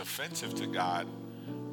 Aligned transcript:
offensive 0.00 0.54
to 0.54 0.66
God, 0.66 1.06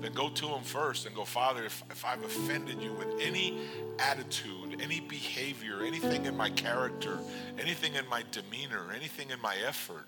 then 0.02 0.12
go 0.14 0.30
to 0.30 0.48
Him 0.48 0.64
first 0.64 1.06
and 1.06 1.16
go, 1.16 1.24
Father, 1.24 1.64
if, 1.64 1.84
if 1.90 2.04
I've 2.04 2.24
offended 2.24 2.82
you 2.82 2.94
with 2.94 3.08
any 3.22 3.60
attitude, 3.98 4.82
any 4.82 5.00
behavior, 5.00 5.84
anything 5.84 6.26
in 6.26 6.36
my 6.36 6.50
character, 6.50 7.20
anything 7.58 7.96
in 7.96 8.08
my 8.10 8.24
demeanor, 8.32 8.92
anything 8.94 9.30
in 9.30 9.42
my 9.42 9.56
effort, 9.66 10.06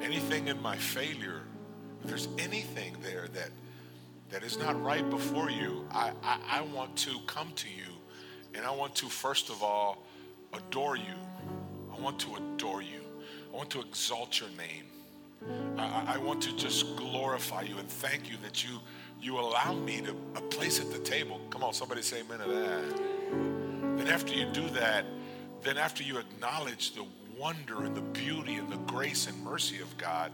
anything 0.00 0.48
in 0.48 0.60
my 0.62 0.76
failure, 0.76 1.42
if 2.02 2.08
there's 2.08 2.28
anything 2.38 2.96
there 3.02 3.28
that 3.34 3.50
that 4.30 4.44
is 4.44 4.58
not 4.58 4.80
right 4.80 5.08
before 5.10 5.50
you, 5.50 5.84
I, 5.90 6.12
I, 6.22 6.38
I 6.48 6.60
want 6.60 6.96
to 6.98 7.18
come 7.26 7.52
to 7.56 7.68
you 7.68 7.92
and 8.54 8.64
I 8.64 8.70
want 8.70 8.94
to, 8.96 9.06
first 9.06 9.50
of 9.50 9.62
all, 9.62 10.06
adore 10.52 10.96
you. 10.96 11.14
I 11.92 12.00
want 12.00 12.20
to 12.20 12.36
adore 12.36 12.80
you. 12.80 13.00
I 13.52 13.56
want 13.56 13.70
to 13.70 13.80
exalt 13.80 14.38
your 14.38 14.50
name. 14.50 14.89
I, 15.78 16.14
I 16.14 16.18
want 16.18 16.42
to 16.42 16.56
just 16.56 16.96
glorify 16.96 17.62
you 17.62 17.78
and 17.78 17.88
thank 17.88 18.30
you 18.30 18.36
that 18.42 18.64
you 18.64 18.78
you 19.20 19.38
allow 19.38 19.74
me 19.74 20.00
to 20.00 20.14
a 20.34 20.40
place 20.40 20.80
at 20.80 20.90
the 20.90 20.98
table. 20.98 21.40
Come 21.50 21.62
on, 21.62 21.74
somebody 21.74 22.02
say 22.02 22.20
amen 22.20 22.38
to 22.38 22.52
that. 22.52 23.98
Then 23.98 24.08
after 24.08 24.34
you 24.34 24.46
do 24.46 24.66
that, 24.70 25.04
then 25.62 25.76
after 25.76 26.02
you 26.02 26.18
acknowledge 26.18 26.94
the 26.94 27.04
wonder 27.38 27.84
and 27.84 27.94
the 27.94 28.00
beauty 28.00 28.54
and 28.54 28.70
the 28.70 28.78
grace 28.78 29.26
and 29.26 29.42
mercy 29.44 29.80
of 29.80 29.94
God, 29.98 30.32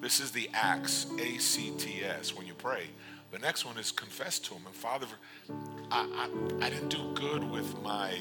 this 0.00 0.18
is 0.18 0.30
the 0.30 0.48
acts, 0.54 1.06
A 1.20 1.38
C 1.38 1.72
T 1.78 2.02
S, 2.04 2.34
when 2.34 2.46
you 2.46 2.54
pray. 2.54 2.84
The 3.30 3.38
next 3.38 3.64
one 3.64 3.78
is 3.78 3.92
confess 3.92 4.38
to 4.40 4.54
Him. 4.54 4.62
And 4.66 4.74
Father, 4.74 5.06
I, 5.90 6.28
I, 6.60 6.66
I 6.66 6.70
didn't 6.70 6.88
do 6.88 7.12
good 7.14 7.44
with 7.50 7.80
my 7.82 8.14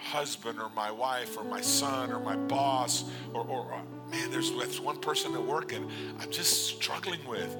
husband 0.00 0.60
or 0.60 0.70
my 0.70 0.90
wife 0.90 1.36
or 1.36 1.44
my 1.44 1.60
son 1.60 2.10
or 2.10 2.20
my 2.20 2.36
boss 2.36 3.04
or, 3.34 3.42
or, 3.42 3.72
or 3.72 3.82
man, 4.10 4.30
there's, 4.30 4.50
there's 4.52 4.80
one 4.80 4.98
person 4.98 5.34
at 5.34 5.42
work 5.42 5.72
and 5.72 5.88
I'm 6.20 6.30
just 6.30 6.66
struggling 6.66 7.24
with. 7.26 7.56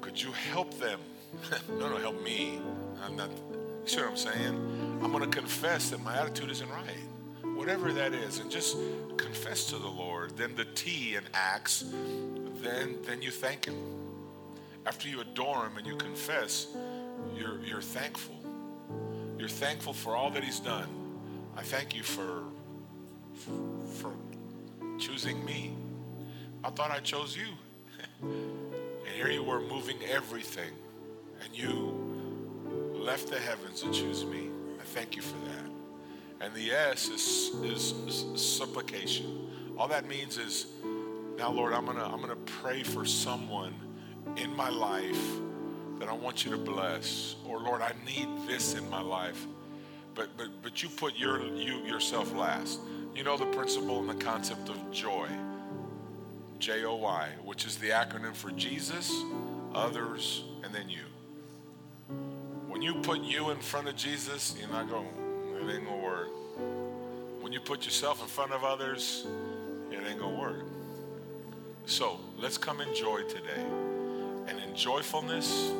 Could 0.00 0.20
you 0.20 0.32
help 0.32 0.78
them? 0.78 1.00
no, 1.78 1.88
no, 1.88 1.96
help 1.96 2.22
me. 2.22 2.60
I'm 3.04 3.16
not, 3.16 3.30
you 3.30 3.82
see 3.86 3.96
what 3.98 4.10
I'm 4.10 4.16
saying? 4.16 5.00
I'm 5.02 5.12
going 5.12 5.28
to 5.28 5.38
confess 5.38 5.90
that 5.90 6.02
my 6.02 6.16
attitude 6.18 6.50
isn't 6.50 6.70
right. 6.70 7.54
Whatever 7.56 7.92
that 7.92 8.12
is, 8.12 8.40
and 8.40 8.50
just 8.50 8.76
confess 9.16 9.66
to 9.66 9.78
the 9.78 9.88
Lord. 9.88 10.36
Then 10.36 10.54
the 10.54 10.64
T 10.64 11.14
in 11.14 11.22
Acts, 11.34 11.84
then, 12.62 12.96
then 13.04 13.22
you 13.22 13.30
thank 13.30 13.66
Him. 13.66 13.76
After 14.86 15.08
you 15.08 15.20
adore 15.20 15.66
Him 15.66 15.76
and 15.76 15.86
you 15.86 15.96
confess, 15.96 16.66
you're, 17.36 17.60
you're 17.64 17.82
thankful. 17.82 18.34
You're 19.38 19.48
thankful 19.48 19.92
for 19.92 20.16
all 20.16 20.30
that 20.30 20.42
He's 20.42 20.60
done. 20.60 21.03
I 21.56 21.62
thank 21.62 21.94
you 21.94 22.02
for, 22.02 22.44
for 23.94 24.12
choosing 24.98 25.44
me. 25.44 25.74
I 26.62 26.70
thought 26.70 26.90
I 26.90 27.00
chose 27.00 27.36
you. 27.36 27.46
and 28.22 29.14
here 29.14 29.30
you 29.30 29.42
were 29.42 29.60
moving 29.60 29.98
everything, 30.10 30.72
and 31.42 31.56
you 31.56 32.92
left 32.92 33.28
the 33.28 33.38
heavens 33.38 33.82
to 33.82 33.92
choose 33.92 34.24
me. 34.24 34.48
I 34.80 34.84
thank 34.84 35.14
you 35.14 35.22
for 35.22 35.36
that. 35.46 36.44
And 36.44 36.54
the 36.54 36.72
S 36.72 37.08
is, 37.08 37.54
is, 37.62 37.92
is 37.92 38.42
supplication. 38.42 39.48
All 39.78 39.88
that 39.88 40.08
means 40.08 40.38
is, 40.38 40.66
now 41.38 41.50
Lord, 41.50 41.72
I'm 41.72 41.86
gonna 41.86 42.04
I'm 42.04 42.20
gonna 42.20 42.36
pray 42.36 42.82
for 42.82 43.04
someone 43.04 43.74
in 44.36 44.54
my 44.54 44.68
life 44.68 45.20
that 45.98 46.08
I 46.08 46.12
want 46.12 46.44
you 46.44 46.50
to 46.52 46.58
bless, 46.58 47.36
or 47.46 47.60
Lord, 47.60 47.82
I 47.82 47.92
need 48.04 48.28
this 48.46 48.74
in 48.74 48.88
my 48.90 49.00
life. 49.00 49.46
But 50.14 50.36
but 50.36 50.48
but 50.62 50.82
you 50.82 50.88
put 50.88 51.16
your 51.16 51.44
you 51.54 51.84
yourself 51.84 52.32
last. 52.34 52.80
You 53.14 53.24
know 53.24 53.36
the 53.36 53.46
principle 53.46 54.00
and 54.00 54.08
the 54.08 54.24
concept 54.24 54.68
of 54.68 54.90
joy. 54.90 55.28
J 56.58 56.84
O 56.84 56.96
Y, 56.96 57.28
which 57.44 57.66
is 57.66 57.76
the 57.76 57.90
acronym 57.90 58.34
for 58.34 58.50
Jesus, 58.52 59.12
others, 59.74 60.44
and 60.62 60.74
then 60.74 60.88
you. 60.88 61.04
When 62.68 62.80
you 62.80 62.94
put 62.94 63.20
you 63.20 63.50
in 63.50 63.58
front 63.58 63.88
of 63.88 63.96
Jesus, 63.96 64.56
you're 64.58 64.70
not 64.70 64.88
going, 64.88 65.06
it 65.60 65.74
ain't 65.74 65.84
gonna 65.84 66.02
work. 66.02 66.28
When 67.40 67.52
you 67.52 67.60
put 67.60 67.84
yourself 67.84 68.22
in 68.22 68.28
front 68.28 68.52
of 68.52 68.64
others, 68.64 69.26
it 69.90 70.00
ain't 70.08 70.18
gonna 70.18 70.38
work. 70.38 70.64
So 71.86 72.18
let's 72.38 72.56
come 72.56 72.80
in 72.80 72.94
joy 72.94 73.22
today. 73.24 73.64
And 74.46 74.58
in 74.58 74.74
joyfulness, 74.74 75.70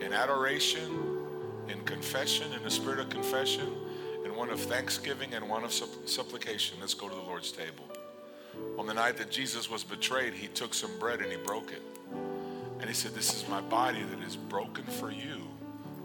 in 0.00 0.12
adoration, 0.12 1.15
in 1.68 1.80
confession, 1.84 2.52
in 2.52 2.62
the 2.62 2.70
spirit 2.70 3.00
of 3.00 3.08
confession, 3.08 3.72
in 4.24 4.34
one 4.34 4.50
of 4.50 4.60
thanksgiving 4.60 5.34
and 5.34 5.48
one 5.48 5.64
of 5.64 5.72
supplication, 5.72 6.78
let's 6.80 6.94
go 6.94 7.08
to 7.08 7.14
the 7.14 7.22
Lord's 7.22 7.52
table. 7.52 7.84
On 8.78 8.86
the 8.86 8.94
night 8.94 9.16
that 9.16 9.30
Jesus 9.30 9.70
was 9.70 9.84
betrayed, 9.84 10.34
he 10.34 10.48
took 10.48 10.74
some 10.74 10.98
bread 10.98 11.20
and 11.20 11.30
he 11.30 11.38
broke 11.38 11.72
it. 11.72 11.82
And 12.80 12.88
he 12.88 12.94
said, 12.94 13.14
This 13.14 13.34
is 13.34 13.48
my 13.48 13.60
body 13.60 14.02
that 14.02 14.20
is 14.26 14.36
broken 14.36 14.84
for 14.84 15.10
you. 15.10 15.42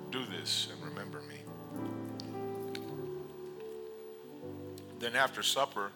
Do 0.09 0.23
this 0.25 0.69
and 0.71 0.83
remember 0.89 1.21
me. 1.21 1.35
Then 4.99 5.15
after 5.15 5.43
supper, 5.43 5.91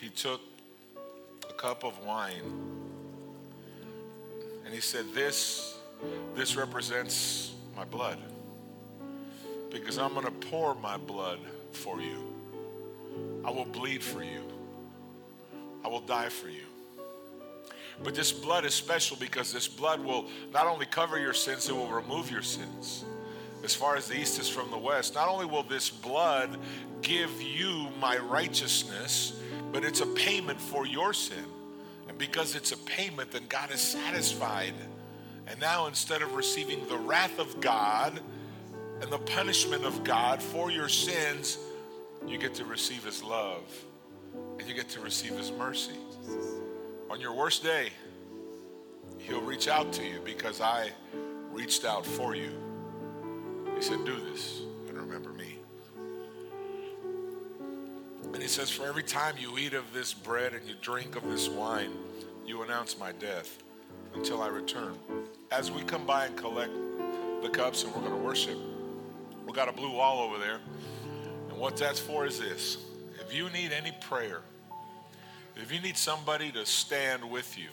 he 0.00 0.08
took 0.08 0.40
a 1.48 1.52
cup 1.54 1.84
of 1.84 2.04
wine 2.04 2.42
and 4.64 4.74
he 4.74 4.80
said, 4.80 5.06
This, 5.14 5.78
this 6.34 6.56
represents 6.56 7.52
my 7.76 7.84
blood. 7.84 8.18
Because 9.72 9.98
I'm 9.98 10.12
going 10.12 10.26
to 10.26 10.30
pour 10.30 10.74
my 10.74 10.96
blood 10.96 11.38
for 11.72 12.00
you. 12.00 12.32
I 13.44 13.50
will 13.50 13.64
bleed 13.64 14.02
for 14.02 14.22
you. 14.22 14.42
I 15.84 15.88
will 15.88 16.00
die 16.00 16.28
for 16.28 16.48
you. 16.48 16.64
But 18.02 18.14
this 18.14 18.32
blood 18.32 18.64
is 18.64 18.74
special 18.74 19.16
because 19.16 19.52
this 19.52 19.68
blood 19.68 20.00
will 20.00 20.26
not 20.52 20.66
only 20.66 20.86
cover 20.86 21.18
your 21.18 21.34
sins, 21.34 21.68
it 21.68 21.74
will 21.74 21.88
remove 21.88 22.30
your 22.30 22.42
sins. 22.42 23.04
As 23.64 23.74
far 23.74 23.96
as 23.96 24.08
the 24.08 24.18
east 24.18 24.40
is 24.40 24.48
from 24.48 24.70
the 24.70 24.78
west, 24.78 25.14
not 25.14 25.28
only 25.28 25.46
will 25.46 25.62
this 25.62 25.88
blood 25.88 26.58
give 27.00 27.40
you 27.40 27.88
my 28.00 28.18
righteousness, 28.18 29.34
but 29.72 29.84
it's 29.84 30.00
a 30.00 30.06
payment 30.06 30.60
for 30.60 30.86
your 30.86 31.12
sin. 31.12 31.44
And 32.08 32.18
because 32.18 32.56
it's 32.56 32.72
a 32.72 32.76
payment, 32.76 33.30
then 33.30 33.44
God 33.48 33.70
is 33.70 33.80
satisfied. 33.80 34.74
And 35.46 35.60
now 35.60 35.86
instead 35.86 36.22
of 36.22 36.34
receiving 36.34 36.86
the 36.88 36.96
wrath 36.96 37.38
of 37.38 37.60
God 37.60 38.20
and 39.02 39.10
the 39.10 39.18
punishment 39.18 39.84
of 39.84 40.04
God 40.04 40.40
for 40.40 40.70
your 40.70 40.88
sins, 40.88 41.58
you 42.26 42.38
get 42.38 42.54
to 42.54 42.64
receive 42.64 43.04
his 43.04 43.22
love 43.22 43.64
and 44.58 44.68
you 44.68 44.74
get 44.74 44.88
to 44.90 45.00
receive 45.00 45.36
his 45.36 45.50
mercy. 45.50 45.96
On 47.10 47.20
your 47.20 47.34
worst 47.34 47.64
day, 47.64 47.90
he'll 49.18 49.42
reach 49.42 49.66
out 49.66 49.92
to 49.94 50.04
you 50.04 50.20
because 50.24 50.60
I 50.60 50.90
reached 51.50 51.84
out 51.84 52.06
for 52.06 52.36
you. 52.36 52.52
He 53.74 53.82
said, 53.82 54.04
Do 54.04 54.18
this 54.30 54.62
and 54.88 54.96
remember 54.96 55.30
me. 55.30 55.58
And 58.32 58.40
he 58.40 58.48
says, 58.48 58.70
For 58.70 58.86
every 58.86 59.02
time 59.02 59.34
you 59.36 59.58
eat 59.58 59.74
of 59.74 59.92
this 59.92 60.14
bread 60.14 60.54
and 60.54 60.64
you 60.66 60.74
drink 60.80 61.16
of 61.16 61.24
this 61.24 61.48
wine, 61.48 61.90
you 62.46 62.62
announce 62.62 62.96
my 62.98 63.10
death 63.12 63.62
until 64.14 64.42
I 64.42 64.46
return. 64.46 64.96
As 65.50 65.72
we 65.72 65.82
come 65.82 66.06
by 66.06 66.26
and 66.26 66.36
collect 66.36 66.72
the 67.42 67.48
cups 67.48 67.82
and 67.82 67.92
we're 67.94 68.02
going 68.02 68.12
to 68.12 68.24
worship, 68.24 68.56
we 69.46 69.52
got 69.52 69.68
a 69.68 69.72
blue 69.72 69.92
wall 69.92 70.20
over 70.20 70.38
there. 70.38 70.60
And 71.48 71.58
what 71.58 71.76
that's 71.76 72.00
for 72.00 72.26
is 72.26 72.38
this 72.38 72.78
if 73.20 73.34
you 73.34 73.50
need 73.50 73.72
any 73.72 73.92
prayer, 74.00 74.40
if 75.56 75.72
you 75.72 75.80
need 75.80 75.96
somebody 75.96 76.50
to 76.52 76.64
stand 76.64 77.28
with 77.28 77.58
you 77.58 77.68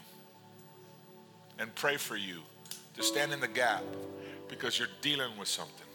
and 1.57 1.73
pray 1.75 1.97
for 1.97 2.15
you, 2.15 2.39
to 2.95 3.03
stand 3.03 3.33
in 3.33 3.39
the 3.39 3.47
gap 3.47 3.83
because 4.47 4.77
you're 4.77 4.89
dealing 5.01 5.37
with 5.37 5.47
something. 5.47 5.85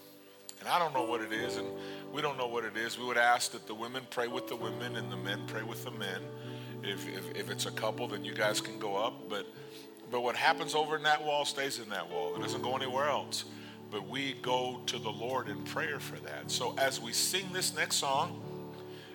And 0.61 0.69
I 0.69 0.79
don't 0.79 0.95
know 0.95 1.05
what 1.05 1.21
it 1.21 1.33
is, 1.33 1.57
and 1.57 1.67
we 2.13 2.23
don't 2.23 2.39
know 2.39 2.47
what 2.47 2.65
it 2.65 2.77
is. 2.77 2.99
We 2.99 3.05
would 3.05 3.19
ask 3.19 3.53
that 3.53 3.67
the 3.67 3.75
women 3.75 4.03
pray 4.09 4.29
with 4.29 4.49
the 4.49 4.57
women 4.57 4.97
and 4.97 5.13
the 5.13 5.17
men 5.17 5.43
pray 5.47 5.63
with 5.63 5.85
the 5.85 5.91
men. 5.91 6.23
If, 6.83 7.07
if, 7.09 7.37
if 7.37 7.51
it's 7.51 7.67
a 7.67 7.71
couple, 7.71 8.09
then 8.09 8.25
you 8.25 8.33
guys 8.33 8.61
can 8.61 8.79
go 8.79 8.97
up. 8.97 9.29
But, 9.29 9.47
but 10.11 10.23
what 10.23 10.37
happens 10.37 10.75
over 10.75 10.97
in 10.97 11.03
that 11.03 11.23
wall 11.23 11.45
stays 11.45 11.81
in 11.81 11.89
that 11.91 12.09
wall, 12.09 12.35
it 12.35 12.41
doesn't 12.41 12.63
go 12.63 12.77
anywhere 12.77 13.09
else. 13.09 13.45
But 13.91 14.09
we 14.09 14.35
go 14.43 14.81
to 14.87 14.99
the 14.99 15.11
Lord 15.11 15.49
in 15.49 15.63
prayer 15.63 16.01
for 16.01 16.17
that. 16.21 16.51
So 16.51 16.75
as 16.79 17.01
we 17.01 17.13
sing 17.13 17.47
this 17.53 17.75
next 17.75 17.97
song, 17.97 18.41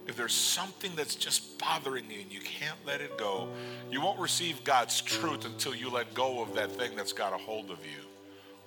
if 0.07 0.15
there's 0.15 0.33
something 0.33 0.91
that's 0.95 1.15
just 1.15 1.59
bothering 1.59 2.09
you 2.09 2.21
and 2.21 2.31
you 2.31 2.39
can't 2.39 2.77
let 2.85 2.99
it 2.99 3.17
go, 3.17 3.47
you 3.91 4.01
won't 4.01 4.19
receive 4.19 4.63
God's 4.63 5.01
truth 5.01 5.45
until 5.45 5.75
you 5.75 5.91
let 5.91 6.13
go 6.13 6.41
of 6.41 6.55
that 6.55 6.71
thing 6.71 6.95
that's 6.95 7.13
got 7.13 7.33
a 7.33 7.37
hold 7.37 7.69
of 7.69 7.77
you. 7.85 8.01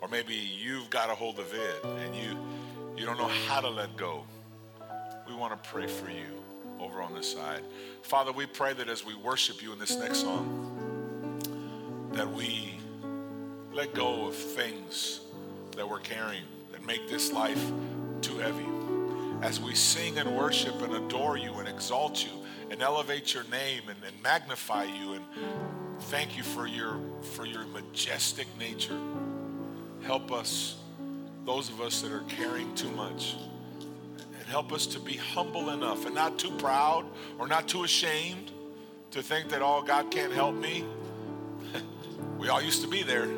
Or 0.00 0.08
maybe 0.08 0.34
you've 0.34 0.90
got 0.90 1.10
a 1.10 1.14
hold 1.14 1.38
of 1.38 1.52
it 1.52 1.84
and 1.84 2.14
you 2.14 2.36
you 2.96 3.06
don't 3.06 3.18
know 3.18 3.30
how 3.48 3.60
to 3.60 3.68
let 3.68 3.96
go. 3.96 4.24
We 5.26 5.34
want 5.34 5.60
to 5.60 5.68
pray 5.68 5.86
for 5.86 6.10
you 6.10 6.42
over 6.78 7.00
on 7.02 7.14
this 7.14 7.32
side. 7.32 7.62
Father, 8.02 8.32
we 8.32 8.46
pray 8.46 8.74
that 8.74 8.88
as 8.88 9.04
we 9.04 9.14
worship 9.14 9.62
you 9.62 9.72
in 9.72 9.78
this 9.78 9.96
next 9.96 10.18
song, 10.18 11.40
that 12.12 12.30
we 12.30 12.78
let 13.72 13.94
go 13.94 14.26
of 14.26 14.34
things 14.34 15.20
that 15.76 15.88
we're 15.88 16.00
carrying 16.00 16.44
that 16.70 16.84
make 16.84 17.08
this 17.08 17.32
life 17.32 17.70
too 18.20 18.38
heavy 18.38 18.66
as 19.42 19.60
we 19.60 19.74
sing 19.74 20.18
and 20.18 20.36
worship 20.36 20.80
and 20.82 20.94
adore 20.94 21.36
you 21.36 21.52
and 21.54 21.68
exalt 21.68 22.24
you 22.24 22.30
and 22.70 22.80
elevate 22.80 23.34
your 23.34 23.44
name 23.44 23.82
and, 23.88 23.98
and 24.04 24.22
magnify 24.22 24.84
you 24.84 25.14
and 25.14 25.24
Thank 26.06 26.36
you 26.36 26.42
for 26.42 26.66
your 26.66 27.00
for 27.22 27.46
your 27.46 27.64
majestic 27.66 28.46
nature. 28.58 28.98
Help 30.02 30.32
us, 30.32 30.76
those 31.44 31.68
of 31.68 31.80
us 31.80 32.02
that 32.02 32.12
are 32.12 32.24
carrying 32.28 32.74
too 32.74 32.90
much, 32.90 33.36
and 34.38 34.46
help 34.48 34.72
us 34.72 34.86
to 34.88 34.98
be 34.98 35.16
humble 35.16 35.70
enough 35.70 36.04
and 36.04 36.14
not 36.14 36.38
too 36.38 36.50
proud 36.58 37.06
or 37.38 37.46
not 37.46 37.68
too 37.68 37.84
ashamed 37.84 38.50
to 39.12 39.22
think 39.22 39.48
that 39.50 39.62
oh 39.62 39.82
God 39.82 40.10
can't 40.10 40.32
help 40.32 40.54
me. 40.54 40.84
we 42.38 42.48
all 42.48 42.60
used 42.60 42.82
to 42.82 42.88
be 42.88 43.02
there, 43.02 43.28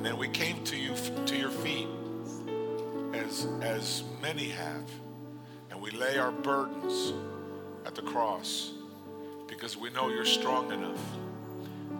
and 0.00 0.06
then 0.06 0.16
we 0.16 0.28
came 0.28 0.64
to 0.64 0.78
you 0.78 0.94
to 1.26 1.36
your 1.36 1.50
feet, 1.50 1.86
as 3.12 3.46
as 3.60 4.02
many 4.22 4.48
have, 4.48 4.90
and 5.70 5.78
we 5.78 5.90
lay 5.90 6.16
our 6.16 6.32
burdens 6.32 7.12
at 7.84 7.94
the 7.94 8.00
cross 8.00 8.72
because 9.46 9.76
we 9.76 9.90
know 9.90 10.08
you're 10.08 10.24
strong 10.24 10.72
enough. 10.72 10.98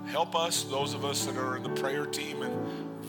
Help 0.06 0.34
us, 0.34 0.62
those 0.62 0.94
of 0.94 1.04
us 1.04 1.26
that 1.26 1.36
are 1.36 1.58
in 1.58 1.62
the 1.62 1.78
prayer 1.78 2.06
team 2.06 2.40
and 2.40 2.56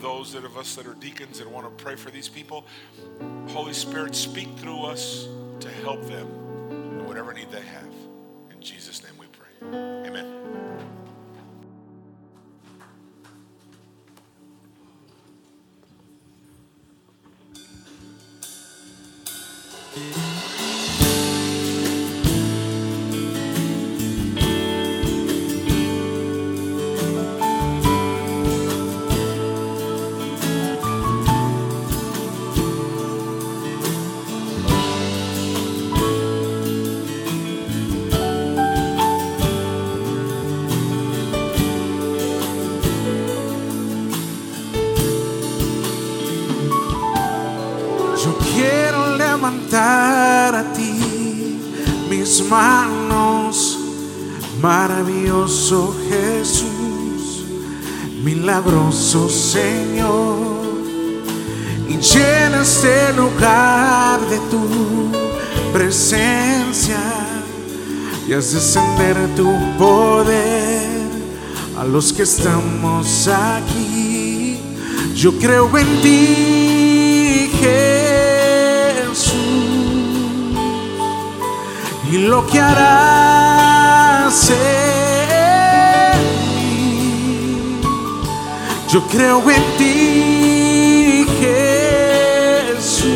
those 0.02 0.34
of 0.34 0.58
us 0.58 0.74
that 0.74 0.86
are 0.86 0.96
deacons 0.96 1.40
and 1.40 1.50
want 1.50 1.66
to 1.66 1.82
pray 1.82 1.96
for 1.96 2.10
these 2.10 2.28
people. 2.28 2.66
Holy 3.48 3.72
Spirit, 3.72 4.14
speak 4.14 4.48
through 4.58 4.82
us 4.82 5.26
to 5.60 5.70
help 5.70 6.02
them 6.02 6.28
in 6.70 7.06
whatever 7.06 7.32
need 7.32 7.50
they 7.50 7.62
have. 7.62 7.94
In 8.50 8.60
Jesus' 8.60 9.02
name 9.02 9.14
we 9.18 9.24
pray. 9.28 9.78
Amen. 10.06 10.42
Yo 19.94 20.31
maravilloso 54.62 55.94
Jesús, 56.08 57.44
milagroso 58.22 59.28
Señor, 59.28 60.62
y 61.88 61.96
llena 61.96 62.62
este 62.62 63.12
lugar 63.14 64.20
de 64.28 64.38
tu 64.50 65.10
presencia 65.72 67.00
y 68.28 68.32
haz 68.32 68.52
descender 68.52 69.16
tu 69.36 69.50
poder 69.76 71.02
a 71.76 71.84
los 71.84 72.12
que 72.12 72.22
estamos 72.22 73.28
aquí. 73.28 74.58
Yo 75.14 75.36
creo 75.38 75.76
en 75.76 76.00
ti, 76.00 77.50
Jesús, 77.60 78.01
y 82.12 82.18
lo 82.18 82.46
que 82.46 82.60
harás 82.60 84.50
en. 84.50 84.56
Yo 88.90 89.02
creo 89.08 89.50
en 89.50 89.62
ti, 89.78 91.26
Jesús, 92.76 93.06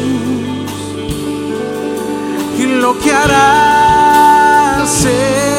y 2.58 2.64
lo 2.64 2.98
que 2.98 3.12
harás 3.12 5.04
en 5.04 5.55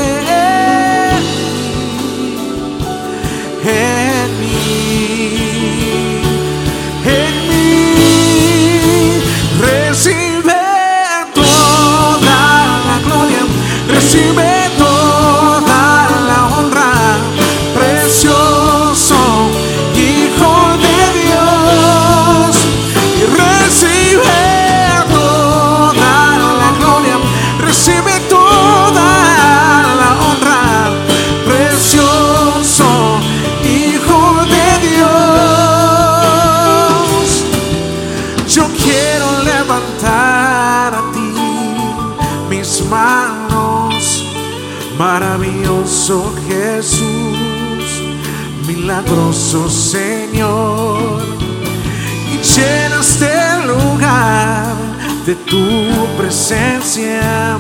presencia 56.47 57.57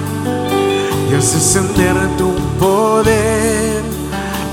y 1.09 1.13
haz 1.13 1.33
descender 1.33 1.95
tu 2.17 2.33
poder 2.57 3.81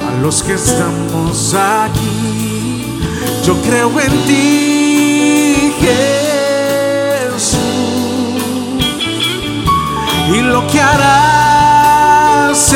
a 0.09 0.21
los 0.21 0.43
que 0.43 0.55
estamos 0.55 1.55
aquí. 1.55 2.99
Yo 3.47 3.55
creo 3.63 4.01
en 4.01 4.25
ti, 4.27 5.73
Jesús, 7.31 7.59
y 10.33 10.41
lo 10.41 10.67
que 10.67 10.81
harás 10.81 12.75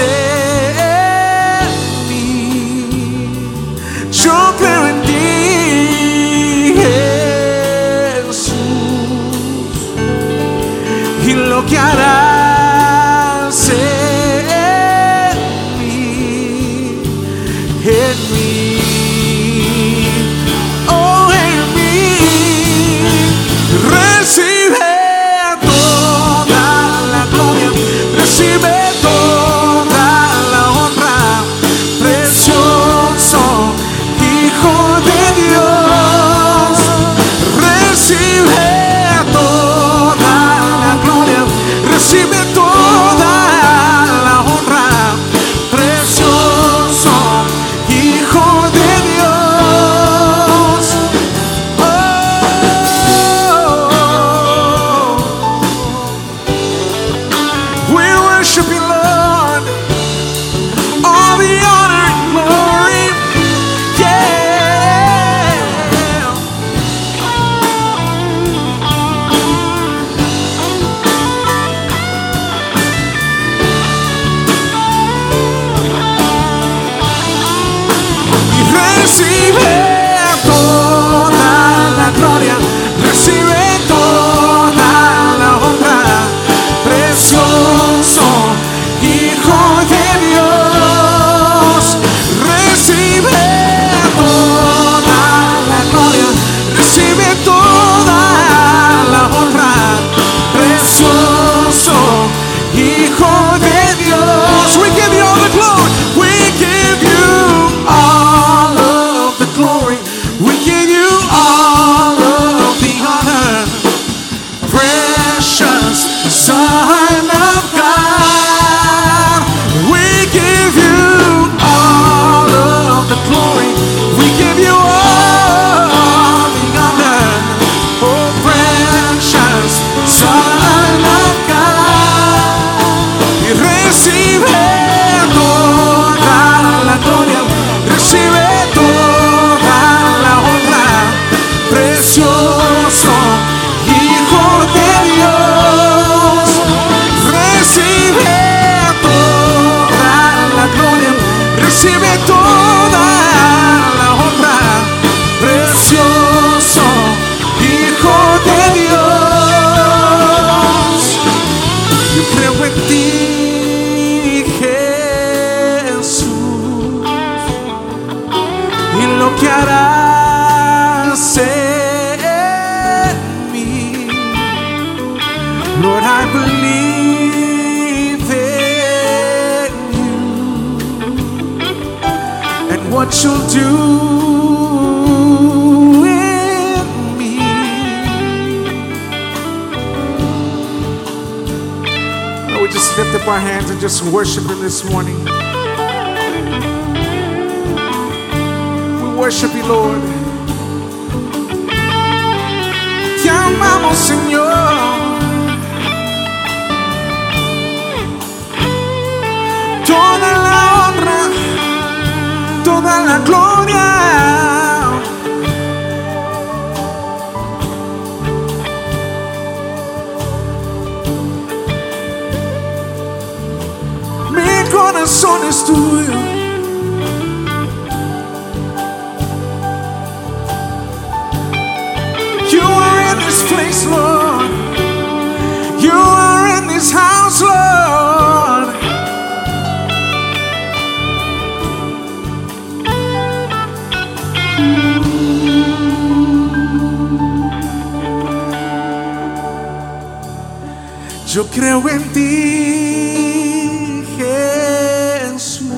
Yo 251.38 251.47
creo 251.47 251.78
en 251.88 252.02
ti, 252.12 254.04
Jesús, 254.18 255.71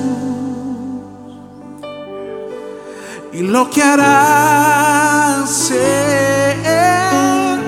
y 3.31 3.43
lo 3.43 3.69
que 3.69 3.83
harás 3.83 5.69
en. 5.69 7.61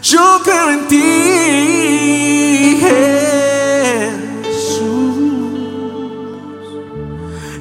Yo 0.00 0.40
creo 0.42 0.70
en 0.70 0.88
ti, 0.88 2.78
Jesús, 2.80 4.08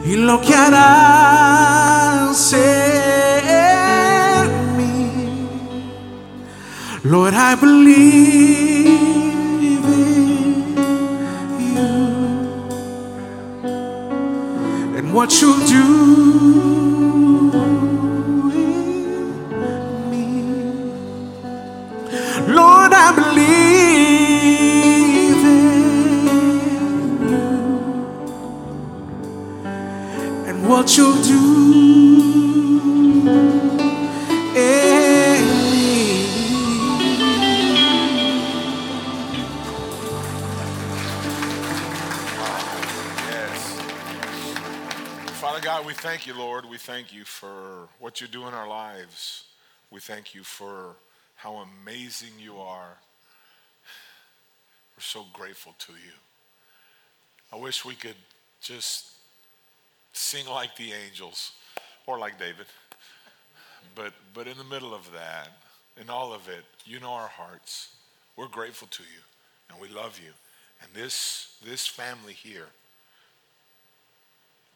y 0.06 0.16
lo 0.16 0.40
que 0.40 0.56
harás 0.56 1.23
Lord, 7.14 7.36
I 7.36 7.54
believe 7.54 8.88
in 9.86 10.78
you 11.60 11.86
and 14.98 15.14
what 15.14 15.40
you'll 15.40 15.64
do 15.68 15.84
in 18.62 18.82
me. 20.10 20.26
Lord, 22.52 22.94
I 22.94 23.12
believe 23.22 24.64
in 25.54 25.70
you 27.30 27.46
and 30.48 30.58
what 30.68 30.98
you'll 30.98 31.22
do 31.22 31.33
thank 46.04 46.28
you, 46.28 46.34
Lord. 46.34 46.66
We 46.66 46.78
thank 46.78 47.14
you 47.14 47.24
for 47.24 47.88
what 47.98 48.20
you 48.20 48.28
do 48.28 48.46
in 48.46 48.54
our 48.54 48.68
lives. 48.68 49.46
We 49.90 50.02
thank 50.02 50.36
you 50.36 50.44
for 50.44 50.98
how 51.36 51.66
amazing 51.82 52.34
you 52.38 52.58
are. 52.58 52.98
We're 54.98 55.02
so 55.02 55.24
grateful 55.32 55.74
to 55.80 55.94
you. 55.94 56.12
I 57.54 57.56
wish 57.56 57.86
we 57.86 57.96
could 57.96 58.18
just 58.60 59.12
sing 60.12 60.46
like 60.46 60.76
the 60.76 60.92
angels 60.92 61.54
or 62.06 62.20
like 62.20 62.38
David. 62.38 62.66
But 63.96 64.12
but 64.34 64.46
in 64.46 64.58
the 64.58 64.66
middle 64.66 64.94
of 64.94 65.10
that, 65.14 65.54
in 65.96 66.10
all 66.10 66.34
of 66.34 66.50
it, 66.50 66.66
you 66.84 67.00
know 67.00 67.14
our 67.14 67.30
hearts. 67.30 67.96
We're 68.36 68.50
grateful 68.50 68.90
to 68.90 69.04
you 69.04 69.22
and 69.72 69.80
we 69.80 69.88
love 69.88 70.20
you. 70.22 70.34
And 70.82 70.94
this 70.94 71.56
this 71.64 71.88
family 71.88 72.34
here 72.34 72.68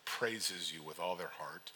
praises 0.07 0.73
you 0.73 0.81
with 0.81 0.99
all 0.99 1.15
their 1.15 1.31
heart 1.37 1.71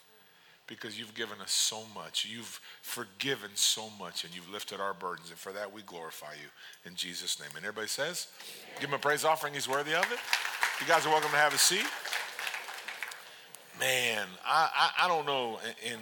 because 0.66 0.98
you've 0.98 1.14
given 1.14 1.40
us 1.40 1.52
so 1.52 1.82
much. 1.94 2.24
You've 2.24 2.60
forgiven 2.80 3.50
so 3.54 3.90
much 3.98 4.24
and 4.24 4.34
you've 4.34 4.50
lifted 4.50 4.80
our 4.80 4.94
burdens. 4.94 5.28
And 5.28 5.38
for 5.38 5.52
that, 5.52 5.72
we 5.72 5.82
glorify 5.82 6.32
you 6.32 6.48
in 6.88 6.94
Jesus' 6.94 7.38
name. 7.38 7.50
And 7.56 7.64
everybody 7.64 7.88
says, 7.88 8.28
give 8.80 8.88
him 8.88 8.94
a 8.94 8.98
praise 8.98 9.24
offering. 9.24 9.54
He's 9.54 9.68
worthy 9.68 9.94
of 9.94 10.10
it. 10.10 10.18
You 10.80 10.86
guys 10.86 11.04
are 11.04 11.10
welcome 11.10 11.30
to 11.30 11.36
have 11.36 11.54
a 11.54 11.58
seat. 11.58 11.86
Man, 13.78 14.26
I, 14.46 14.70
I, 14.74 15.04
I 15.04 15.08
don't 15.08 15.26
know. 15.26 15.58
In, 15.84 15.98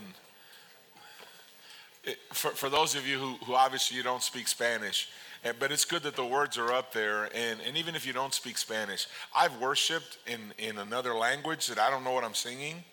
it, 2.05 2.19
for, 2.33 2.51
for 2.51 2.69
those 2.69 2.95
of 2.95 3.07
you 3.07 3.19
who, 3.19 3.35
who 3.45 3.55
obviously 3.55 3.97
you 3.97 4.03
don't 4.03 4.23
speak 4.23 4.47
Spanish, 4.47 5.09
and, 5.45 5.59
but 5.59 5.73
it's 5.73 5.85
good 5.85 6.03
that 6.03 6.17
the 6.17 6.25
words 6.25 6.59
are 6.59 6.73
up 6.73 6.93
there. 6.93 7.25
And, 7.35 7.61
and 7.67 7.77
even 7.77 7.95
if 7.95 8.07
you 8.07 8.13
don't 8.13 8.35
speak 8.35 8.59
Spanish, 8.59 9.07
I've 9.35 9.59
worshiped 9.61 10.19
in, 10.27 10.53
in 10.59 10.79
another 10.79 11.15
language 11.15 11.67
that 11.69 11.79
I 11.79 11.91
don't 11.91 12.05
know 12.05 12.13
what 12.13 12.25
I'm 12.25 12.35
singing. 12.35 12.85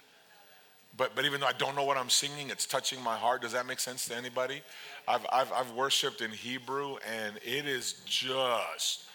But, 0.96 1.16
but 1.16 1.25
even 1.25 1.39
though 1.39 1.48
I 1.48 1.54
don't 1.54 1.75
know 1.75 1.84
what 1.84 1.98
I'm 1.98 2.10
singing, 2.10 2.50
it's 2.50 2.66
touching 2.66 3.01
my 3.04 3.16
heart. 3.16 3.42
Does 3.42 3.51
that 3.51 3.68
make 3.68 3.80
sense 3.80 4.08
to 4.08 4.16
anybody? 4.16 4.62
I've, 5.08 5.25
I've, 5.32 5.51
I've 5.51 5.72
worshiped 5.72 6.22
in 6.22 6.32
Hebrew, 6.32 6.98
and 7.08 7.38
it 7.46 7.68
is 7.68 8.01
just 8.06 9.06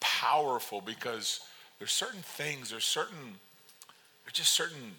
powerful 0.00 0.80
because 0.80 1.40
there's 1.78 1.92
certain 1.92 2.22
things, 2.22 2.70
there's 2.70 2.84
certain, 2.84 3.36
there's 4.24 4.32
just 4.32 4.52
certain 4.52 4.94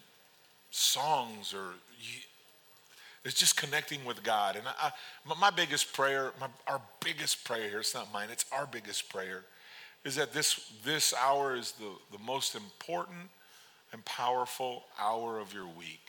songs 0.70 1.54
or 1.54 1.74
it's 3.26 3.36
just 3.36 3.56
connecting 3.56 4.04
with 4.06 4.24
God. 4.24 4.56
And 4.56 4.68
I, 4.68 4.92
I, 5.26 5.36
my- 5.40 5.52
biggest 5.52 5.94
prayer, 5.94 6.32
my, 6.40 6.48
our 6.68 6.82
biggest 7.04 7.44
prayer 7.46 7.70
here, 7.70 7.80
it's 7.80 7.94
not 7.94 8.12
mine, 8.12 8.28
it's 8.32 8.46
our 8.52 8.66
biggest 8.66 9.10
prayer, 9.10 9.44
is 10.04 10.16
that 10.16 10.34
this, 10.34 10.72
this 10.84 11.14
hour 11.14 11.56
is 11.56 11.74
the, 11.74 11.90
the 12.12 12.24
most 12.24 12.56
important 12.56 13.30
and 13.94 14.04
powerful 14.06 14.84
hour 15.00 15.40
of 15.40 15.54
your 15.54 15.68
week. 15.68 16.02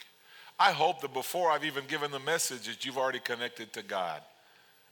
I 0.59 0.71
hope 0.71 1.01
that 1.01 1.13
before 1.13 1.51
I've 1.51 1.65
even 1.65 1.85
given 1.87 2.11
the 2.11 2.19
message 2.19 2.67
that 2.67 2.85
you've 2.85 2.97
already 2.97 3.19
connected 3.19 3.73
to 3.73 3.83
God. 3.83 4.21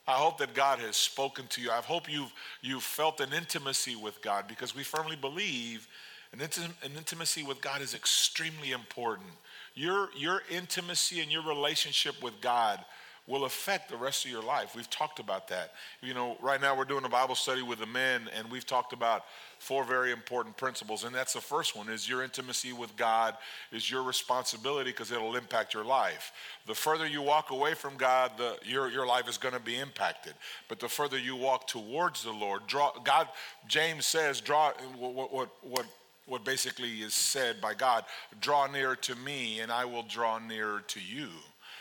I 0.06 0.13
hope 0.13 0.38
that 0.39 0.53
God 0.53 0.80
has 0.80 0.98
spoken 0.98 1.48
to 1.48 1.62
you. 1.62 1.72
I 1.72 1.77
hope 1.77 2.12
you've, 2.12 2.32
you've 2.62 2.84
felt 2.84 3.22
an 3.22 3.32
intimacy 3.32 3.96
with 3.96 4.22
God 4.22 4.48
because 4.50 4.75
we 4.75 4.84
firmly 4.84 5.15
believe 5.15 5.88
an, 6.34 6.40
intim- 6.40 6.84
an 6.84 6.92
intimacy 6.98 7.44
with 7.44 7.62
God 7.62 7.82
is 7.82 7.94
extremely 7.94 8.72
important. 8.72 9.30
Your, 9.75 10.10
your 10.18 10.42
intimacy 10.50 11.22
and 11.22 11.32
your 11.32 11.44
relationship 11.44 12.22
with 12.22 12.42
God 12.42 12.84
will 13.25 13.46
affect 13.46 13.90
the 13.90 13.96
rest 13.96 14.25
of 14.25 14.32
your 14.32 14.44
life. 14.44 14.75
We've 14.75 14.90
talked 14.90 15.20
about 15.20 15.48
that. 15.48 15.72
You 16.02 16.13
know, 16.13 16.36
right 16.42 16.60
now 16.60 16.78
we're 16.78 16.84
doing 16.84 17.06
a 17.06 17.10
Bible 17.10 17.36
study 17.36 17.62
with 17.62 17.80
the 17.80 17.86
men, 17.86 18.30
and 18.38 18.52
we've 18.52 18.66
talked 18.66 18.92
about 18.92 19.24
four 19.60 19.86
very 19.86 20.12
important 20.12 20.58
principles. 20.58 21.06
And 21.06 21.16
that's 21.16 21.32
the 21.32 21.40
first 21.40 21.74
one 21.74 21.88
is 21.88 22.10
your 22.10 22.22
intimacy 22.22 22.74
with 22.74 22.98
God 22.98 23.38
is 23.72 23.90
your 23.90 24.04
responsibility 24.04 24.92
because 24.92 25.10
it'll 25.10 25.38
impact 25.38 25.74
your 25.74 25.86
life. 25.86 26.34
The 26.68 26.75
further 26.75 27.08
you 27.08 27.22
walk 27.22 27.52
away 27.52 27.75
from 27.75 27.96
God, 27.96 28.32
the, 28.38 28.58
your, 28.66 28.90
your 28.90 29.08
life 29.08 29.30
is 29.30 29.38
going 29.38 29.54
to 29.54 29.62
be 29.62 29.78
impacted. 29.78 30.34
But 30.68 30.80
the 30.82 30.90
further 30.90 31.18
you 31.18 31.38
walk 31.38 31.68
towards 31.68 32.24
the 32.24 32.34
Lord, 32.34 32.68
draw 32.68 32.92
God, 33.06 33.30
James 33.70 34.06
says, 34.06 34.42
draw 34.42 34.74
what, 34.98 35.32
what, 35.32 35.50
what 35.62 35.86
what 36.25 36.46
basically 36.46 37.01
is 37.01 37.13
said 37.13 37.60
by 37.60 37.74
God 37.74 38.06
draw 38.39 38.68
near 38.68 38.96
to 38.98 39.15
me 39.15 39.60
and 39.60 39.72
I 39.72 39.86
will 39.86 40.03
draw 40.03 40.39
nearer 40.39 40.82
to 40.88 41.00
you. 41.00 41.30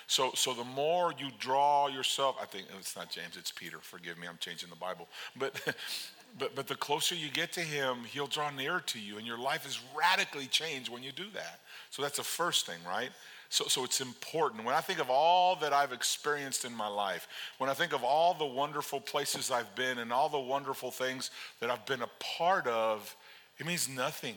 So, 0.07 0.33
so 0.35 0.53
the 0.53 0.65
more 0.65 1.15
you 1.17 1.29
draw 1.39 1.89
yourself, 1.89 2.37
I 2.41 2.45
think 2.45 2.67
it's 2.79 2.97
not 2.97 3.11
James, 3.11 3.37
it's 3.39 3.51
Peter. 3.51 3.79
Forgive 3.81 4.19
me, 4.19 4.27
I'm 4.29 4.37
changing 4.39 4.69
the 4.69 4.77
Bible. 4.77 5.09
But, 5.39 5.59
but, 6.39 6.55
but 6.55 6.67
the 6.67 6.75
closer 6.75 7.15
you 7.15 7.31
get 7.31 7.53
to 7.53 7.61
him, 7.61 7.99
he'll 8.13 8.27
draw 8.27 8.51
nearer 8.51 8.81
to 8.81 9.01
you, 9.01 9.17
and 9.17 9.27
your 9.27 9.39
life 9.39 9.67
is 9.67 9.81
radically 9.97 10.47
changed 10.47 10.91
when 10.91 11.03
you 11.03 11.13
do 11.13 11.31
that. 11.33 11.61
So 11.91 12.03
that's 12.03 12.19
the 12.19 12.25
first 12.25 12.67
thing, 12.67 12.79
right? 12.87 13.11
So, 13.49 13.65
so 13.69 13.85
it's 13.85 14.01
important. 14.01 14.65
When 14.65 14.75
I 14.75 14.81
think 14.81 14.99
of 14.99 15.11
all 15.11 15.57
that 15.57 15.73
I've 15.73 15.93
experienced 15.93 16.65
in 16.65 16.75
my 16.75 16.89
life, 16.89 17.29
when 17.59 17.71
I 17.71 17.75
think 17.75 17.93
of 17.93 18.03
all 18.03 18.35
the 18.35 18.47
wonderful 18.47 19.01
places 19.01 19.51
I've 19.51 19.75
been 19.75 19.99
and 19.99 20.13
all 20.13 20.29
the 20.29 20.39
wonderful 20.39 20.91
things 20.91 21.31
that 21.61 21.71
I've 21.71 21.85
been 21.87 22.03
a 22.03 22.11
part 22.19 22.67
of, 22.67 23.15
it 23.63 23.67
means 23.67 23.89
nothing, 23.89 24.35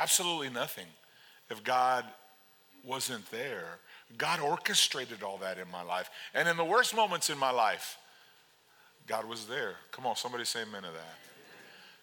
absolutely 0.00 0.48
nothing, 0.48 0.86
if 1.50 1.62
God 1.62 2.06
wasn't 2.82 3.30
there. 3.30 3.78
God 4.16 4.40
orchestrated 4.40 5.22
all 5.22 5.36
that 5.38 5.58
in 5.58 5.70
my 5.70 5.82
life. 5.82 6.08
And 6.34 6.48
in 6.48 6.56
the 6.56 6.64
worst 6.64 6.96
moments 6.96 7.28
in 7.28 7.36
my 7.36 7.50
life, 7.50 7.98
God 9.06 9.26
was 9.26 9.44
there. 9.44 9.74
Come 9.92 10.06
on, 10.06 10.16
somebody 10.16 10.46
say 10.46 10.62
amen 10.62 10.80
to 10.80 10.88
that. 10.88 11.18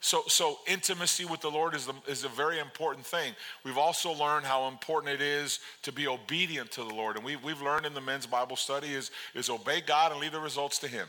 So, 0.02 0.22
so 0.28 0.60
intimacy 0.68 1.26
with 1.26 1.42
the 1.42 1.50
Lord 1.50 1.74
is, 1.74 1.88
the, 1.88 1.96
is 2.08 2.26
a 2.26 2.30
very 2.30 2.60
important 2.60 3.08
thing. 3.08 3.34
We've 3.64 3.80
also 3.80 4.12
learned 4.12 4.46
how 4.46 4.68
important 4.68 5.16
it 5.16 5.22
is 5.22 5.62
to 5.82 5.92
be 5.92 6.08
obedient 6.08 6.70
to 6.74 6.84
the 6.84 6.94
Lord. 6.94 7.16
And 7.16 7.26
we, 7.26 7.38
we've 7.38 7.62
learned 7.64 7.88
in 7.88 7.96
the 7.96 8.02
men's 8.02 8.28
Bible 8.28 8.56
study 8.56 8.94
is, 8.94 9.10
is 9.34 9.50
obey 9.50 9.82
God 9.82 10.12
and 10.12 10.22
leave 10.22 10.34
the 10.34 10.40
results 10.40 10.78
to 10.80 10.88
Him. 10.88 11.08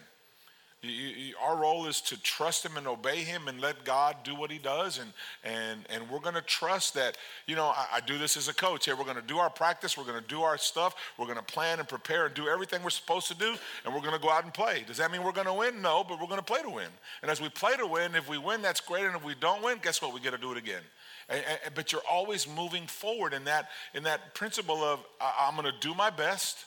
You, 0.85 0.91
you, 0.91 1.35
our 1.41 1.57
role 1.57 1.87
is 1.87 2.01
to 2.01 2.21
trust 2.21 2.67
him 2.67 2.77
and 2.77 2.89
obey 2.89 3.19
him 3.19 3.47
and 3.47 3.61
let 3.61 3.85
God 3.85 4.17
do 4.25 4.35
what 4.35 4.51
he 4.51 4.59
does. 4.59 4.99
And, 4.99 5.13
and, 5.45 5.87
and 5.89 6.11
we're 6.11 6.19
going 6.19 6.35
to 6.35 6.43
trust 6.43 6.95
that, 6.95 7.17
you 7.47 7.55
know, 7.55 7.67
I, 7.67 7.87
I, 7.95 8.01
do 8.01 8.19
this 8.19 8.37
as 8.37 8.49
a 8.49 8.55
coach. 8.55 8.87
Here, 8.87 8.97
we're 8.97 9.05
going 9.05 9.15
to 9.15 9.23
do 9.23 9.39
our 9.39 9.49
practice, 9.49 9.97
we're 9.97 10.05
going 10.05 10.21
to 10.21 10.29
do 10.29 10.43
our 10.43 10.59
stuff, 10.59 10.97
we're 11.17 11.27
going 11.27 11.39
to 11.39 11.45
plan 11.45 11.79
and 11.79 11.87
prepare 11.87 12.27
and 12.27 12.35
do 12.35 12.49
everything 12.49 12.83
we're 12.83 12.91
supposed 12.91 13.29
to 13.29 13.35
do, 13.37 13.55
and 13.85 13.95
we're 13.95 14.01
going 14.01 14.15
to 14.15 14.21
go 14.21 14.29
out 14.29 14.43
and 14.43 14.53
play. 14.53 14.83
Does 14.85 14.97
that 14.97 15.13
mean 15.13 15.23
we're 15.23 15.31
going 15.31 15.47
to 15.47 15.55
win? 15.55 15.81
No, 15.81 16.03
but 16.03 16.21
we're 16.21 16.27
going 16.27 16.41
to 16.41 16.45
play 16.45 16.63
to 16.63 16.71
win. 16.71 16.89
And 17.23 17.31
as 17.31 17.41
we 17.41 17.49
play 17.49 17.77
to 17.77 17.87
win, 17.87 18.17
if 18.17 18.29
we 18.29 18.39
win, 18.39 18.61
that's 18.61 18.81
great. 18.81 19.05
And 19.05 19.15
if 19.15 19.25
we 19.25 19.37
don't 19.39 19.63
win, 19.63 19.79
guess 19.81 20.03
what? 20.03 20.13
We 20.13 20.19
get 20.19 20.33
to 20.33 20.39
do 20.39 20.51
it 20.51 20.59
again. 20.59 20.83
And, 21.29 21.45
and, 21.65 21.75
but 21.77 21.93
you're 21.93 22.03
always 22.11 22.49
moving 22.49 22.89
forward 22.89 23.35
in 23.35 23.45
that, 23.45 23.69
in 23.95 24.03
that 24.03 24.35
principle 24.35 24.83
of, 24.83 24.99
I, 25.21 25.47
I'm 25.47 25.55
going 25.55 25.73
to 25.73 25.79
do 25.81 25.95
my 25.95 26.11
best 26.11 26.65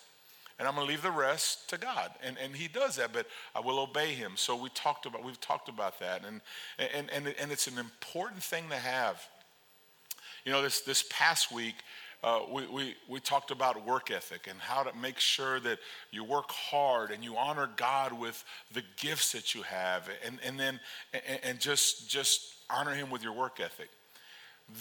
and 0.58 0.68
I'm 0.68 0.76
going 0.76 0.88
to 0.88 0.92
leave 0.92 1.02
the 1.02 1.12
rest 1.12 1.70
to 1.70 1.78
God. 1.78 2.12
And, 2.24 2.38
and 2.38 2.56
he 2.56 2.68
does 2.68 2.96
that, 2.96 3.12
but 3.12 3.28
I 3.54 3.60
will 3.60 3.80
obey 3.80 4.14
him. 4.14 4.34
So 4.36 4.56
we 4.56 4.70
talked 4.70 5.06
about, 5.06 5.24
we've 5.24 5.40
talked 5.42 5.68
about 5.68 6.00
that. 6.00 6.24
And, 6.26 6.42
and, 6.80 7.10
and, 7.12 7.36
and 7.40 7.52
it's 7.52 7.68
an 7.68 7.78
important 7.78 8.42
thing 8.42 8.70
to 8.70 8.76
have. 8.76 9.22
You 10.46 10.54
know, 10.54 10.62
this, 10.62 10.82
this 10.82 11.04
past 11.10 11.52
week, 11.52 11.76
uh, 12.24 12.42
we, 12.50 12.66
we, 12.68 12.96
we 13.10 13.20
talked 13.20 13.52
about 13.52 13.86
work 13.86 14.12
ethic 14.12 14.48
and 14.50 14.60
how 14.60 14.84
to 14.84 14.98
make 14.98 15.20
sure 15.20 15.60
that 15.60 15.80
you 16.12 16.24
work 16.24 16.50
hard 16.50 17.12
and 17.12 17.24
you 17.24 17.36
honor 17.36 17.70
God 17.76 18.14
with 18.14 18.44
the 18.74 18.82
gifts 18.98 19.34
that 19.34 19.54
you 19.54 19.62
have 19.64 20.10
and, 20.26 20.40
and 20.44 20.60
then 20.60 20.80
and, 21.14 21.40
and 21.44 21.60
just, 21.60 22.10
just 22.10 22.56
honor 22.70 22.96
him 22.96 23.10
with 23.10 23.22
your 23.22 23.34
work 23.34 23.60
ethic 23.60 23.90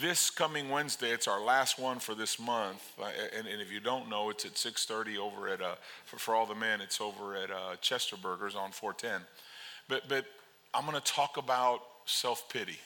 this 0.00 0.30
coming 0.30 0.70
Wednesday, 0.70 1.10
it's 1.10 1.28
our 1.28 1.40
last 1.40 1.78
one 1.78 1.98
for 1.98 2.14
this 2.14 2.38
month. 2.38 2.92
Uh, 3.00 3.10
and, 3.36 3.46
and, 3.46 3.60
if 3.60 3.70
you 3.70 3.80
don't 3.80 4.08
know, 4.08 4.30
it's 4.30 4.44
at 4.44 4.54
6:30 4.54 5.18
over 5.18 5.48
at 5.48 5.60
uh, 5.60 5.74
for, 6.06 6.18
for, 6.18 6.34
all 6.34 6.46
the 6.46 6.54
men. 6.54 6.80
It's 6.80 7.00
over 7.00 7.36
at 7.36 7.50
uh, 7.50 7.76
Chester 7.80 8.16
Burgers 8.16 8.54
on 8.54 8.72
410. 8.72 9.26
But 9.88 10.08
but 10.08 10.24
I'm 10.72 10.86
going 10.86 11.00
to 11.00 11.12
talk 11.12 11.36
about 11.36 11.82
self 12.06 12.48
pity 12.48 12.78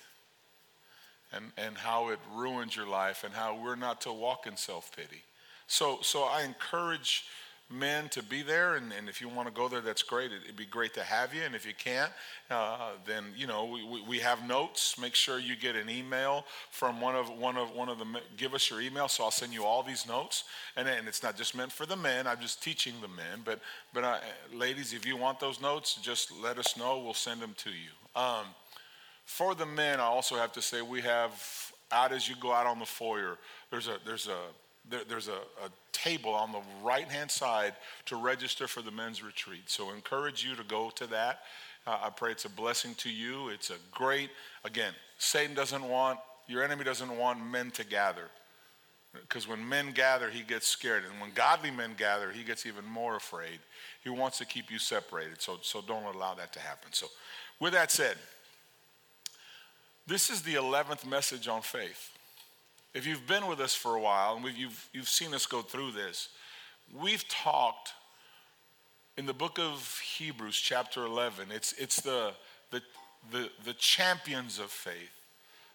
and 1.33 1.53
and 1.57 1.77
how 1.77 2.09
it 2.09 2.19
ruins 2.35 2.75
your 2.75 2.89
life 2.89 3.23
and 3.25 3.33
how 3.33 3.57
we're 3.63 3.77
not 3.77 4.01
to 4.03 4.13
walk 4.13 4.47
in 4.47 4.57
self 4.57 4.95
pity. 4.95 5.23
So 5.69 5.99
so 6.03 6.25
I 6.25 6.43
encourage 6.43 7.25
men 7.71 8.09
to 8.11 8.23
be 8.23 8.43
there. 8.43 8.77
And, 8.77 8.93
and 8.93 9.09
if 9.09 9.21
you 9.21 9.29
want 9.29 9.49
to 9.49 9.55
go 9.55 9.69
there, 9.69 9.81
that's 9.81 10.03
great. 10.03 10.33
It, 10.33 10.41
would 10.47 10.57
be 10.57 10.65
great 10.65 10.95
to 10.95 11.03
have 11.03 11.35
you. 11.35 11.43
And 11.43 11.55
if 11.55 11.67
you 11.67 11.75
can't, 11.77 12.11
uh, 12.51 12.91
then 13.07 13.25
you 13.37 13.47
know 13.47 13.67
we, 13.67 14.03
we 14.03 14.19
have 14.19 14.47
notes. 14.47 14.99
Make 14.99 15.15
sure 15.15 15.39
you 15.39 15.57
get 15.57 15.77
an 15.77 15.91
email 15.91 16.45
from 16.71 17.01
one 17.01 17.15
of 17.15 17.29
one 17.31 17.57
of 17.57 17.75
one 17.75 17.89
of 17.89 17.99
the. 17.99 18.07
Give 18.37 18.55
us 18.55 18.71
your 18.71 18.81
email, 18.81 19.09
so 19.09 19.25
I'll 19.25 19.31
send 19.31 19.53
you 19.53 19.65
all 19.65 19.83
these 19.83 20.07
notes. 20.07 20.45
And, 20.77 20.89
and 20.89 21.07
it's 21.09 21.23
not 21.23 21.37
just 21.37 21.57
meant 21.57 21.73
for 21.73 21.87
the 21.87 21.97
men. 21.97 22.27
I'm 22.27 22.41
just 22.41 22.63
teaching 22.63 22.95
the 23.01 23.09
men. 23.09 23.43
But 23.45 23.61
but 23.93 24.23
ladies, 24.53 24.93
if 24.93 25.07
you 25.07 25.17
want 25.17 25.41
those 25.41 25.61
notes, 25.61 25.99
just 26.03 26.33
let 26.43 26.59
us 26.59 26.77
know. 26.77 27.01
We'll 27.01 27.15
send 27.15 27.41
them 27.41 27.55
to 27.59 27.71
you. 27.71 28.21
Um, 28.21 28.47
for 29.25 29.55
the 29.55 29.67
men, 29.67 30.01
I 30.01 30.05
also 30.05 30.37
have 30.37 30.53
to 30.53 30.63
say 30.63 30.81
we 30.81 31.03
have 31.03 31.33
out 31.93 32.13
as 32.13 32.29
you 32.29 32.35
go 32.41 32.53
out 32.53 32.67
on 32.67 32.79
the 32.79 32.87
foyer. 32.87 33.39
There's 33.71 33.89
a 33.89 33.99
there's 34.05 34.27
a 34.27 34.39
there, 34.91 35.03
there's 35.09 35.29
a, 35.29 35.33
a, 35.65 35.71
table 35.93 36.33
on 36.33 36.53
the 36.53 36.61
right 36.85 37.09
hand 37.09 37.29
side 37.29 37.75
to 38.07 38.15
register 38.15 38.69
for 38.69 38.83
the 38.83 38.91
men's 38.91 39.21
retreat. 39.21 39.63
So 39.67 39.91
I 39.91 39.95
encourage 39.95 40.45
you 40.45 40.55
to 40.55 40.63
go 40.63 40.91
to 40.91 41.09
that. 41.09 41.41
Uh, 41.89 41.99
I 42.05 42.11
pray 42.11 42.31
it's 42.31 42.45
a 42.45 42.51
blessing 42.51 42.95
to 42.99 43.11
you. 43.11 43.49
It's 43.49 43.71
a 43.71 43.77
great, 43.91 44.31
again, 44.63 44.93
Satan 45.19 45.57
doesn't 45.57 45.83
want, 45.83 46.21
your 46.47 46.63
enemy 46.63 46.85
doesn't 46.85 47.17
want 47.19 47.45
men 47.45 47.73
to 47.73 47.85
gather. 47.85 48.31
Because 49.13 49.49
when 49.49 49.67
men 49.69 49.91
gather, 49.93 50.31
he 50.31 50.43
gets 50.43 50.69
scared. 50.69 51.03
And 51.11 51.21
when 51.21 51.33
godly 51.33 51.71
men 51.71 51.95
gather, 51.97 52.31
he 52.31 52.45
gets 52.45 52.65
even 52.65 52.85
more 52.85 53.17
afraid. 53.17 53.59
He 54.05 54.11
wants 54.11 54.39
to 54.39 54.45
keep 54.45 54.71
you 54.71 54.79
separated. 54.79 55.41
So, 55.41 55.59
so 55.63 55.81
don't 55.81 56.15
allow 56.15 56.35
that 56.35 56.53
to 56.53 56.61
happen. 56.61 56.93
So, 56.93 57.07
with 57.59 57.73
that 57.73 57.91
said, 57.91 58.17
this 60.07 60.31
is 60.31 60.43
the 60.43 60.55
11th 60.55 61.07
message 61.07 61.49
on 61.49 61.63
faith. 61.63 62.13
If 62.95 63.07
you've 63.07 63.27
been 63.27 63.47
with 63.47 63.61
us 63.61 63.75
for 63.75 63.95
a 63.95 64.01
while 64.01 64.37
and 64.37 64.57
you've, 64.57 64.89
you've 64.93 65.09
seen 65.09 65.35
us 65.35 65.47
go 65.47 65.61
through 65.61 65.93
this, 65.93 66.31
we've 66.99 67.27
talked 67.29 67.93
in 69.19 69.27
the 69.27 69.35
book 69.35 69.59
of 69.59 70.01
Hebrews, 70.17 70.57
chapter 70.57 71.05
11. 71.05 71.49
It's, 71.51 71.73
it's 71.73 72.01
the, 72.01 72.33
the, 72.71 72.81
the, 73.31 73.51
the 73.65 73.75
champions 73.75 74.59
of 74.59 74.71
faith, 74.71 75.13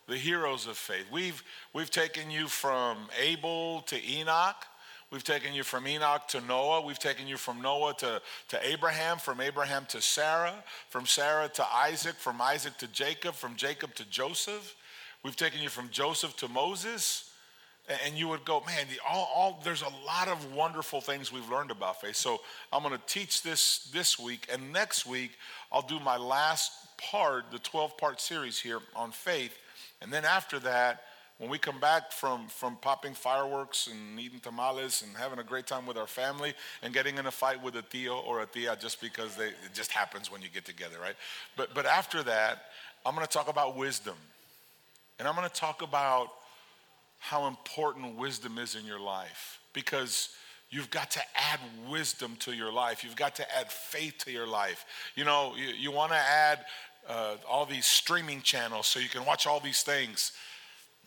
the 0.07 0.17
heroes 0.17 0.65
of 0.65 0.75
faith. 0.75 1.05
We've, 1.11 1.43
we've 1.73 1.91
taken 1.91 2.31
you 2.31 2.47
from 2.47 2.97
Abel 3.21 3.81
to 3.81 3.97
Enoch. 4.03 4.65
We've 5.11 5.23
taken 5.23 5.53
you 5.53 5.61
from 5.61 5.85
Enoch 5.85 6.27
to 6.29 6.41
Noah. 6.41 6.81
We've 6.81 6.97
taken 6.97 7.27
you 7.27 7.37
from 7.37 7.61
Noah 7.61 7.93
to, 7.99 8.21
to 8.47 8.67
Abraham, 8.67 9.19
from 9.19 9.39
Abraham 9.39 9.85
to 9.89 10.01
Sarah, 10.01 10.63
from 10.89 11.05
Sarah 11.05 11.49
to 11.49 11.65
Isaac, 11.71 12.15
from 12.15 12.41
Isaac 12.41 12.77
to 12.79 12.87
Jacob, 12.87 13.35
from 13.35 13.55
Jacob 13.55 13.93
to 13.95 14.09
Joseph. 14.09 14.75
We've 15.23 15.35
taken 15.35 15.61
you 15.61 15.69
from 15.69 15.89
Joseph 15.89 16.35
to 16.37 16.47
Moses. 16.47 17.29
And 18.05 18.15
you 18.17 18.29
would 18.29 18.45
go, 18.45 18.63
man, 18.65 18.85
the, 18.89 18.99
all, 19.05 19.29
all, 19.35 19.61
there's 19.63 19.81
a 19.81 20.05
lot 20.05 20.29
of 20.29 20.53
wonderful 20.53 21.01
things 21.01 21.33
we've 21.33 21.49
learned 21.49 21.69
about 21.69 21.99
faith. 21.99 22.15
So 22.15 22.39
I'm 22.71 22.81
going 22.81 22.95
to 22.95 23.05
teach 23.07 23.43
this 23.43 23.89
this 23.93 24.17
week. 24.17 24.47
And 24.51 24.71
next 24.71 25.05
week, 25.05 25.31
I'll 25.69 25.81
do 25.81 25.99
my 25.99 26.15
last 26.15 26.71
part, 26.97 27.51
the 27.51 27.59
12 27.59 27.97
part 27.97 28.21
series 28.21 28.57
here 28.57 28.79
on 28.95 29.11
faith. 29.11 29.57
And 30.01 30.13
then 30.13 30.23
after 30.23 30.59
that, 30.59 31.01
when 31.39 31.49
we 31.49 31.57
come 31.57 31.79
back 31.81 32.13
from, 32.13 32.47
from 32.47 32.77
popping 32.77 33.13
fireworks 33.13 33.87
and 33.87 34.17
eating 34.17 34.39
tamales 34.39 35.03
and 35.05 35.17
having 35.17 35.39
a 35.39 35.43
great 35.43 35.67
time 35.67 35.85
with 35.85 35.97
our 35.97 36.07
family 36.07 36.53
and 36.83 36.93
getting 36.93 37.17
in 37.17 37.25
a 37.25 37.31
fight 37.31 37.61
with 37.61 37.75
a 37.75 37.81
tío 37.81 38.25
or 38.25 38.41
a 38.41 38.45
tía 38.45 38.79
just 38.79 39.01
because 39.01 39.35
they, 39.35 39.47
it 39.47 39.73
just 39.73 39.91
happens 39.91 40.31
when 40.31 40.41
you 40.41 40.47
get 40.47 40.63
together, 40.63 40.95
right? 41.01 41.15
But, 41.57 41.73
but 41.73 41.85
after 41.85 42.23
that, 42.23 42.67
I'm 43.05 43.13
going 43.13 43.27
to 43.27 43.31
talk 43.31 43.49
about 43.49 43.75
wisdom. 43.75 44.15
And 45.19 45.27
I'm 45.27 45.35
going 45.35 45.47
to 45.47 45.55
talk 45.55 45.81
about 45.81 46.29
how 47.19 47.47
important 47.47 48.17
wisdom 48.17 48.57
is 48.57 48.75
in 48.75 48.85
your 48.85 48.99
life 48.99 49.59
because 49.73 50.29
you've 50.69 50.89
got 50.89 51.11
to 51.11 51.21
add 51.35 51.59
wisdom 51.89 52.35
to 52.39 52.53
your 52.53 52.71
life. 52.71 53.03
You've 53.03 53.15
got 53.15 53.35
to 53.35 53.57
add 53.57 53.71
faith 53.71 54.17
to 54.25 54.31
your 54.31 54.47
life. 54.47 54.85
You 55.15 55.23
know, 55.23 55.53
you, 55.55 55.67
you 55.67 55.91
want 55.91 56.11
to 56.11 56.17
add 56.17 56.65
uh, 57.07 57.35
all 57.49 57.65
these 57.65 57.85
streaming 57.85 58.41
channels 58.41 58.87
so 58.87 58.99
you 58.99 59.09
can 59.09 59.25
watch 59.25 59.47
all 59.47 59.59
these 59.59 59.83
things. 59.83 60.33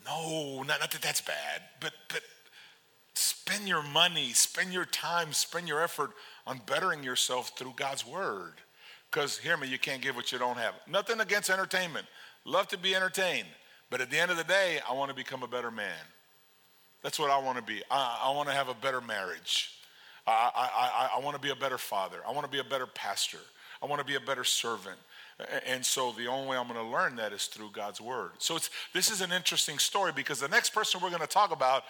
No, 0.05 0.63
not, 0.63 0.79
not 0.79 0.91
that 0.91 1.01
that's 1.01 1.21
bad, 1.21 1.61
but, 1.81 1.91
but 2.09 2.21
spend 3.13 3.67
your 3.67 3.83
money, 3.83 4.31
spend 4.31 4.71
your 4.71 4.85
time, 4.85 5.33
spend 5.33 5.67
your 5.67 5.83
effort 5.83 6.11
on 6.45 6.61
bettering 6.65 7.03
yourself 7.03 7.51
through 7.57 7.73
God's 7.75 8.07
word. 8.07 8.53
Because, 9.11 9.37
hear 9.37 9.57
me, 9.57 9.67
you 9.67 9.79
can't 9.79 10.01
give 10.01 10.15
what 10.15 10.31
you 10.31 10.39
don't 10.39 10.57
have. 10.57 10.73
Nothing 10.87 11.19
against 11.19 11.49
entertainment. 11.49 12.05
Love 12.45 12.67
to 12.69 12.77
be 12.77 12.95
entertained. 12.95 13.47
But 13.89 14.01
at 14.01 14.09
the 14.09 14.19
end 14.19 14.31
of 14.31 14.37
the 14.37 14.43
day, 14.43 14.79
I 14.87 14.93
want 14.93 15.09
to 15.09 15.15
become 15.15 15.43
a 15.43 15.47
better 15.47 15.71
man. 15.71 15.95
That's 17.03 17.19
what 17.19 17.31
I 17.31 17.37
want 17.37 17.57
to 17.57 17.63
be. 17.63 17.81
I, 17.89 18.21
I 18.25 18.35
want 18.35 18.49
to 18.49 18.55
have 18.55 18.69
a 18.69 18.73
better 18.73 19.01
marriage. 19.01 19.71
I, 20.25 20.51
I, 20.53 21.17
I, 21.17 21.23
want 21.23 21.35
to 21.35 21.41
be 21.41 21.51
a 21.51 21.55
better 21.55 21.77
father. 21.77 22.17
I 22.27 22.33
want 22.33 22.45
to 22.45 22.51
be 22.51 22.59
a 22.59 22.63
better 22.63 22.85
pastor. 22.85 23.37
I 23.81 23.85
want 23.85 24.01
to 24.01 24.05
be 24.05 24.15
a 24.15 24.19
better 24.19 24.43
servant. 24.43 24.97
And 25.65 25.85
so 25.85 26.11
the 26.11 26.27
only 26.27 26.49
way 26.49 26.57
I'm 26.57 26.67
going 26.67 26.83
to 26.83 26.91
learn 26.91 27.15
that 27.15 27.31
is 27.31 27.45
through 27.45 27.69
God's 27.71 28.01
word. 28.01 28.31
So 28.39 28.57
it's, 28.57 28.69
this 28.93 29.09
is 29.09 29.21
an 29.21 29.31
interesting 29.31 29.77
story 29.77 30.11
because 30.13 30.39
the 30.39 30.49
next 30.49 30.71
person 30.71 30.99
we're 31.01 31.09
going 31.09 31.21
to 31.21 31.27
talk 31.27 31.51
about 31.51 31.83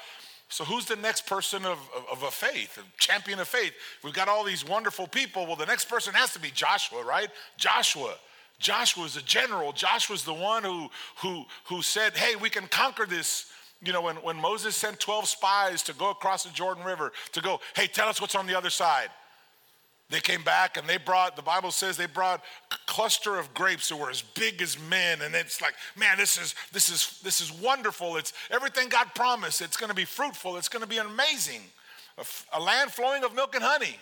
so, 0.49 0.63
who's 0.63 0.85
the 0.85 0.95
next 0.95 1.27
person 1.27 1.65
of, 1.65 1.77
of, 1.95 2.05
of, 2.09 2.23
a 2.23 2.31
faith, 2.31 2.77
a 2.77 3.01
champion 3.01 3.39
of 3.39 3.49
faith? 3.49 3.73
We've 4.01 4.13
got 4.13 4.29
all 4.29 4.45
these 4.45 4.65
wonderful 4.65 5.05
people. 5.07 5.45
Well, 5.45 5.57
the 5.57 5.65
next 5.65 5.89
person 5.89 6.13
has 6.13 6.31
to 6.33 6.39
be 6.39 6.51
Joshua, 6.51 7.03
right? 7.03 7.29
Joshua. 7.57 8.15
Joshua 8.59 9.03
was 9.03 9.17
a 9.17 9.21
general. 9.21 9.71
Joshua 9.71 9.97
Joshua's 9.97 10.23
the 10.23 10.33
one 10.33 10.63
who, 10.63 10.89
who, 11.21 11.45
who 11.65 11.81
said, 11.81 12.15
hey, 12.15 12.35
we 12.35 12.49
can 12.49 12.67
conquer 12.67 13.05
this. 13.05 13.47
You 13.83 13.93
know, 13.93 14.01
when, 14.01 14.15
when 14.17 14.37
Moses 14.37 14.75
sent 14.75 14.99
12 14.99 15.27
spies 15.27 15.83
to 15.83 15.93
go 15.93 16.11
across 16.11 16.43
the 16.43 16.51
Jordan 16.51 16.83
River 16.83 17.11
to 17.33 17.41
go, 17.41 17.59
hey, 17.75 17.87
tell 17.87 18.07
us 18.07 18.21
what's 18.21 18.35
on 18.35 18.47
the 18.47 18.57
other 18.57 18.69
side. 18.69 19.09
They 20.09 20.21
came 20.21 20.43
back 20.43 20.77
and 20.77 20.87
they 20.87 20.97
brought, 20.97 21.35
the 21.35 21.41
Bible 21.41 21.71
says 21.71 21.97
they 21.97 22.05
brought 22.05 22.41
a 22.71 22.75
cluster 22.85 23.37
of 23.37 23.53
grapes 23.53 23.89
that 23.89 23.97
were 23.97 24.09
as 24.09 24.21
big 24.21 24.61
as 24.61 24.79
men. 24.79 25.21
And 25.21 25.35
it's 25.35 25.61
like, 25.61 25.73
man, 25.97 26.17
this 26.17 26.37
is 26.37 26.55
this 26.71 26.89
is 26.89 27.19
this 27.23 27.41
is 27.41 27.51
wonderful. 27.51 28.15
It's 28.15 28.31
everything 28.49 28.87
God 28.87 29.07
promised. 29.13 29.61
It's 29.61 29.75
going 29.75 29.89
to 29.89 29.95
be 29.95 30.05
fruitful. 30.05 30.55
It's 30.55 30.69
going 30.69 30.81
to 30.81 30.87
be 30.87 30.97
amazing. 30.97 31.61
A, 32.17 32.25
a 32.53 32.61
land 32.61 32.91
flowing 32.91 33.25
of 33.25 33.35
milk 33.35 33.53
and 33.55 33.63
honey. 33.63 33.97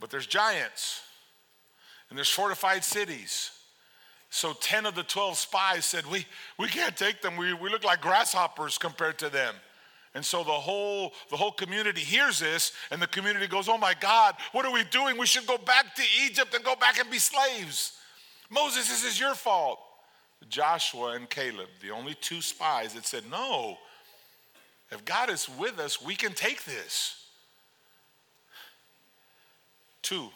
But 0.00 0.10
there's 0.10 0.26
giants 0.26 1.02
and 2.08 2.16
there's 2.16 2.30
fortified 2.30 2.84
cities. 2.84 3.50
So 4.30 4.52
10 4.52 4.86
of 4.86 4.94
the 4.94 5.02
12 5.02 5.38
spies 5.38 5.84
said, 5.84 6.04
We, 6.06 6.26
we 6.58 6.68
can't 6.68 6.96
take 6.96 7.22
them. 7.22 7.36
We, 7.36 7.54
we 7.54 7.70
look 7.70 7.84
like 7.84 8.00
grasshoppers 8.00 8.78
compared 8.78 9.18
to 9.18 9.28
them. 9.28 9.54
And 10.14 10.24
so 10.24 10.38
the 10.38 10.50
whole, 10.50 11.12
the 11.30 11.36
whole 11.36 11.52
community 11.52 12.00
hears 12.00 12.38
this, 12.38 12.72
and 12.90 13.02
the 13.02 13.06
community 13.06 13.46
goes, 13.46 13.68
Oh 13.68 13.78
my 13.78 13.94
God, 13.94 14.34
what 14.52 14.64
are 14.64 14.72
we 14.72 14.84
doing? 14.84 15.18
We 15.18 15.26
should 15.26 15.46
go 15.46 15.58
back 15.58 15.94
to 15.94 16.02
Egypt 16.24 16.54
and 16.54 16.64
go 16.64 16.74
back 16.76 16.98
and 16.98 17.10
be 17.10 17.18
slaves. 17.18 17.92
Moses, 18.50 18.88
this 18.88 19.04
is 19.04 19.20
your 19.20 19.34
fault. 19.34 19.78
Joshua 20.48 21.12
and 21.12 21.28
Caleb, 21.28 21.68
the 21.80 21.90
only 21.90 22.14
two 22.14 22.40
spies 22.40 22.94
that 22.94 23.06
said, 23.06 23.24
No, 23.30 23.78
if 24.90 25.04
God 25.04 25.30
is 25.30 25.48
with 25.58 25.78
us, 25.78 26.00
we 26.00 26.14
can 26.14 26.32
take 26.32 26.64
this. 26.64 27.24
Two. 30.02 30.30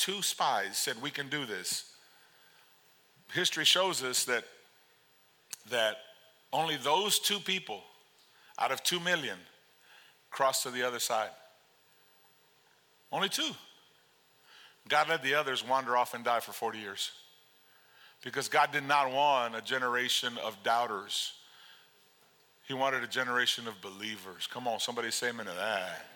Two 0.00 0.22
spies 0.22 0.78
said, 0.78 1.02
We 1.02 1.10
can 1.10 1.28
do 1.28 1.44
this. 1.44 1.84
History 3.34 3.66
shows 3.66 4.02
us 4.02 4.24
that, 4.24 4.44
that 5.68 5.96
only 6.54 6.78
those 6.78 7.18
two 7.18 7.38
people 7.38 7.82
out 8.58 8.72
of 8.72 8.82
two 8.82 8.98
million 8.98 9.36
crossed 10.30 10.62
to 10.62 10.70
the 10.70 10.82
other 10.82 11.00
side. 11.00 11.28
Only 13.12 13.28
two. 13.28 13.50
God 14.88 15.10
let 15.10 15.22
the 15.22 15.34
others 15.34 15.62
wander 15.62 15.94
off 15.98 16.14
and 16.14 16.24
die 16.24 16.40
for 16.40 16.52
40 16.52 16.78
years 16.78 17.10
because 18.24 18.48
God 18.48 18.72
did 18.72 18.88
not 18.88 19.12
want 19.12 19.54
a 19.54 19.60
generation 19.60 20.32
of 20.42 20.56
doubters. 20.62 21.34
He 22.66 22.72
wanted 22.72 23.04
a 23.04 23.06
generation 23.06 23.68
of 23.68 23.74
believers. 23.82 24.48
Come 24.50 24.66
on, 24.66 24.80
somebody 24.80 25.10
say 25.10 25.28
amen 25.28 25.44
to 25.44 25.52
that. 25.52 26.06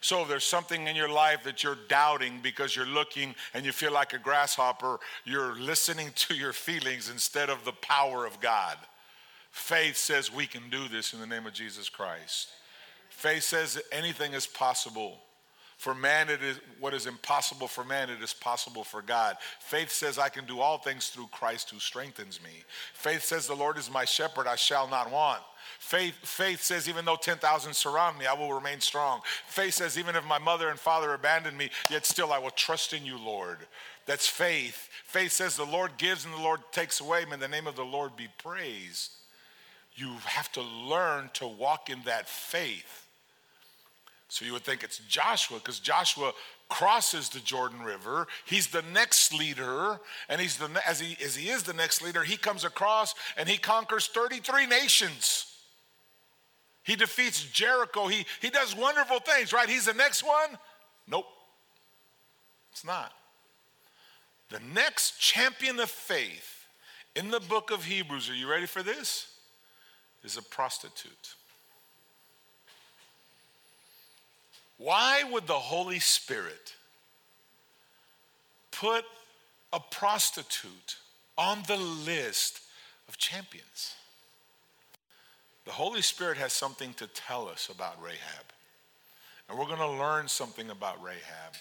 So 0.00 0.22
if 0.22 0.28
there's 0.28 0.44
something 0.44 0.86
in 0.86 0.96
your 0.96 1.08
life 1.08 1.44
that 1.44 1.62
you're 1.62 1.78
doubting 1.88 2.40
because 2.42 2.76
you're 2.76 2.86
looking 2.86 3.34
and 3.54 3.64
you 3.64 3.72
feel 3.72 3.92
like 3.92 4.12
a 4.12 4.18
grasshopper, 4.18 4.98
you're 5.24 5.54
listening 5.58 6.10
to 6.14 6.34
your 6.34 6.52
feelings 6.52 7.10
instead 7.10 7.50
of 7.50 7.64
the 7.64 7.72
power 7.72 8.26
of 8.26 8.40
God. 8.40 8.76
Faith 9.50 9.96
says 9.96 10.32
we 10.32 10.46
can 10.46 10.68
do 10.70 10.86
this 10.88 11.14
in 11.14 11.20
the 11.20 11.26
name 11.26 11.46
of 11.46 11.52
Jesus 11.54 11.88
Christ. 11.88 12.50
Faith 13.08 13.42
says 13.42 13.74
that 13.74 13.84
anything 13.90 14.34
is 14.34 14.46
possible. 14.46 15.18
For 15.76 15.94
man, 15.94 16.30
it 16.30 16.42
is 16.42 16.58
what 16.80 16.94
is 16.94 17.06
impossible 17.06 17.68
for 17.68 17.84
man, 17.84 18.08
it 18.08 18.22
is 18.22 18.32
possible 18.32 18.82
for 18.82 19.02
God. 19.02 19.36
Faith 19.60 19.90
says, 19.90 20.18
I 20.18 20.30
can 20.30 20.46
do 20.46 20.60
all 20.60 20.78
things 20.78 21.08
through 21.08 21.28
Christ 21.32 21.70
who 21.70 21.78
strengthens 21.78 22.42
me. 22.42 22.64
Faith 22.94 23.22
says, 23.22 23.46
The 23.46 23.54
Lord 23.54 23.76
is 23.76 23.90
my 23.90 24.06
shepherd, 24.06 24.46
I 24.46 24.56
shall 24.56 24.88
not 24.88 25.10
want. 25.10 25.42
Faith, 25.78 26.14
faith 26.22 26.62
says, 26.62 26.88
even 26.88 27.04
though 27.04 27.16
10,000 27.16 27.74
surround 27.74 28.18
me, 28.18 28.26
I 28.26 28.34
will 28.34 28.52
remain 28.52 28.80
strong. 28.80 29.20
Faith 29.46 29.74
says, 29.74 29.98
even 29.98 30.16
if 30.16 30.24
my 30.24 30.38
mother 30.38 30.68
and 30.68 30.78
father 30.78 31.14
abandon 31.14 31.56
me, 31.56 31.70
yet 31.90 32.06
still 32.06 32.32
I 32.32 32.38
will 32.38 32.50
trust 32.50 32.92
in 32.92 33.06
you, 33.06 33.18
Lord. 33.18 33.58
That's 34.06 34.28
faith. 34.28 34.88
Faith 35.04 35.32
says, 35.32 35.56
The 35.56 35.64
Lord 35.64 35.92
gives 35.98 36.24
and 36.24 36.32
the 36.32 36.38
Lord 36.38 36.60
takes 36.70 37.00
away. 37.00 37.24
May 37.24 37.36
the 37.36 37.48
name 37.48 37.66
of 37.66 37.76
the 37.76 37.84
Lord 37.84 38.16
be 38.16 38.28
praised 38.38 39.10
you 39.96 40.12
have 40.24 40.52
to 40.52 40.62
learn 40.62 41.30
to 41.34 41.46
walk 41.46 41.90
in 41.90 42.02
that 42.04 42.28
faith. 42.28 43.06
So 44.28 44.44
you 44.44 44.52
would 44.52 44.62
think 44.62 44.84
it's 44.84 44.98
Joshua, 44.98 45.58
because 45.58 45.80
Joshua 45.80 46.32
crosses 46.68 47.28
the 47.28 47.40
Jordan 47.40 47.82
River. 47.82 48.26
He's 48.44 48.66
the 48.66 48.82
next 48.92 49.32
leader, 49.32 49.98
and 50.28 50.40
he's 50.40 50.58
the 50.58 50.68
as 50.86 51.00
he 51.00 51.16
as 51.24 51.34
he 51.36 51.48
is 51.48 51.62
the 51.62 51.72
next 51.72 52.02
leader, 52.02 52.22
he 52.22 52.36
comes 52.36 52.64
across 52.64 53.14
and 53.36 53.48
he 53.48 53.56
conquers 53.56 54.08
33 54.08 54.66
nations. 54.66 55.55
He 56.86 56.96
defeats 56.96 57.44
Jericho. 57.44 58.06
He 58.06 58.24
he 58.40 58.50
does 58.50 58.74
wonderful 58.74 59.18
things, 59.18 59.52
right? 59.52 59.68
He's 59.68 59.86
the 59.86 59.94
next 59.94 60.22
one? 60.22 60.58
Nope. 61.06 61.26
It's 62.72 62.84
not. 62.84 63.12
The 64.50 64.60
next 64.72 65.18
champion 65.18 65.80
of 65.80 65.90
faith 65.90 66.66
in 67.14 67.30
the 67.30 67.40
book 67.40 67.70
of 67.70 67.84
Hebrews, 67.84 68.30
are 68.30 68.34
you 68.34 68.48
ready 68.48 68.66
for 68.66 68.82
this? 68.82 69.28
is 70.26 70.36
a 70.36 70.42
prostitute. 70.42 71.34
Why 74.76 75.22
would 75.22 75.46
the 75.46 75.54
Holy 75.54 76.00
Spirit 76.00 76.74
put 78.72 79.04
a 79.72 79.80
prostitute 79.80 80.96
on 81.38 81.62
the 81.66 81.76
list 81.76 82.60
of 83.08 83.16
champions? 83.16 83.94
The 85.66 85.72
Holy 85.72 86.00
Spirit 86.00 86.38
has 86.38 86.52
something 86.52 86.94
to 86.94 87.08
tell 87.08 87.48
us 87.48 87.68
about 87.68 88.02
Rahab. 88.02 88.44
And 89.48 89.58
we're 89.58 89.66
going 89.66 89.78
to 89.78 89.90
learn 89.90 90.28
something 90.28 90.70
about 90.70 91.02
Rahab. 91.02 91.54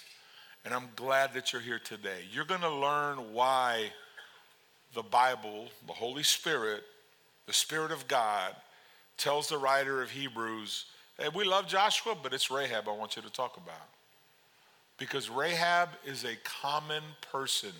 And 0.63 0.74
I'm 0.74 0.89
glad 0.96 1.34
that 1.34 1.52
you're 1.52 1.62
here 1.62 1.80
today. 1.84 2.20
You're 2.32 2.46
going 2.46 2.62
to 2.62 2.74
learn 2.74 3.34
why 3.34 3.91
the 4.94 5.04
Bible, 5.04 5.65
the 5.88 5.94
Holy 5.94 6.24
Spirit, 6.24 6.84
the 7.48 7.54
Spirit 7.54 7.91
of 7.91 8.08
God 8.08 8.56
tells 9.18 9.50
the 9.50 9.58
writer 9.58 10.02
of 10.02 10.12
Hebrews, 10.12 10.86
hey, 11.20 11.30
we 11.34 11.44
love 11.44 11.68
Joshua, 11.68 12.15
but 12.22 12.34
it's 12.34 12.52
Rahab 12.52 12.88
I 12.88 12.91
want 12.91 13.15
you 13.15 13.22
to 13.24 13.32
talk 13.32 13.58
about. 13.58 13.89
Because 14.98 15.30
Rahab 15.30 15.89
is 16.06 16.24
a 16.24 16.36
common 16.44 17.04
person 17.32 17.74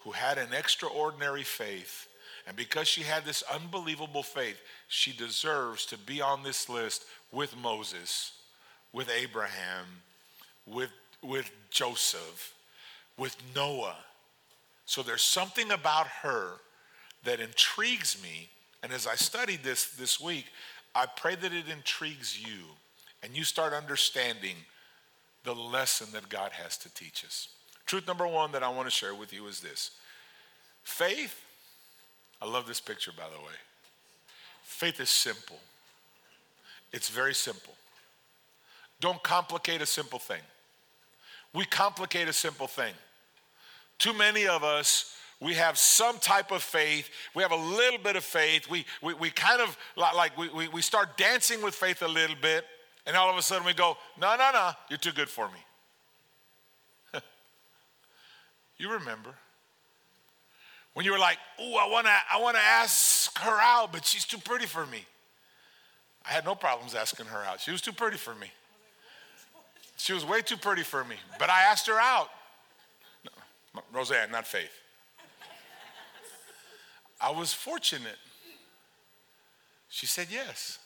who 0.00 0.10
had 0.10 0.38
an 0.38 0.52
extraordinary 0.52 1.42
faith. 1.44 2.08
And 2.46 2.56
because 2.56 2.88
she 2.88 3.02
had 3.02 3.24
this 3.24 3.42
unbelievable 3.52 4.22
faith, 4.22 4.60
she 4.88 5.12
deserves 5.12 5.86
to 5.86 5.98
be 5.98 6.20
on 6.20 6.42
this 6.42 6.68
list 6.68 7.04
with 7.32 7.56
Moses, 7.56 8.32
with 8.92 9.10
Abraham, 9.10 9.86
with, 10.66 10.90
with 11.22 11.50
Joseph, 11.70 12.54
with 13.16 13.36
Noah. 13.54 13.96
So 14.86 15.02
there's 15.02 15.22
something 15.22 15.70
about 15.70 16.06
her 16.08 16.54
that 17.24 17.40
intrigues 17.40 18.20
me 18.22 18.48
and 18.82 18.92
as 18.92 19.06
I 19.06 19.14
studied 19.14 19.62
this 19.62 19.90
this 19.90 20.20
week, 20.20 20.46
I 20.94 21.06
pray 21.06 21.34
that 21.34 21.52
it 21.52 21.68
intrigues 21.68 22.40
you 22.40 22.64
and 23.22 23.36
you 23.36 23.44
start 23.44 23.72
understanding 23.72 24.56
the 25.44 25.54
lesson 25.54 26.08
that 26.12 26.28
God 26.28 26.52
has 26.52 26.76
to 26.78 26.94
teach 26.94 27.24
us. 27.24 27.48
Truth 27.86 28.06
number 28.06 28.26
one 28.26 28.52
that 28.52 28.62
I 28.62 28.68
want 28.68 28.86
to 28.86 28.94
share 28.94 29.14
with 29.14 29.32
you 29.32 29.46
is 29.46 29.60
this 29.60 29.92
faith. 30.82 31.44
I 32.40 32.46
love 32.46 32.66
this 32.66 32.80
picture, 32.80 33.12
by 33.16 33.24
the 33.24 33.38
way. 33.38 33.54
Faith 34.62 35.00
is 35.00 35.10
simple, 35.10 35.58
it's 36.92 37.08
very 37.08 37.34
simple. 37.34 37.74
Don't 39.00 39.22
complicate 39.22 39.80
a 39.80 39.86
simple 39.86 40.18
thing. 40.18 40.42
We 41.54 41.64
complicate 41.64 42.28
a 42.28 42.34
simple 42.34 42.66
thing. 42.66 42.92
Too 43.98 44.12
many 44.12 44.46
of 44.46 44.62
us 44.62 45.16
we 45.40 45.54
have 45.54 45.78
some 45.78 46.18
type 46.18 46.50
of 46.50 46.62
faith. 46.62 47.08
We 47.34 47.42
have 47.42 47.52
a 47.52 47.56
little 47.56 47.98
bit 47.98 48.16
of 48.16 48.24
faith. 48.24 48.68
We, 48.68 48.84
we, 49.02 49.14
we 49.14 49.30
kind 49.30 49.62
of 49.62 49.76
like, 49.96 50.36
we, 50.36 50.50
we, 50.50 50.68
we 50.68 50.82
start 50.82 51.16
dancing 51.16 51.62
with 51.62 51.74
faith 51.74 52.02
a 52.02 52.08
little 52.08 52.36
bit, 52.40 52.66
and 53.06 53.16
all 53.16 53.30
of 53.30 53.38
a 53.38 53.42
sudden 53.42 53.64
we 53.64 53.72
go, 53.72 53.96
no, 54.20 54.36
no, 54.36 54.50
no, 54.52 54.72
you're 54.90 54.98
too 54.98 55.12
good 55.12 55.30
for 55.30 55.48
me. 55.48 57.20
you 58.76 58.92
remember 58.92 59.30
when 60.94 61.04
you 61.06 61.12
were 61.12 61.18
like, 61.18 61.38
"Ooh, 61.60 61.74
I 61.76 61.86
wanna, 61.86 62.16
I 62.30 62.38
wanna 62.38 62.58
ask 62.58 63.36
her 63.38 63.60
out, 63.60 63.92
but 63.92 64.04
she's 64.04 64.24
too 64.24 64.38
pretty 64.38 64.66
for 64.66 64.86
me. 64.86 65.04
I 66.24 66.32
had 66.32 66.44
no 66.44 66.54
problems 66.54 66.94
asking 66.94 67.26
her 67.26 67.44
out. 67.44 67.60
She 67.60 67.70
was 67.70 67.80
too 67.80 67.92
pretty 67.92 68.16
for 68.16 68.34
me. 68.34 68.50
She 69.96 70.12
was 70.12 70.24
way 70.24 70.40
too 70.42 70.56
pretty 70.56 70.82
for 70.82 71.04
me, 71.04 71.16
but 71.38 71.50
I 71.50 71.62
asked 71.62 71.86
her 71.86 71.98
out. 71.98 72.30
No, 73.24 73.82
Roseanne, 73.92 74.30
not 74.30 74.46
Faith. 74.46 74.72
I 77.20 77.30
was 77.30 77.52
fortunate. 77.52 78.16
She 79.90 80.06
said 80.06 80.28
yes. 80.30 80.78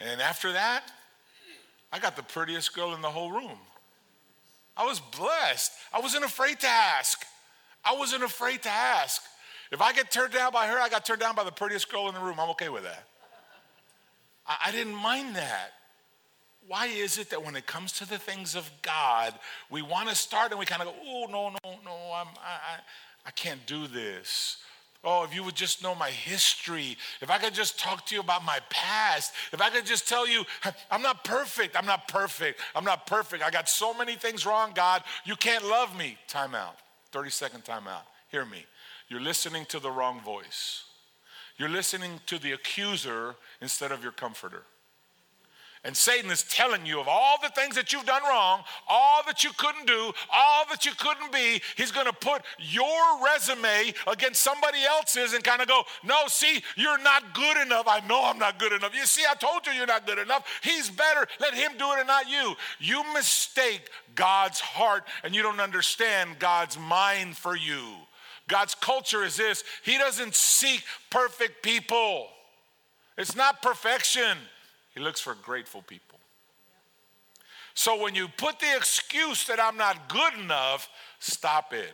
And 0.00 0.22
after 0.22 0.52
that, 0.52 0.90
I 1.92 1.98
got 1.98 2.16
the 2.16 2.22
prettiest 2.22 2.74
girl 2.74 2.94
in 2.94 3.02
the 3.02 3.10
whole 3.10 3.30
room. 3.30 3.58
I 4.76 4.84
was 4.84 4.98
blessed. 4.98 5.72
I 5.92 6.00
wasn't 6.00 6.24
afraid 6.24 6.60
to 6.60 6.66
ask. 6.66 7.24
I 7.84 7.94
wasn't 7.94 8.22
afraid 8.22 8.62
to 8.62 8.70
ask. 8.70 9.22
If 9.70 9.80
I 9.80 9.92
get 9.92 10.10
turned 10.10 10.32
down 10.32 10.52
by 10.52 10.66
her, 10.66 10.78
I 10.78 10.88
got 10.88 11.04
turned 11.04 11.20
down 11.20 11.34
by 11.34 11.44
the 11.44 11.52
prettiest 11.52 11.90
girl 11.90 12.08
in 12.08 12.14
the 12.14 12.20
room. 12.20 12.38
I'm 12.38 12.50
okay 12.50 12.68
with 12.68 12.84
that. 12.84 13.04
I, 14.46 14.56
I 14.66 14.72
didn't 14.72 14.94
mind 14.94 15.36
that. 15.36 15.72
Why 16.66 16.86
is 16.86 17.18
it 17.18 17.30
that 17.30 17.44
when 17.44 17.56
it 17.56 17.66
comes 17.66 17.92
to 17.92 18.08
the 18.08 18.18
things 18.18 18.54
of 18.54 18.70
God, 18.82 19.34
we 19.70 19.82
want 19.82 20.08
to 20.08 20.14
start 20.14 20.50
and 20.50 20.58
we 20.58 20.64
kind 20.64 20.80
of 20.80 20.88
go, 20.88 20.94
oh, 21.06 21.26
no, 21.30 21.50
no, 21.50 21.78
no, 21.84 21.92
I'm, 22.14 22.28
I, 22.38 22.76
I, 22.76 22.78
I 23.26 23.30
can't 23.32 23.64
do 23.66 23.86
this. 23.86 24.58
Oh, 25.06 25.24
if 25.24 25.34
you 25.34 25.42
would 25.42 25.54
just 25.54 25.82
know 25.82 25.94
my 25.94 26.08
history, 26.08 26.96
if 27.20 27.30
I 27.30 27.36
could 27.36 27.52
just 27.52 27.78
talk 27.78 28.06
to 28.06 28.14
you 28.14 28.22
about 28.22 28.42
my 28.42 28.58
past, 28.70 29.34
if 29.52 29.60
I 29.60 29.68
could 29.68 29.84
just 29.84 30.08
tell 30.08 30.26
you, 30.26 30.44
I'm 30.90 31.02
not 31.02 31.24
perfect, 31.24 31.76
I'm 31.76 31.84
not 31.84 32.08
perfect, 32.08 32.60
I'm 32.74 32.84
not 32.84 33.06
perfect. 33.06 33.42
I 33.42 33.50
got 33.50 33.68
so 33.68 33.92
many 33.92 34.14
things 34.14 34.46
wrong, 34.46 34.72
God, 34.74 35.02
you 35.26 35.36
can't 35.36 35.66
love 35.66 35.96
me. 35.98 36.16
Time 36.26 36.54
out. 36.54 36.76
30 37.14 37.30
second 37.30 37.64
time 37.64 37.86
out. 37.86 38.02
Hear 38.32 38.44
me. 38.44 38.66
You're 39.08 39.20
listening 39.20 39.66
to 39.66 39.78
the 39.78 39.88
wrong 39.88 40.20
voice. 40.20 40.82
You're 41.56 41.68
listening 41.68 42.20
to 42.26 42.38
the 42.40 42.50
accuser 42.50 43.36
instead 43.62 43.92
of 43.92 44.02
your 44.02 44.10
comforter. 44.10 44.64
And 45.84 45.94
Satan 45.94 46.30
is 46.30 46.42
telling 46.44 46.86
you 46.86 46.98
of 46.98 47.08
all 47.08 47.36
the 47.42 47.50
things 47.50 47.74
that 47.74 47.92
you've 47.92 48.06
done 48.06 48.22
wrong, 48.22 48.62
all 48.88 49.22
that 49.26 49.44
you 49.44 49.50
couldn't 49.58 49.86
do, 49.86 50.12
all 50.32 50.64
that 50.70 50.86
you 50.86 50.92
couldn't 50.98 51.30
be. 51.30 51.60
He's 51.76 51.92
going 51.92 52.06
to 52.06 52.12
put 52.12 52.40
your 52.58 53.22
resume 53.22 53.92
against 54.06 54.42
somebody 54.42 54.78
else's 54.82 55.34
and 55.34 55.44
kind 55.44 55.60
of 55.60 55.68
go, 55.68 55.82
No, 56.02 56.22
see, 56.26 56.62
you're 56.76 57.02
not 57.02 57.34
good 57.34 57.58
enough. 57.58 57.84
I 57.86 58.00
know 58.08 58.24
I'm 58.24 58.38
not 58.38 58.58
good 58.58 58.72
enough. 58.72 58.94
You 58.94 59.04
see, 59.04 59.24
I 59.30 59.34
told 59.34 59.66
you 59.66 59.72
you're 59.72 59.86
not 59.86 60.06
good 60.06 60.18
enough. 60.18 60.46
He's 60.62 60.88
better. 60.88 61.26
Let 61.38 61.52
him 61.52 61.72
do 61.78 61.92
it 61.92 61.98
and 61.98 62.08
not 62.08 62.30
you. 62.30 62.54
You 62.80 63.04
mistake 63.12 63.90
God's 64.14 64.60
heart 64.60 65.04
and 65.22 65.34
you 65.34 65.42
don't 65.42 65.60
understand 65.60 66.38
God's 66.38 66.78
mind 66.78 67.36
for 67.36 67.56
you. 67.56 67.82
God's 68.48 68.74
culture 68.74 69.22
is 69.22 69.36
this 69.36 69.64
He 69.82 69.98
doesn't 69.98 70.34
seek 70.34 70.82
perfect 71.10 71.62
people, 71.62 72.28
it's 73.18 73.36
not 73.36 73.60
perfection. 73.60 74.38
He 74.94 75.00
looks 75.00 75.20
for 75.20 75.34
grateful 75.34 75.82
people. 75.82 76.18
So 77.74 78.00
when 78.00 78.14
you 78.14 78.28
put 78.28 78.60
the 78.60 78.76
excuse 78.76 79.46
that 79.48 79.58
I'm 79.60 79.76
not 79.76 80.08
good 80.08 80.34
enough, 80.34 80.88
stop 81.18 81.72
it. 81.72 81.92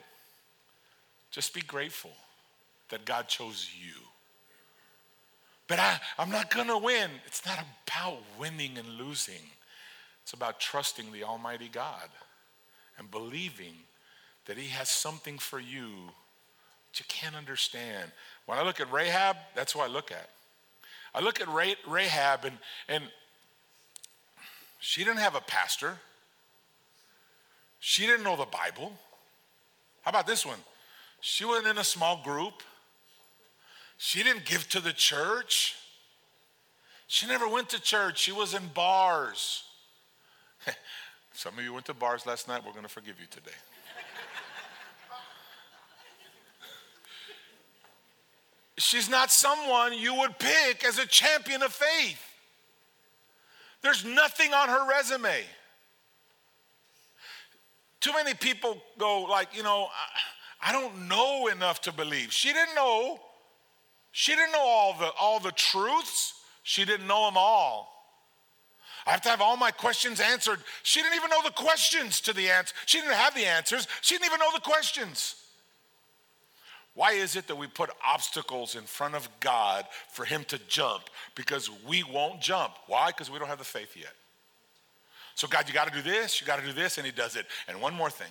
Just 1.30 1.54
be 1.54 1.62
grateful 1.62 2.10
that 2.90 3.06
God 3.06 3.28
chose 3.28 3.70
you. 3.80 3.94
But 5.66 5.78
I, 5.78 5.98
I'm 6.18 6.30
not 6.30 6.50
gonna 6.50 6.76
win. 6.76 7.10
It's 7.26 7.46
not 7.46 7.58
about 7.86 8.18
winning 8.38 8.76
and 8.76 8.88
losing, 8.88 9.50
it's 10.22 10.32
about 10.32 10.60
trusting 10.60 11.12
the 11.12 11.24
Almighty 11.24 11.68
God 11.72 12.08
and 12.98 13.10
believing 13.10 13.74
that 14.46 14.58
He 14.58 14.68
has 14.68 14.90
something 14.90 15.38
for 15.38 15.60
you 15.60 16.10
that 16.90 16.98
you 16.98 17.06
can't 17.08 17.36
understand. 17.36 18.10
When 18.46 18.58
I 18.58 18.62
look 18.62 18.80
at 18.80 18.92
Rahab, 18.92 19.36
that's 19.54 19.72
who 19.72 19.80
I 19.80 19.86
look 19.86 20.10
at. 20.10 20.28
I 21.14 21.20
look 21.20 21.40
at 21.40 21.48
Rahab, 21.48 22.44
and, 22.44 22.58
and 22.88 23.04
she 24.78 25.04
didn't 25.04 25.18
have 25.18 25.34
a 25.34 25.40
pastor. 25.40 25.98
She 27.80 28.06
didn't 28.06 28.24
know 28.24 28.36
the 28.36 28.46
Bible. 28.46 28.92
How 30.02 30.10
about 30.10 30.26
this 30.26 30.46
one? 30.46 30.58
She 31.20 31.44
wasn't 31.44 31.68
in 31.68 31.78
a 31.78 31.84
small 31.84 32.22
group. 32.22 32.62
She 33.98 34.22
didn't 34.22 34.44
give 34.44 34.68
to 34.70 34.80
the 34.80 34.92
church. 34.92 35.76
She 37.06 37.26
never 37.26 37.48
went 37.48 37.68
to 37.70 37.80
church. 37.80 38.18
She 38.18 38.32
was 38.32 38.54
in 38.54 38.62
bars. 38.68 39.64
Some 41.32 41.58
of 41.58 41.64
you 41.64 41.74
went 41.74 41.86
to 41.86 41.94
bars 41.94 42.24
last 42.24 42.48
night. 42.48 42.62
We're 42.64 42.72
going 42.72 42.84
to 42.84 42.88
forgive 42.88 43.20
you 43.20 43.26
today. 43.30 43.50
She's 48.80 49.08
not 49.08 49.30
someone 49.30 49.92
you 49.92 50.14
would 50.14 50.38
pick 50.38 50.84
as 50.84 50.98
a 50.98 51.06
champion 51.06 51.62
of 51.62 51.72
faith. 51.72 52.20
There's 53.82 54.04
nothing 54.04 54.52
on 54.52 54.68
her 54.68 54.88
resume. 54.88 55.44
Too 58.00 58.12
many 58.14 58.34
people 58.34 58.80
go, 58.98 59.22
like, 59.22 59.54
you 59.56 59.62
know, 59.62 59.88
I, 60.62 60.72
don't 60.72 61.08
know 61.08 61.48
enough 61.48 61.82
to 61.82 61.92
believe. 61.92 62.32
She 62.32 62.52
didn't 62.52 62.74
know. 62.74 63.20
She 64.12 64.34
didn't 64.34 64.52
know 64.52 64.64
all 64.64 64.94
the, 64.98 65.10
all 65.20 65.40
the 65.40 65.52
truths, 65.52 66.34
she 66.62 66.84
didn't 66.84 67.06
know 67.06 67.26
them 67.26 67.36
all. 67.36 67.88
I 69.06 69.12
have 69.12 69.22
to 69.22 69.28
have 69.28 69.40
all 69.40 69.56
my 69.56 69.70
questions 69.70 70.20
answered. 70.20 70.58
She 70.82 71.00
didn't 71.00 71.16
even 71.16 71.30
know 71.30 71.42
the 71.42 71.52
questions 71.52 72.20
to 72.22 72.32
the 72.32 72.50
answer. 72.50 72.74
She 72.86 73.00
didn't 73.00 73.14
have 73.14 73.34
the 73.34 73.46
answers. 73.46 73.88
She 74.02 74.14
didn't 74.14 74.26
even 74.26 74.40
know 74.40 74.50
the 74.52 74.60
questions. 74.60 75.36
Why 77.00 77.12
is 77.12 77.34
it 77.34 77.46
that 77.46 77.56
we 77.56 77.66
put 77.66 77.88
obstacles 78.06 78.76
in 78.76 78.82
front 78.82 79.14
of 79.14 79.26
God 79.40 79.86
for 80.10 80.26
Him 80.26 80.44
to 80.48 80.60
jump? 80.68 81.04
Because 81.34 81.70
we 81.88 82.02
won't 82.04 82.42
jump. 82.42 82.74
Why? 82.88 83.06
Because 83.06 83.30
we 83.30 83.38
don't 83.38 83.48
have 83.48 83.56
the 83.56 83.64
faith 83.64 83.96
yet. 83.96 84.12
So, 85.34 85.48
God, 85.48 85.66
you 85.66 85.72
got 85.72 85.90
to 85.90 85.94
do 85.94 86.02
this, 86.02 86.42
you 86.42 86.46
got 86.46 86.60
to 86.60 86.66
do 86.66 86.74
this, 86.74 86.98
and 86.98 87.06
He 87.06 87.10
does 87.10 87.36
it. 87.36 87.46
And 87.68 87.80
one 87.80 87.94
more 87.94 88.10
thing. 88.10 88.30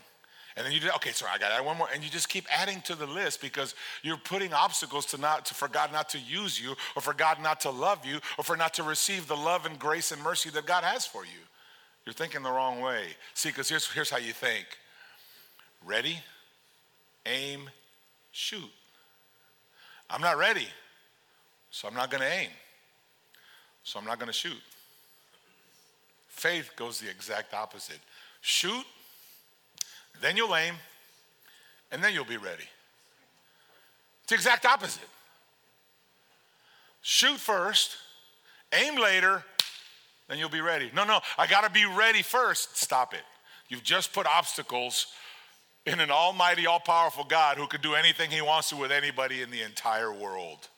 And 0.55 0.63
then 0.63 0.71
you 0.71 0.79
do, 0.79 0.89
okay, 0.97 1.09
sorry, 1.13 1.31
I 1.33 1.39
got 1.39 1.65
one 1.65 1.79
more. 1.79 1.87
And 1.91 2.03
you 2.03 2.11
just 2.11 2.29
keep 2.29 2.45
adding 2.55 2.79
to 2.81 2.93
the 2.93 3.07
list 3.07 3.41
because 3.41 3.73
you're 4.03 4.17
putting 4.17 4.53
obstacles 4.53 5.07
to 5.07 5.17
not, 5.17 5.47
to, 5.47 5.55
for 5.55 5.67
God 5.67 5.91
not 5.91 6.07
to 6.09 6.19
use 6.19 6.61
you, 6.61 6.75
or 6.95 7.01
for 7.01 7.15
God 7.15 7.41
not 7.41 7.61
to 7.61 7.71
love 7.71 8.05
you, 8.05 8.19
or 8.37 8.43
for 8.43 8.55
not 8.55 8.75
to 8.75 8.83
receive 8.83 9.27
the 9.27 9.35
love 9.35 9.65
and 9.65 9.79
grace 9.79 10.11
and 10.11 10.21
mercy 10.21 10.51
that 10.51 10.67
God 10.67 10.83
has 10.83 11.07
for 11.07 11.25
you. 11.25 11.41
You're 12.05 12.13
thinking 12.13 12.43
the 12.43 12.51
wrong 12.51 12.81
way. 12.81 13.05
See, 13.33 13.49
because 13.49 13.67
here's, 13.67 13.89
here's 13.89 14.11
how 14.11 14.17
you 14.17 14.31
think 14.31 14.67
ready, 15.83 16.19
aim, 17.25 17.71
shoot. 18.39 18.71
I'm 20.09 20.21
not 20.21 20.37
ready, 20.37 20.67
so 21.71 21.87
I'm 21.89 21.93
not 21.93 22.09
going 22.09 22.23
to 22.23 22.31
aim. 22.31 22.49
So 23.83 23.99
I'm 23.99 24.05
not 24.05 24.17
going 24.17 24.27
to 24.27 24.33
shoot. 24.33 24.61
Faith 26.29 26.71
goes 26.77 26.99
the 26.99 27.09
exact 27.09 27.53
opposite. 27.53 27.99
Shoot, 28.41 28.85
then 30.21 30.37
you'll 30.37 30.55
aim, 30.55 30.75
and 31.91 32.01
then 32.01 32.13
you'll 32.13 32.23
be 32.23 32.37
ready. 32.37 32.63
It's 34.23 34.29
the 34.29 34.35
exact 34.35 34.65
opposite. 34.65 35.09
Shoot 37.01 37.37
first, 37.37 37.97
aim 38.71 38.95
later, 38.95 39.43
then 40.29 40.37
you'll 40.37 40.47
be 40.47 40.61
ready. 40.61 40.91
No, 40.95 41.03
no, 41.03 41.19
I 41.37 41.45
got 41.45 41.65
to 41.65 41.69
be 41.69 41.85
ready 41.85 42.21
first. 42.21 42.77
Stop 42.77 43.13
it. 43.13 43.23
You've 43.67 43.83
just 43.83 44.13
put 44.13 44.25
obstacles 44.25 45.07
in 45.85 45.99
an 45.99 46.11
almighty, 46.11 46.67
all 46.67 46.79
powerful 46.79 47.23
God 47.23 47.57
who 47.57 47.67
can 47.67 47.81
do 47.81 47.95
anything 47.95 48.29
he 48.29 48.41
wants 48.41 48.69
to 48.69 48.75
with 48.75 48.91
anybody 48.91 49.41
in 49.41 49.49
the 49.49 49.61
entire 49.61 50.13
world. 50.13 50.69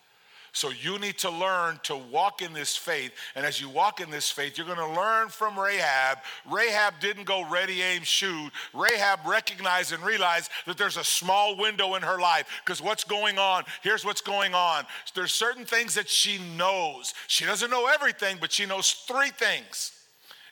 So 0.53 0.69
you 0.69 0.99
need 0.99 1.17
to 1.19 1.29
learn 1.29 1.79
to 1.83 1.95
walk 1.95 2.41
in 2.41 2.51
this 2.51 2.75
faith. 2.75 3.13
And 3.35 3.45
as 3.45 3.61
you 3.61 3.69
walk 3.69 4.01
in 4.01 4.09
this 4.09 4.29
faith, 4.29 4.57
you're 4.57 4.67
going 4.67 4.77
to 4.77 4.99
learn 4.99 5.29
from 5.29 5.57
Rahab. 5.57 6.17
Rahab 6.49 6.95
didn't 6.99 7.23
go 7.23 7.47
ready, 7.49 7.81
aim, 7.81 8.03
shoot. 8.03 8.51
Rahab 8.73 9.19
recognized 9.25 9.93
and 9.93 10.03
realized 10.03 10.51
that 10.67 10.77
there's 10.77 10.97
a 10.97 11.05
small 11.05 11.55
window 11.55 11.95
in 11.95 12.01
her 12.01 12.19
life 12.19 12.47
because 12.65 12.81
what's 12.81 13.05
going 13.05 13.37
on? 13.39 13.63
Here's 13.81 14.03
what's 14.03 14.21
going 14.21 14.53
on. 14.53 14.85
There's 15.15 15.33
certain 15.33 15.63
things 15.63 15.95
that 15.95 16.09
she 16.09 16.37
knows. 16.57 17.13
She 17.27 17.45
doesn't 17.45 17.71
know 17.71 17.87
everything, 17.87 18.37
but 18.41 18.51
she 18.51 18.65
knows 18.65 18.91
three 18.91 19.29
things. 19.29 19.93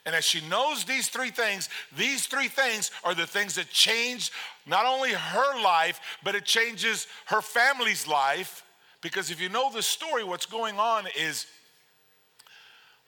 And 0.05 0.15
as 0.15 0.23
she 0.25 0.41
knows 0.47 0.85
these 0.85 1.09
three 1.09 1.29
things, 1.29 1.69
these 1.95 2.25
three 2.25 2.47
things 2.47 2.91
are 3.03 3.13
the 3.13 3.27
things 3.27 3.55
that 3.55 3.69
change 3.69 4.31
not 4.65 4.85
only 4.85 5.11
her 5.11 5.61
life, 5.61 5.99
but 6.23 6.35
it 6.35 6.45
changes 6.45 7.07
her 7.25 7.41
family's 7.41 8.07
life. 8.07 8.63
Because 9.01 9.31
if 9.31 9.41
you 9.41 9.49
know 9.49 9.71
the 9.71 9.81
story, 9.81 10.23
what's 10.23 10.45
going 10.45 10.79
on 10.79 11.07
is 11.17 11.45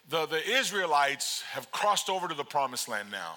the, 0.10 0.26
the 0.26 0.44
Israelites 0.50 1.42
have 1.52 1.72
crossed 1.72 2.10
over 2.10 2.28
to 2.28 2.36
the 2.36 2.44
promised 2.44 2.88
land 2.88 3.10
now. 3.12 3.36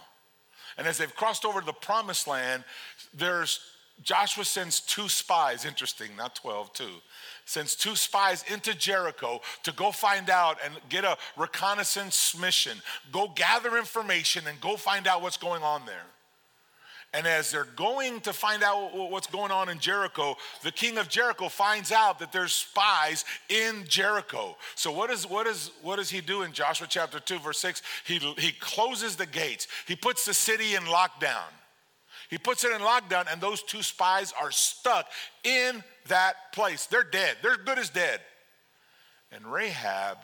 And 0.76 0.86
as 0.86 0.98
they've 0.98 1.14
crossed 1.14 1.44
over 1.44 1.60
to 1.60 1.66
the 1.66 1.72
promised 1.72 2.26
land, 2.26 2.64
there's 3.12 3.60
Joshua 4.02 4.44
sends 4.44 4.80
two 4.80 5.08
spies, 5.08 5.64
interesting, 5.64 6.16
not 6.16 6.34
12, 6.34 6.72
two 6.72 7.00
sends 7.44 7.76
two 7.76 7.96
spies 7.96 8.44
into 8.50 8.74
Jericho 8.74 9.40
to 9.62 9.72
go 9.72 9.90
find 9.90 10.30
out 10.30 10.58
and 10.64 10.74
get 10.88 11.04
a 11.04 11.16
reconnaissance 11.36 12.36
mission, 12.38 12.78
go 13.12 13.28
gather 13.34 13.76
information 13.76 14.46
and 14.46 14.60
go 14.60 14.76
find 14.76 15.06
out 15.06 15.22
what's 15.22 15.36
going 15.36 15.62
on 15.62 15.84
there. 15.86 16.06
And 17.14 17.28
as 17.28 17.52
they're 17.52 17.68
going 17.76 18.20
to 18.22 18.32
find 18.32 18.64
out 18.64 18.90
what's 18.92 19.28
going 19.28 19.52
on 19.52 19.68
in 19.68 19.78
Jericho, 19.78 20.36
the 20.64 20.72
king 20.72 20.98
of 20.98 21.08
Jericho 21.08 21.48
finds 21.48 21.92
out 21.92 22.18
that 22.18 22.32
there's 22.32 22.52
spies 22.52 23.24
in 23.48 23.84
Jericho. 23.86 24.56
So 24.74 24.90
what 24.90 25.10
is 25.10 25.24
what 25.24 25.46
is 25.46 25.70
what 25.80 25.96
does 25.96 26.10
he 26.10 26.20
do 26.20 26.42
in 26.42 26.52
Joshua 26.52 26.88
chapter 26.90 27.20
2 27.20 27.38
verse 27.38 27.60
6? 27.60 27.82
He 28.04 28.18
he 28.18 28.50
closes 28.58 29.14
the 29.14 29.26
gates. 29.26 29.68
He 29.86 29.94
puts 29.94 30.24
the 30.24 30.34
city 30.34 30.74
in 30.74 30.82
lockdown. 30.82 31.52
He 32.34 32.38
puts 32.38 32.64
it 32.64 32.72
in 32.72 32.80
lockdown 32.80 33.30
and 33.30 33.40
those 33.40 33.62
two 33.62 33.82
spies 33.82 34.34
are 34.40 34.50
stuck 34.50 35.06
in 35.44 35.84
that 36.08 36.52
place. 36.52 36.86
They're 36.86 37.04
dead. 37.04 37.36
They're 37.42 37.56
good 37.56 37.78
as 37.78 37.90
dead. 37.90 38.20
And 39.30 39.46
Rahab 39.46 40.18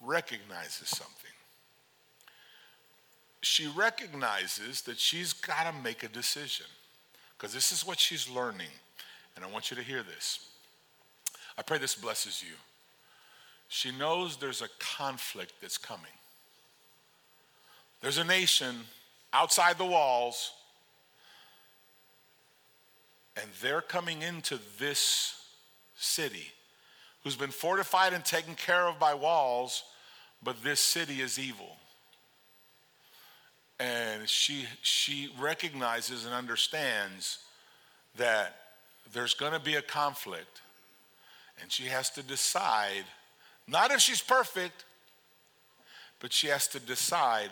recognizes 0.00 0.88
something 0.88 1.24
she 3.44 3.66
recognizes 3.68 4.82
that 4.82 4.98
she's 4.98 5.32
got 5.32 5.70
to 5.70 5.82
make 5.82 6.02
a 6.02 6.08
decision 6.08 6.66
because 7.36 7.52
this 7.52 7.72
is 7.72 7.86
what 7.86 8.00
she's 8.00 8.28
learning. 8.28 8.70
And 9.36 9.44
I 9.44 9.48
want 9.48 9.70
you 9.70 9.76
to 9.76 9.82
hear 9.82 10.02
this. 10.02 10.48
I 11.58 11.62
pray 11.62 11.78
this 11.78 11.94
blesses 11.94 12.42
you. 12.42 12.54
She 13.68 13.90
knows 13.92 14.36
there's 14.36 14.62
a 14.62 14.68
conflict 14.78 15.54
that's 15.60 15.78
coming. 15.78 16.04
There's 18.00 18.18
a 18.18 18.24
nation 18.24 18.76
outside 19.34 19.76
the 19.76 19.84
walls, 19.84 20.52
and 23.36 23.46
they're 23.60 23.82
coming 23.82 24.22
into 24.22 24.58
this 24.78 25.34
city 25.96 26.46
who's 27.22 27.36
been 27.36 27.50
fortified 27.50 28.12
and 28.12 28.24
taken 28.24 28.54
care 28.54 28.86
of 28.86 28.98
by 28.98 29.12
walls, 29.12 29.82
but 30.42 30.62
this 30.62 30.80
city 30.80 31.20
is 31.20 31.38
evil. 31.38 31.76
And 33.80 34.28
she 34.28 34.66
she 34.82 35.30
recognizes 35.38 36.24
and 36.24 36.32
understands 36.32 37.40
that 38.16 38.54
there's 39.12 39.34
going 39.34 39.52
to 39.52 39.58
be 39.58 39.74
a 39.74 39.82
conflict. 39.82 40.62
And 41.60 41.72
she 41.72 41.84
has 41.84 42.08
to 42.10 42.22
decide 42.22 43.04
not 43.66 43.90
if 43.90 44.00
she's 44.00 44.20
perfect 44.20 44.84
but 46.24 46.32
she 46.32 46.46
has 46.46 46.66
to 46.68 46.80
decide 46.80 47.50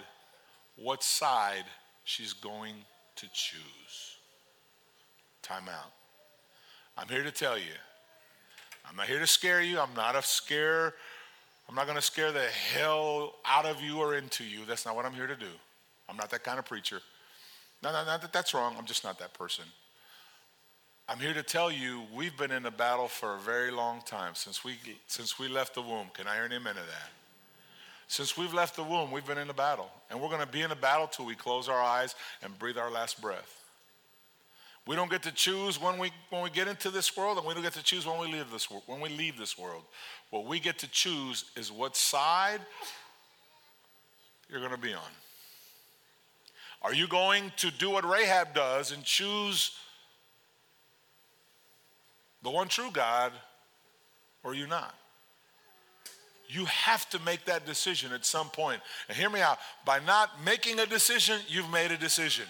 what 0.76 1.02
side 1.02 1.64
she's 2.04 2.32
going 2.32 2.74
to 3.16 3.26
choose 3.32 4.16
time 5.42 5.68
out 5.68 5.92
i'm 6.96 7.08
here 7.08 7.22
to 7.22 7.30
tell 7.30 7.58
you 7.58 7.74
i'm 8.88 8.96
not 8.96 9.06
here 9.06 9.18
to 9.18 9.26
scare 9.26 9.62
you 9.62 9.78
i'm 9.78 9.94
not 9.94 10.16
a 10.16 10.22
scare 10.22 10.94
i'm 11.68 11.74
not 11.74 11.86
going 11.86 11.96
to 11.96 12.02
scare 12.02 12.32
the 12.32 12.46
hell 12.74 13.34
out 13.46 13.66
of 13.66 13.80
you 13.80 13.98
or 13.98 14.14
into 14.14 14.44
you 14.44 14.60
that's 14.66 14.86
not 14.86 14.96
what 14.96 15.04
i'm 15.04 15.14
here 15.14 15.26
to 15.26 15.36
do 15.36 15.50
I'm 16.12 16.18
not 16.18 16.30
that 16.30 16.44
kind 16.44 16.58
of 16.58 16.66
preacher. 16.66 17.00
No, 17.82 17.90
no, 17.90 18.04
not 18.04 18.20
that 18.20 18.32
that's 18.32 18.52
wrong. 18.52 18.74
I'm 18.78 18.84
just 18.84 19.02
not 19.02 19.18
that 19.18 19.32
person. 19.32 19.64
I'm 21.08 21.18
here 21.18 21.32
to 21.32 21.42
tell 21.42 21.72
you 21.72 22.02
we've 22.14 22.36
been 22.36 22.50
in 22.50 22.66
a 22.66 22.70
battle 22.70 23.08
for 23.08 23.34
a 23.34 23.38
very 23.38 23.70
long 23.70 24.02
time 24.04 24.34
since 24.34 24.62
we 24.62 24.76
since 25.06 25.38
we 25.38 25.48
left 25.48 25.74
the 25.74 25.80
womb. 25.82 26.08
Can 26.12 26.26
I 26.26 26.34
hear 26.34 26.44
an 26.44 26.52
amen 26.52 26.74
to 26.74 26.80
that? 26.80 27.10
Since 28.12 28.36
we've 28.36 28.52
left 28.52 28.76
the 28.76 28.82
womb, 28.82 29.10
we've 29.10 29.24
been 29.24 29.38
in 29.38 29.48
a 29.48 29.54
battle. 29.54 29.88
And 30.10 30.20
we're 30.20 30.28
going 30.28 30.42
to 30.42 30.46
be 30.46 30.60
in 30.60 30.70
a 30.70 30.76
battle 30.76 31.06
till 31.06 31.24
we 31.24 31.34
close 31.34 31.66
our 31.66 31.80
eyes 31.80 32.14
and 32.42 32.58
breathe 32.58 32.76
our 32.76 32.90
last 32.90 33.22
breath. 33.22 33.64
We 34.86 34.96
don't 34.96 35.10
get 35.10 35.22
to 35.22 35.32
choose 35.32 35.80
when 35.80 35.98
we 35.98 36.12
when 36.28 36.42
we 36.42 36.50
get 36.50 36.68
into 36.68 36.90
this 36.90 37.16
world, 37.16 37.38
and 37.38 37.46
we 37.46 37.54
don't 37.54 37.62
get 37.62 37.72
to 37.72 37.82
choose 37.82 38.06
when 38.06 38.20
we 38.20 38.30
leave 38.30 38.50
this 38.50 38.68
when 38.84 39.00
we 39.00 39.08
leave 39.08 39.38
this 39.38 39.56
world. 39.56 39.84
What 40.28 40.44
we 40.44 40.60
get 40.60 40.78
to 40.80 40.90
choose 40.90 41.46
is 41.56 41.72
what 41.72 41.96
side 41.96 42.60
you're 44.50 44.60
going 44.60 44.72
to 44.72 44.76
be 44.76 44.92
on. 44.92 45.10
Are 46.82 46.92
you 46.92 47.08
going 47.08 47.50
to 47.56 47.70
do 47.70 47.88
what 47.88 48.06
Rahab 48.06 48.52
does 48.54 48.92
and 48.92 49.02
choose 49.04 49.70
the 52.42 52.50
one 52.50 52.68
true 52.68 52.90
God, 52.92 53.32
or 54.44 54.50
are 54.50 54.54
you 54.54 54.66
not? 54.66 54.94
You 56.52 56.66
have 56.66 57.08
to 57.10 57.18
make 57.20 57.46
that 57.46 57.64
decision 57.64 58.12
at 58.12 58.26
some 58.26 58.50
point. 58.50 58.82
And 59.08 59.16
hear 59.16 59.30
me 59.30 59.40
out. 59.40 59.58
By 59.86 60.00
not 60.00 60.44
making 60.44 60.78
a 60.80 60.86
decision, 60.86 61.40
you've 61.48 61.70
made 61.70 61.90
a 61.90 61.96
decision. 61.96 62.44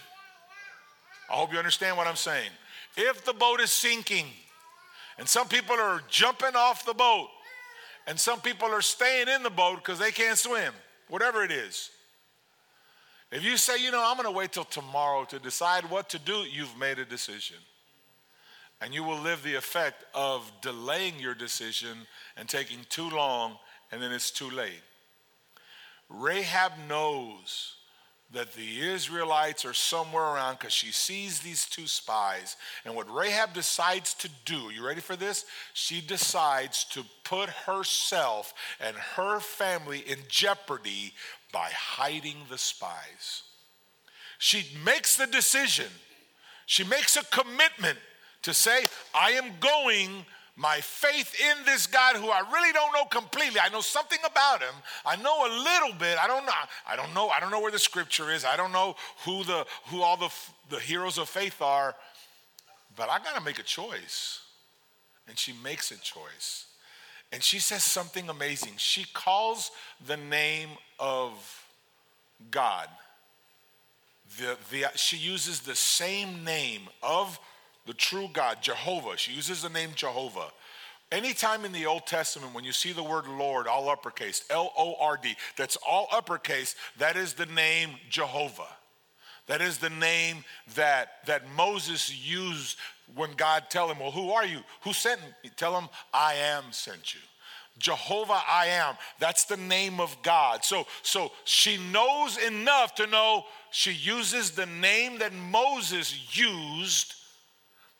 I 1.30 1.34
hope 1.34 1.52
you 1.52 1.58
understand 1.58 1.96
what 1.96 2.08
I'm 2.08 2.16
saying. 2.16 2.50
If 2.96 3.24
the 3.24 3.32
boat 3.32 3.60
is 3.60 3.72
sinking, 3.72 4.26
and 5.18 5.28
some 5.28 5.46
people 5.46 5.76
are 5.76 6.02
jumping 6.08 6.56
off 6.56 6.84
the 6.84 6.94
boat, 6.94 7.28
and 8.08 8.18
some 8.18 8.40
people 8.40 8.68
are 8.68 8.82
staying 8.82 9.28
in 9.28 9.44
the 9.44 9.50
boat 9.50 9.76
because 9.76 10.00
they 10.00 10.10
can't 10.10 10.36
swim, 10.36 10.72
whatever 11.08 11.44
it 11.44 11.52
is. 11.52 11.90
If 13.30 13.44
you 13.44 13.56
say, 13.56 13.80
you 13.82 13.92
know, 13.92 14.02
I'm 14.04 14.16
going 14.16 14.26
to 14.26 14.36
wait 14.36 14.52
till 14.52 14.64
tomorrow 14.64 15.24
to 15.26 15.38
decide 15.38 15.88
what 15.88 16.10
to 16.10 16.18
do, 16.18 16.38
you've 16.38 16.76
made 16.76 16.98
a 16.98 17.04
decision. 17.04 17.56
And 18.80 18.92
you 18.92 19.04
will 19.04 19.18
live 19.18 19.44
the 19.44 19.54
effect 19.54 20.04
of 20.12 20.50
delaying 20.60 21.20
your 21.20 21.34
decision 21.34 21.98
and 22.36 22.48
taking 22.48 22.78
too 22.88 23.08
long, 23.08 23.56
and 23.92 24.02
then 24.02 24.10
it's 24.10 24.30
too 24.30 24.50
late. 24.50 24.82
Rahab 26.08 26.72
knows 26.88 27.76
that 28.32 28.54
the 28.54 28.80
Israelites 28.80 29.64
are 29.66 29.74
somewhere 29.74 30.24
around 30.24 30.58
because 30.58 30.72
she 30.72 30.90
sees 30.90 31.40
these 31.40 31.66
two 31.66 31.86
spies. 31.86 32.56
And 32.84 32.96
what 32.96 33.14
Rahab 33.14 33.52
decides 33.52 34.14
to 34.14 34.30
do, 34.46 34.70
you 34.70 34.84
ready 34.84 35.02
for 35.02 35.16
this? 35.16 35.44
She 35.74 36.00
decides 36.00 36.84
to 36.86 37.04
put 37.24 37.50
herself 37.50 38.54
and 38.80 38.96
her 38.96 39.38
family 39.38 39.98
in 40.00 40.18
jeopardy 40.28 41.12
by 41.52 41.68
hiding 41.74 42.36
the 42.48 42.56
spies. 42.56 43.42
She 44.38 44.66
makes 44.84 45.16
the 45.16 45.26
decision, 45.26 45.88
she 46.66 46.84
makes 46.84 47.16
a 47.16 47.24
commitment 47.26 47.98
to 48.42 48.54
say, 48.54 48.86
I 49.14 49.32
am 49.32 49.52
going 49.60 50.24
my 50.54 50.80
faith 50.80 51.34
in 51.40 51.64
this 51.64 51.86
God 51.86 52.16
who 52.16 52.28
I 52.28 52.40
really 52.52 52.72
don't 52.72 52.92
know 52.92 53.04
completely. 53.04 53.58
I 53.58 53.70
know 53.70 53.80
something 53.80 54.18
about 54.24 54.60
him. 54.60 54.74
I 55.06 55.16
know 55.16 55.46
a 55.46 55.50
little 55.50 55.98
bit. 55.98 56.18
I 56.18 56.26
don't 56.26 56.44
know. 56.44 56.52
I 56.86 56.94
don't 56.94 57.14
know. 57.14 57.28
I 57.28 57.40
don't 57.40 57.50
know 57.50 57.60
where 57.60 57.72
the 57.72 57.78
scripture 57.78 58.30
is. 58.30 58.44
I 58.44 58.56
don't 58.56 58.72
know 58.72 58.94
who 59.24 59.44
the 59.44 59.64
who 59.86 60.02
all 60.02 60.16
the 60.16 60.30
the 60.68 60.78
heroes 60.78 61.16
of 61.16 61.28
faith 61.28 61.62
are. 61.62 61.94
But 62.96 63.08
I 63.08 63.18
got 63.18 63.34
to 63.36 63.40
make 63.40 63.58
a 63.58 63.62
choice. 63.62 64.40
And 65.28 65.38
she 65.38 65.54
makes 65.64 65.90
a 65.90 65.98
choice. 65.98 66.66
And 67.32 67.42
she 67.42 67.58
says 67.58 67.82
something 67.82 68.28
amazing. 68.28 68.74
She 68.76 69.06
calls 69.14 69.70
the 70.06 70.18
name 70.18 70.70
of 70.98 71.64
God. 72.50 72.88
The, 74.38 74.58
the, 74.70 74.86
she 74.96 75.16
uses 75.16 75.60
the 75.60 75.74
same 75.74 76.44
name 76.44 76.82
of 77.02 77.38
the 77.86 77.94
true 77.94 78.28
God, 78.32 78.58
Jehovah. 78.62 79.16
She 79.16 79.32
uses 79.32 79.62
the 79.62 79.68
name 79.68 79.90
Jehovah. 79.94 80.52
Anytime 81.10 81.64
in 81.64 81.72
the 81.72 81.86
Old 81.86 82.06
Testament, 82.06 82.54
when 82.54 82.64
you 82.64 82.72
see 82.72 82.92
the 82.92 83.02
word 83.02 83.26
Lord, 83.26 83.66
all 83.66 83.90
uppercase, 83.90 84.44
L 84.48 84.72
O 84.78 84.94
R 84.98 85.18
D, 85.22 85.36
that's 85.56 85.76
all 85.86 86.08
uppercase, 86.10 86.74
that 86.98 87.16
is 87.16 87.34
the 87.34 87.46
name 87.46 87.90
Jehovah. 88.08 88.68
That 89.46 89.60
is 89.60 89.78
the 89.78 89.90
name 89.90 90.44
that, 90.76 91.26
that 91.26 91.50
Moses 91.54 92.14
used 92.26 92.78
when 93.14 93.32
God 93.32 93.64
tell 93.68 93.90
him, 93.90 93.98
well, 93.98 94.10
who 94.10 94.30
are 94.30 94.46
you? 94.46 94.60
Who 94.84 94.92
sent 94.92 95.20
me? 95.20 95.50
Tell 95.56 95.78
him, 95.78 95.88
I 96.14 96.34
am 96.34 96.64
sent 96.70 97.12
you. 97.12 97.20
Jehovah 97.78 98.40
I 98.48 98.66
am. 98.66 98.94
That's 99.18 99.44
the 99.44 99.56
name 99.56 99.98
of 100.00 100.16
God. 100.22 100.64
So, 100.64 100.86
so 101.02 101.32
she 101.44 101.78
knows 101.92 102.38
enough 102.38 102.94
to 102.96 103.06
know 103.06 103.44
she 103.70 103.92
uses 103.92 104.52
the 104.52 104.66
name 104.66 105.18
that 105.18 105.34
Moses 105.34 106.36
used 106.36 107.14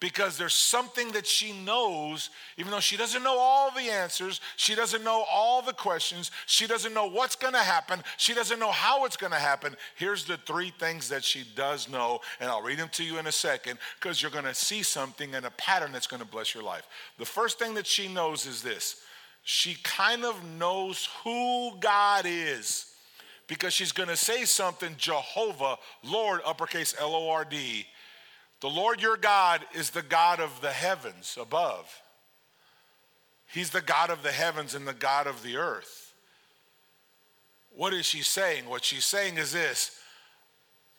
because 0.02 0.36
there's 0.36 0.52
something 0.52 1.12
that 1.12 1.24
she 1.24 1.52
knows, 1.52 2.30
even 2.56 2.72
though 2.72 2.80
she 2.80 2.96
doesn't 2.96 3.22
know 3.22 3.38
all 3.38 3.70
the 3.70 3.82
answers, 3.88 4.40
she 4.56 4.74
doesn't 4.74 5.04
know 5.04 5.24
all 5.30 5.62
the 5.62 5.72
questions, 5.72 6.32
she 6.46 6.66
doesn't 6.66 6.92
know 6.92 7.06
what's 7.06 7.36
gonna 7.36 7.56
happen, 7.56 8.02
she 8.16 8.34
doesn't 8.34 8.58
know 8.58 8.72
how 8.72 9.04
it's 9.04 9.16
gonna 9.16 9.38
happen. 9.38 9.76
Here's 9.94 10.24
the 10.24 10.38
three 10.38 10.72
things 10.76 11.08
that 11.10 11.22
she 11.22 11.44
does 11.54 11.88
know, 11.88 12.20
and 12.40 12.50
I'll 12.50 12.62
read 12.62 12.80
them 12.80 12.88
to 12.94 13.04
you 13.04 13.18
in 13.18 13.28
a 13.28 13.32
second 13.32 13.78
because 14.00 14.20
you're 14.20 14.32
gonna 14.32 14.54
see 14.54 14.82
something 14.82 15.36
and 15.36 15.46
a 15.46 15.52
pattern 15.52 15.92
that's 15.92 16.08
gonna 16.08 16.24
bless 16.24 16.52
your 16.52 16.64
life. 16.64 16.88
The 17.18 17.24
first 17.24 17.60
thing 17.60 17.74
that 17.74 17.86
she 17.86 18.12
knows 18.12 18.44
is 18.44 18.60
this 18.60 18.96
she 19.44 19.76
kind 19.84 20.24
of 20.24 20.44
knows 20.44 21.08
who 21.22 21.76
God 21.78 22.24
is 22.26 22.86
because 23.46 23.72
she's 23.72 23.92
gonna 23.92 24.16
say 24.16 24.46
something 24.46 24.96
Jehovah, 24.98 25.78
Lord, 26.02 26.40
uppercase 26.44 26.92
L 26.98 27.14
O 27.14 27.30
R 27.30 27.44
D 27.44 27.86
the 28.62 28.70
Lord 28.70 29.02
your 29.02 29.16
God 29.16 29.62
is 29.74 29.90
the 29.90 30.02
God 30.02 30.38
of 30.38 30.60
the 30.60 30.70
heavens 30.70 31.36
above. 31.38 32.00
He's 33.52 33.70
the 33.70 33.80
God 33.80 34.08
of 34.08 34.22
the 34.22 34.30
heavens 34.30 34.76
and 34.76 34.86
the 34.86 34.94
God 34.94 35.26
of 35.26 35.42
the 35.42 35.56
earth. 35.56 36.14
What 37.74 37.92
is 37.92 38.06
she 38.06 38.22
saying? 38.22 38.68
What 38.68 38.84
she's 38.84 39.04
saying 39.04 39.36
is 39.36 39.52
this 39.52 39.98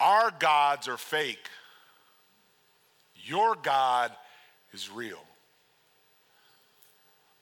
our 0.02 0.30
gods 0.30 0.90
are 0.90 0.98
fake, 0.98 1.48
your 3.16 3.56
God 3.56 4.12
is 4.74 4.92
real. 4.92 5.24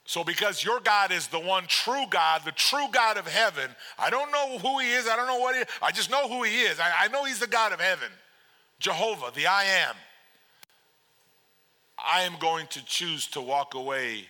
So, 0.06 0.24
because 0.24 0.64
your 0.64 0.82
God 0.82 1.12
is 1.12 1.28
the 1.28 1.40
one 1.40 1.64
true 1.66 2.06
God, 2.12 2.42
the 2.46 2.52
true 2.52 2.88
God 2.92 3.18
of 3.18 3.26
heaven, 3.26 3.72
I 3.98 4.12
don't 4.12 4.32
know 4.32 4.60
who 4.60 4.78
he 4.80 4.92
is. 4.92 5.08
I 5.08 5.16
don't 5.16 5.28
know 5.28 5.40
what 5.40 5.56
he 5.56 5.62
is. 5.62 5.68
I 5.82 5.90
just 5.92 6.12
know 6.12 6.28
who 6.28 6.44
he 6.44 6.62
is. 6.62 6.80
I, 6.80 7.06
I 7.06 7.08
know 7.08 7.24
he's 7.24 7.40
the 7.40 7.48
God 7.48 7.74
of 7.74 7.80
heaven, 7.80 8.10
Jehovah, 8.78 9.32
the 9.34 9.48
I 9.48 9.64
am. 9.64 9.96
I 12.06 12.22
am 12.22 12.34
going 12.40 12.68
to 12.68 12.86
choose 12.86 13.28
to 13.28 13.42
walk 13.42 13.76
away 13.76 14.26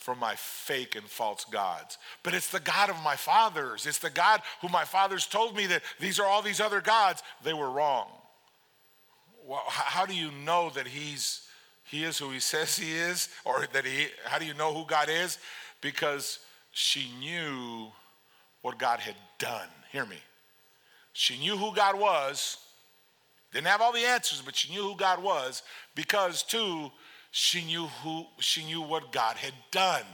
from 0.00 0.18
my 0.18 0.34
fake 0.34 0.96
and 0.96 1.04
false 1.04 1.44
gods. 1.44 1.98
But 2.22 2.34
it's 2.34 2.50
the 2.50 2.60
God 2.60 2.88
of 2.88 2.96
my 3.04 3.16
fathers. 3.16 3.86
It's 3.86 3.98
the 3.98 4.10
God 4.10 4.40
who 4.62 4.68
my 4.68 4.84
fathers 4.84 5.26
told 5.26 5.54
me 5.54 5.66
that 5.66 5.82
these 6.00 6.18
are 6.18 6.26
all 6.26 6.40
these 6.40 6.60
other 6.60 6.80
gods. 6.80 7.22
They 7.44 7.52
were 7.52 7.70
wrong. 7.70 8.08
Well, 9.46 9.62
how 9.66 10.06
do 10.06 10.14
you 10.14 10.30
know 10.44 10.70
that 10.70 10.86
he's 10.86 11.46
he 11.84 12.04
is 12.04 12.18
who 12.18 12.30
he 12.30 12.40
says 12.40 12.78
he 12.78 12.92
is 12.92 13.28
or 13.44 13.66
that 13.72 13.84
he 13.84 14.06
how 14.24 14.38
do 14.38 14.46
you 14.46 14.54
know 14.54 14.72
who 14.72 14.86
God 14.86 15.08
is? 15.10 15.38
Because 15.82 16.38
she 16.72 17.10
knew 17.18 17.88
what 18.62 18.78
God 18.78 19.00
had 19.00 19.16
done. 19.38 19.68
Hear 19.92 20.06
me. 20.06 20.18
She 21.12 21.38
knew 21.38 21.56
who 21.56 21.74
God 21.74 21.98
was. 21.98 22.56
Didn't 23.52 23.66
have 23.66 23.80
all 23.80 23.92
the 23.92 24.06
answers, 24.06 24.42
but 24.44 24.56
she 24.56 24.72
knew 24.72 24.82
who 24.82 24.96
God 24.96 25.22
was 25.22 25.62
because 25.94 26.42
too 26.42 26.90
she 27.32 27.64
knew 27.64 27.86
who 28.02 28.26
she 28.38 28.64
knew 28.64 28.82
what 28.82 29.12
God 29.12 29.36
had 29.36 29.54
done. 29.70 30.04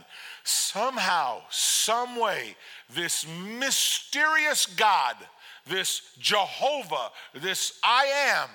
Somehow, 0.43 1.41
some 1.49 2.19
way, 2.19 2.55
this 2.93 3.25
mysterious 3.27 4.65
God, 4.65 5.15
this 5.65 6.01
Jehovah, 6.19 7.09
this 7.33 7.79
I 7.83 8.05
am, 8.39 8.49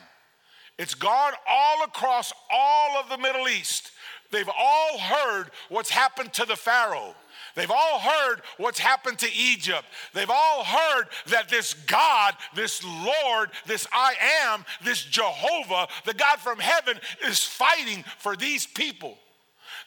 it's 0.78 0.94
gone 0.94 1.32
all 1.48 1.84
across 1.84 2.32
all 2.50 2.98
of 2.98 3.08
the 3.08 3.18
Middle 3.18 3.48
East. 3.48 3.90
They've 4.30 4.48
all 4.48 4.98
heard 4.98 5.50
what's 5.68 5.90
happened 5.90 6.32
to 6.34 6.44
the 6.46 6.56
Pharaoh. 6.56 7.14
They've 7.54 7.70
all 7.70 7.98
heard 7.98 8.42
what's 8.56 8.78
happened 8.78 9.18
to 9.20 9.32
Egypt. 9.32 9.84
They've 10.14 10.30
all 10.30 10.64
heard 10.64 11.04
that 11.28 11.48
this 11.48 11.74
God, 11.74 12.34
this 12.54 12.82
Lord, 12.84 13.50
this 13.66 13.86
I 13.92 14.14
am, 14.46 14.64
this 14.82 15.04
Jehovah, 15.04 15.88
the 16.04 16.14
God 16.14 16.38
from 16.38 16.58
heaven, 16.58 16.98
is 17.26 17.44
fighting 17.44 18.04
for 18.18 18.36
these 18.36 18.66
people. 18.66 19.18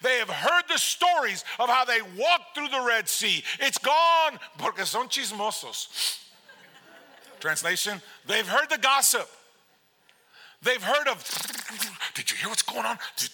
They 0.02 0.20
have 0.20 0.30
heard 0.30 0.64
the 0.68 0.78
stories 0.78 1.44
of 1.60 1.70
how 1.70 1.86
they 1.86 2.02
walked 2.02 2.56
through 2.56 2.68
the 2.68 2.86
Red 2.86 3.08
Sea. 3.08 3.44
It's 3.60 3.78
gone 3.78 4.40
porque 4.58 4.86
son 4.86 5.08
chismosos. 5.08 6.20
Translation, 7.40 8.02
they've 8.28 8.48
heard 8.48 8.70
the 8.70 8.78
gossip. 8.78 9.30
They've 10.62 10.82
heard 10.82 11.08
of, 11.08 11.24
did 12.16 12.32
you 12.32 12.38
hear 12.38 12.50
what's 12.50 12.62
going 12.62 12.86
on? 12.86 12.98
You, 13.20 13.28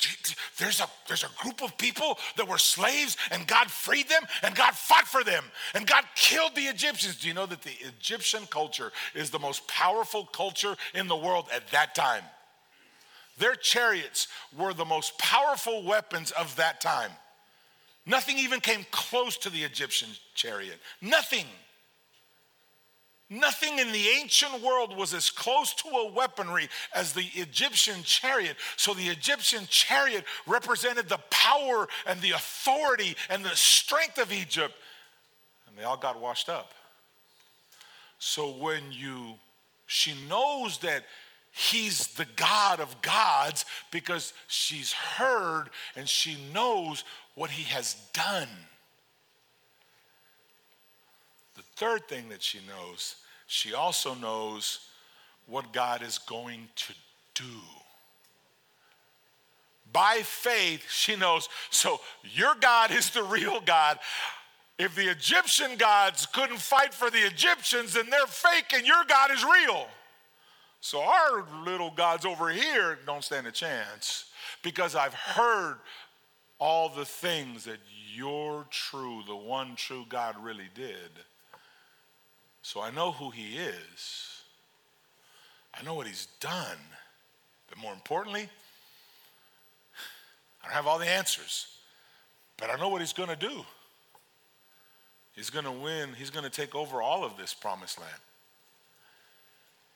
there's, 0.57 0.81
a, 0.81 0.87
there's 1.07 1.23
a 1.23 1.29
group 1.41 1.63
of 1.63 1.77
people 1.77 2.17
that 2.37 2.47
were 2.47 2.57
slaves 2.57 3.17
and 3.31 3.47
God 3.47 3.69
freed 3.71 4.09
them 4.09 4.23
and 4.43 4.53
God 4.55 4.73
fought 4.73 5.07
for 5.07 5.23
them 5.23 5.43
and 5.73 5.87
God 5.87 6.03
killed 6.15 6.55
the 6.55 6.61
Egyptians. 6.61 7.17
Do 7.19 7.27
you 7.27 7.33
know 7.33 7.45
that 7.45 7.61
the 7.61 7.75
Egyptian 7.81 8.45
culture 8.47 8.91
is 9.15 9.29
the 9.29 9.39
most 9.39 9.67
powerful 9.67 10.25
culture 10.25 10.75
in 10.93 11.07
the 11.07 11.15
world 11.15 11.45
at 11.53 11.67
that 11.69 11.95
time? 11.95 12.23
Their 13.37 13.55
chariots 13.55 14.27
were 14.57 14.73
the 14.73 14.85
most 14.85 15.17
powerful 15.17 15.83
weapons 15.83 16.31
of 16.31 16.55
that 16.57 16.81
time. 16.81 17.11
Nothing 18.05 18.37
even 18.39 18.59
came 18.59 18.85
close 18.91 19.37
to 19.37 19.49
the 19.49 19.63
Egyptian 19.63 20.09
chariot. 20.35 20.79
Nothing. 21.01 21.45
Nothing 23.33 23.79
in 23.79 23.93
the 23.93 24.09
ancient 24.19 24.61
world 24.61 24.97
was 24.97 25.13
as 25.13 25.29
close 25.29 25.73
to 25.75 25.87
a 25.87 26.11
weaponry 26.11 26.67
as 26.93 27.13
the 27.13 27.23
Egyptian 27.35 28.03
chariot. 28.03 28.57
So 28.75 28.93
the 28.93 29.07
Egyptian 29.07 29.63
chariot 29.69 30.25
represented 30.45 31.07
the 31.07 31.19
power 31.29 31.87
and 32.05 32.19
the 32.19 32.31
authority 32.31 33.15
and 33.29 33.41
the 33.45 33.55
strength 33.55 34.17
of 34.17 34.33
Egypt. 34.33 34.73
And 35.65 35.77
they 35.77 35.83
all 35.83 35.95
got 35.95 36.19
washed 36.19 36.49
up. 36.49 36.73
So 38.19 38.51
when 38.51 38.83
you, 38.91 39.35
she 39.87 40.13
knows 40.27 40.79
that 40.79 41.05
he's 41.51 42.07
the 42.07 42.27
God 42.35 42.81
of 42.81 43.01
gods 43.01 43.63
because 43.91 44.33
she's 44.49 44.91
heard 44.91 45.69
and 45.95 46.07
she 46.07 46.35
knows 46.53 47.05
what 47.35 47.49
he 47.49 47.63
has 47.63 47.95
done. 48.11 48.49
The 51.55 51.63
third 51.77 52.09
thing 52.09 52.27
that 52.27 52.43
she 52.43 52.59
knows 52.67 53.15
she 53.51 53.73
also 53.73 54.13
knows 54.13 54.79
what 55.45 55.73
God 55.73 56.01
is 56.01 56.17
going 56.19 56.69
to 56.73 56.93
do. 57.33 57.59
By 59.91 60.21
faith, 60.23 60.89
she 60.89 61.17
knows, 61.17 61.49
so 61.69 61.99
your 62.23 62.55
God 62.61 62.91
is 62.91 63.09
the 63.09 63.23
real 63.23 63.59
God. 63.59 63.99
If 64.79 64.95
the 64.95 65.11
Egyptian 65.11 65.75
gods 65.75 66.25
couldn't 66.27 66.59
fight 66.59 66.93
for 66.93 67.09
the 67.09 67.27
Egyptians, 67.27 67.95
then 67.95 68.09
they're 68.09 68.25
fake 68.25 68.71
and 68.73 68.87
your 68.87 69.03
God 69.05 69.31
is 69.31 69.43
real. 69.43 69.85
So 70.79 71.01
our 71.01 71.43
little 71.65 71.91
gods 71.91 72.25
over 72.25 72.49
here 72.51 72.99
don't 73.05 73.21
stand 73.21 73.47
a 73.47 73.51
chance 73.51 74.27
because 74.63 74.95
I've 74.95 75.13
heard 75.13 75.75
all 76.57 76.87
the 76.87 77.03
things 77.03 77.65
that 77.65 77.79
your 78.13 78.65
true, 78.69 79.23
the 79.27 79.35
one 79.35 79.75
true 79.75 80.05
God 80.07 80.37
really 80.41 80.69
did. 80.73 81.11
So 82.61 82.81
I 82.81 82.91
know 82.91 83.11
who 83.11 83.29
he 83.29 83.57
is. 83.57 84.43
I 85.73 85.83
know 85.83 85.93
what 85.93 86.07
he's 86.07 86.27
done. 86.39 86.77
But 87.69 87.77
more 87.77 87.93
importantly, 87.93 88.49
I 90.61 90.67
don't 90.67 90.75
have 90.75 90.87
all 90.87 90.99
the 90.99 91.07
answers, 91.07 91.67
but 92.57 92.69
I 92.69 92.75
know 92.75 92.89
what 92.89 93.01
he's 93.01 93.13
going 93.13 93.29
to 93.29 93.35
do. 93.35 93.65
He's 95.33 95.49
going 95.49 95.65
to 95.65 95.71
win, 95.71 96.09
he's 96.17 96.29
going 96.29 96.43
to 96.43 96.49
take 96.49 96.75
over 96.75 97.01
all 97.01 97.23
of 97.23 97.37
this 97.37 97.53
promised 97.53 97.99
land. 97.99 98.11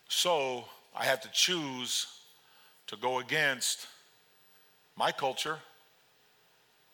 So 0.07 0.65
I 0.95 1.03
have 1.05 1.21
to 1.21 1.29
choose 1.31 2.07
to 2.87 2.95
go 2.95 3.19
against 3.19 3.87
my 4.95 5.11
culture, 5.11 5.57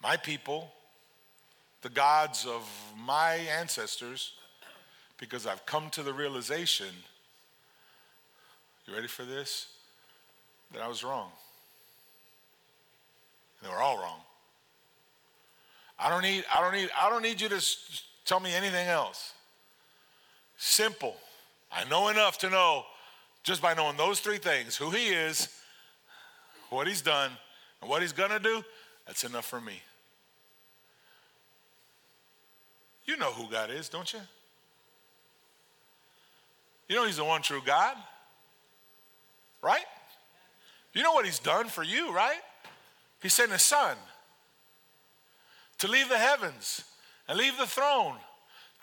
my 0.01 0.17
people, 0.17 0.71
the 1.81 1.89
gods 1.89 2.45
of 2.45 2.67
my 2.97 3.35
ancestors, 3.59 4.33
because 5.21 5.45
I've 5.45 5.65
come 5.67 5.89
to 5.91 6.03
the 6.03 6.11
realization, 6.11 6.87
you 8.87 8.93
ready 8.93 9.07
for 9.07 9.23
this? 9.23 9.67
That 10.73 10.81
I 10.81 10.87
was 10.87 11.03
wrong. 11.03 11.29
They 13.61 13.69
were 13.69 13.77
all 13.77 13.97
wrong. 13.97 14.19
I 15.99 16.09
don't 16.09 16.23
need, 16.23 16.43
I 16.53 16.59
don't 16.59 16.73
need, 16.73 16.89
I 16.99 17.09
don't 17.09 17.21
need 17.21 17.39
you 17.39 17.47
to 17.49 17.63
tell 18.25 18.39
me 18.39 18.53
anything 18.53 18.87
else. 18.87 19.33
Simple. 20.57 21.15
I 21.71 21.87
know 21.87 22.07
enough 22.07 22.39
to 22.39 22.49
know 22.49 22.85
just 23.43 23.61
by 23.61 23.75
knowing 23.75 23.97
those 23.97 24.19
three 24.19 24.39
things 24.39 24.75
who 24.75 24.89
he 24.89 25.09
is, 25.09 25.49
what 26.71 26.87
he's 26.87 27.01
done, 27.01 27.31
and 27.81 27.89
what 27.89 28.01
he's 28.01 28.13
gonna 28.13 28.39
do, 28.39 28.63
that's 29.05 29.23
enough 29.23 29.45
for 29.45 29.61
me. 29.61 29.81
You 33.05 33.17
know 33.17 33.31
who 33.31 33.49
God 33.51 33.69
is, 33.69 33.87
don't 33.87 34.11
you? 34.11 34.21
You 36.91 36.97
know 36.97 37.05
He's 37.05 37.15
the 37.15 37.23
one 37.23 37.41
true 37.41 37.61
God, 37.65 37.95
right? 39.61 39.85
You 40.93 41.03
know 41.03 41.13
what 41.13 41.23
He's 41.23 41.39
done 41.39 41.67
for 41.67 41.83
you, 41.83 42.13
right? 42.13 42.41
He 43.21 43.29
sent 43.29 43.53
His 43.53 43.63
Son 43.63 43.95
to 45.77 45.87
leave 45.87 46.09
the 46.09 46.17
heavens 46.17 46.83
and 47.29 47.37
leave 47.37 47.57
the 47.57 47.65
throne, 47.65 48.15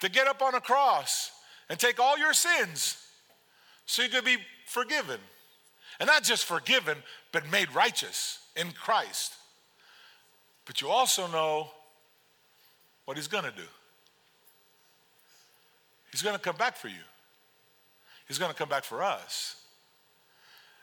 to 0.00 0.09
get 0.09 0.26
up 0.26 0.40
on 0.40 0.54
a 0.54 0.61
cross 0.61 1.32
and 1.68 1.78
take 1.78 2.00
all 2.00 2.16
your 2.16 2.32
sins 2.32 2.96
so 3.84 4.00
you 4.00 4.09
could 4.09 4.24
be 4.24 4.38
forgiven. 4.64 5.20
And 6.00 6.06
not 6.06 6.22
just 6.22 6.46
forgiven, 6.46 6.96
but 7.30 7.50
made 7.50 7.74
righteous 7.74 8.38
in 8.56 8.70
Christ. 8.70 9.34
But 10.64 10.80
you 10.80 10.88
also 10.88 11.26
know 11.26 11.68
what 13.04 13.18
He's 13.18 13.28
gonna 13.28 13.52
do. 13.54 13.68
He's 16.11 16.22
gonna 16.22 16.38
come 16.38 16.56
back 16.56 16.74
for 16.74 16.88
you. 16.88 17.04
He's 18.28 18.38
going 18.38 18.52
to 18.52 18.56
come 18.56 18.68
back 18.68 18.84
for 18.84 19.02
us. 19.02 19.56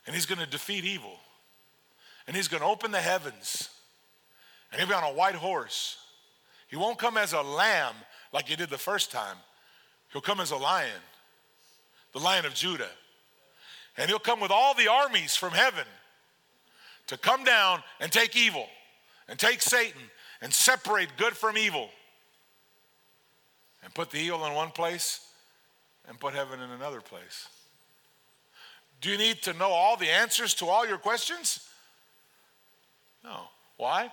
And 0.05 0.15
he's 0.15 0.25
going 0.25 0.39
to 0.39 0.47
defeat 0.47 0.83
evil. 0.83 1.17
And 2.27 2.35
he's 2.35 2.47
going 2.47 2.61
to 2.61 2.67
open 2.67 2.91
the 2.91 2.99
heavens. 2.99 3.69
And 4.71 4.79
he'll 4.79 4.89
be 4.89 4.95
on 4.95 5.03
a 5.03 5.15
white 5.15 5.35
horse. 5.35 5.97
He 6.67 6.75
won't 6.75 6.97
come 6.97 7.17
as 7.17 7.33
a 7.33 7.41
lamb 7.41 7.93
like 8.33 8.47
he 8.47 8.55
did 8.55 8.69
the 8.69 8.77
first 8.77 9.11
time. 9.11 9.37
He'll 10.11 10.21
come 10.21 10.39
as 10.39 10.51
a 10.51 10.57
lion, 10.57 11.01
the 12.13 12.19
lion 12.19 12.45
of 12.45 12.53
Judah. 12.53 12.89
And 13.97 14.09
he'll 14.09 14.19
come 14.19 14.39
with 14.39 14.51
all 14.51 14.73
the 14.73 14.87
armies 14.87 15.35
from 15.35 15.51
heaven 15.51 15.85
to 17.07 17.17
come 17.17 17.43
down 17.43 17.83
and 17.99 18.11
take 18.11 18.35
evil 18.35 18.67
and 19.27 19.37
take 19.37 19.61
Satan 19.61 20.01
and 20.41 20.53
separate 20.53 21.09
good 21.17 21.33
from 21.33 21.57
evil 21.57 21.89
and 23.83 23.93
put 23.93 24.09
the 24.09 24.17
evil 24.17 24.45
in 24.45 24.53
one 24.53 24.71
place 24.71 25.21
and 26.08 26.20
put 26.20 26.34
heaven 26.34 26.62
in 26.62 26.70
another 26.72 27.01
place. 27.01 27.47
Do 29.01 29.10
you 29.10 29.18
need 29.18 29.41
to 29.43 29.53
know 29.53 29.70
all 29.70 29.97
the 29.97 30.10
answers 30.10 30.53
to 30.56 30.66
all 30.66 30.88
your 30.88 30.97
questions? 30.97 31.68
No. 33.24 33.41
Why? 33.78 34.12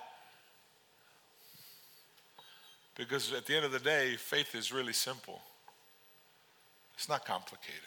Because 2.95 3.33
at 3.33 3.45
the 3.45 3.55
end 3.55 3.65
of 3.65 3.71
the 3.71 3.79
day, 3.79 4.15
faith 4.17 4.55
is 4.55 4.71
really 4.71 4.93
simple, 4.93 5.41
it's 6.95 7.09
not 7.09 7.25
complicated. 7.25 7.81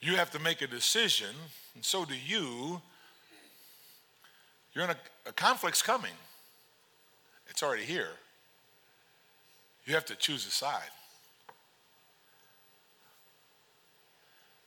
You 0.00 0.16
have 0.16 0.30
to 0.30 0.38
make 0.38 0.62
a 0.62 0.66
decision, 0.66 1.34
and 1.74 1.84
so 1.84 2.04
do 2.06 2.14
you. 2.14 2.80
You're 4.72 4.84
in 4.84 4.90
a, 4.90 4.96
a 5.26 5.32
conflict's 5.32 5.82
coming. 5.82 6.12
It's 7.48 7.62
already 7.62 7.82
here. 7.82 8.12
You 9.84 9.94
have 9.94 10.06
to 10.06 10.14
choose 10.14 10.46
a 10.46 10.50
side. 10.50 10.90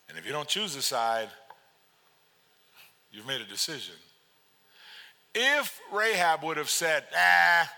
And 0.09 0.17
if 0.17 0.25
you 0.25 0.31
don't 0.31 0.47
choose 0.47 0.75
a 0.75 0.81
side, 0.81 1.29
you've 3.11 3.27
made 3.27 3.41
a 3.41 3.45
decision. 3.45 3.95
If 5.33 5.79
Rahab 5.91 6.43
would 6.43 6.57
have 6.57 6.69
said, 6.69 7.05
ah, 7.15 7.71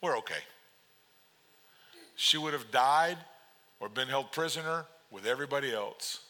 we're 0.00 0.16
okay, 0.18 0.42
she 2.16 2.38
would 2.38 2.52
have 2.52 2.70
died 2.70 3.18
or 3.80 3.88
been 3.88 4.08
held 4.08 4.32
prisoner 4.32 4.86
with 5.10 5.26
everybody 5.26 5.72
else. 5.72 6.20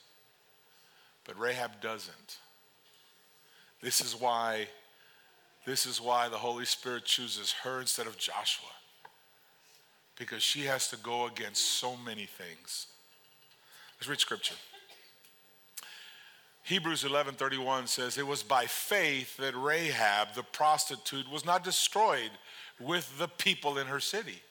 But 1.25 1.39
Rahab 1.39 1.81
doesn't. 1.81 2.39
This 3.81 4.01
is 4.01 4.19
why 4.19 4.69
this 5.67 5.87
is 5.87 6.01
why 6.01 6.29
the 6.29 6.37
Holy 6.37 6.67
Spirit 6.67 7.07
chooses 7.07 7.53
her 7.63 7.81
instead 7.81 8.07
of 8.07 8.19
Joshua. 8.19 8.69
Because 10.19 10.43
she 10.43 10.65
has 10.65 10.89
to 10.89 10.97
go 10.99 11.27
against 11.27 11.65
so 11.65 11.97
many 11.97 12.27
things. 12.27 12.89
Let's 13.99 14.09
read 14.09 14.21
scripture. 14.21 14.55
Hebrews 16.63 17.05
11:31 17.05 17.89
says 17.89 18.17
it 18.17 18.27
was 18.27 18.43
by 18.43 18.67
faith 18.67 19.37
that 19.37 19.55
Rahab 19.55 20.35
the 20.35 20.43
prostitute 20.43 21.31
was 21.31 21.45
not 21.45 21.63
destroyed 21.63 22.31
with 22.81 23.19
the 23.19 23.29
people 23.29 23.77
in 23.79 23.87
her 23.87 24.01
city 24.01 24.43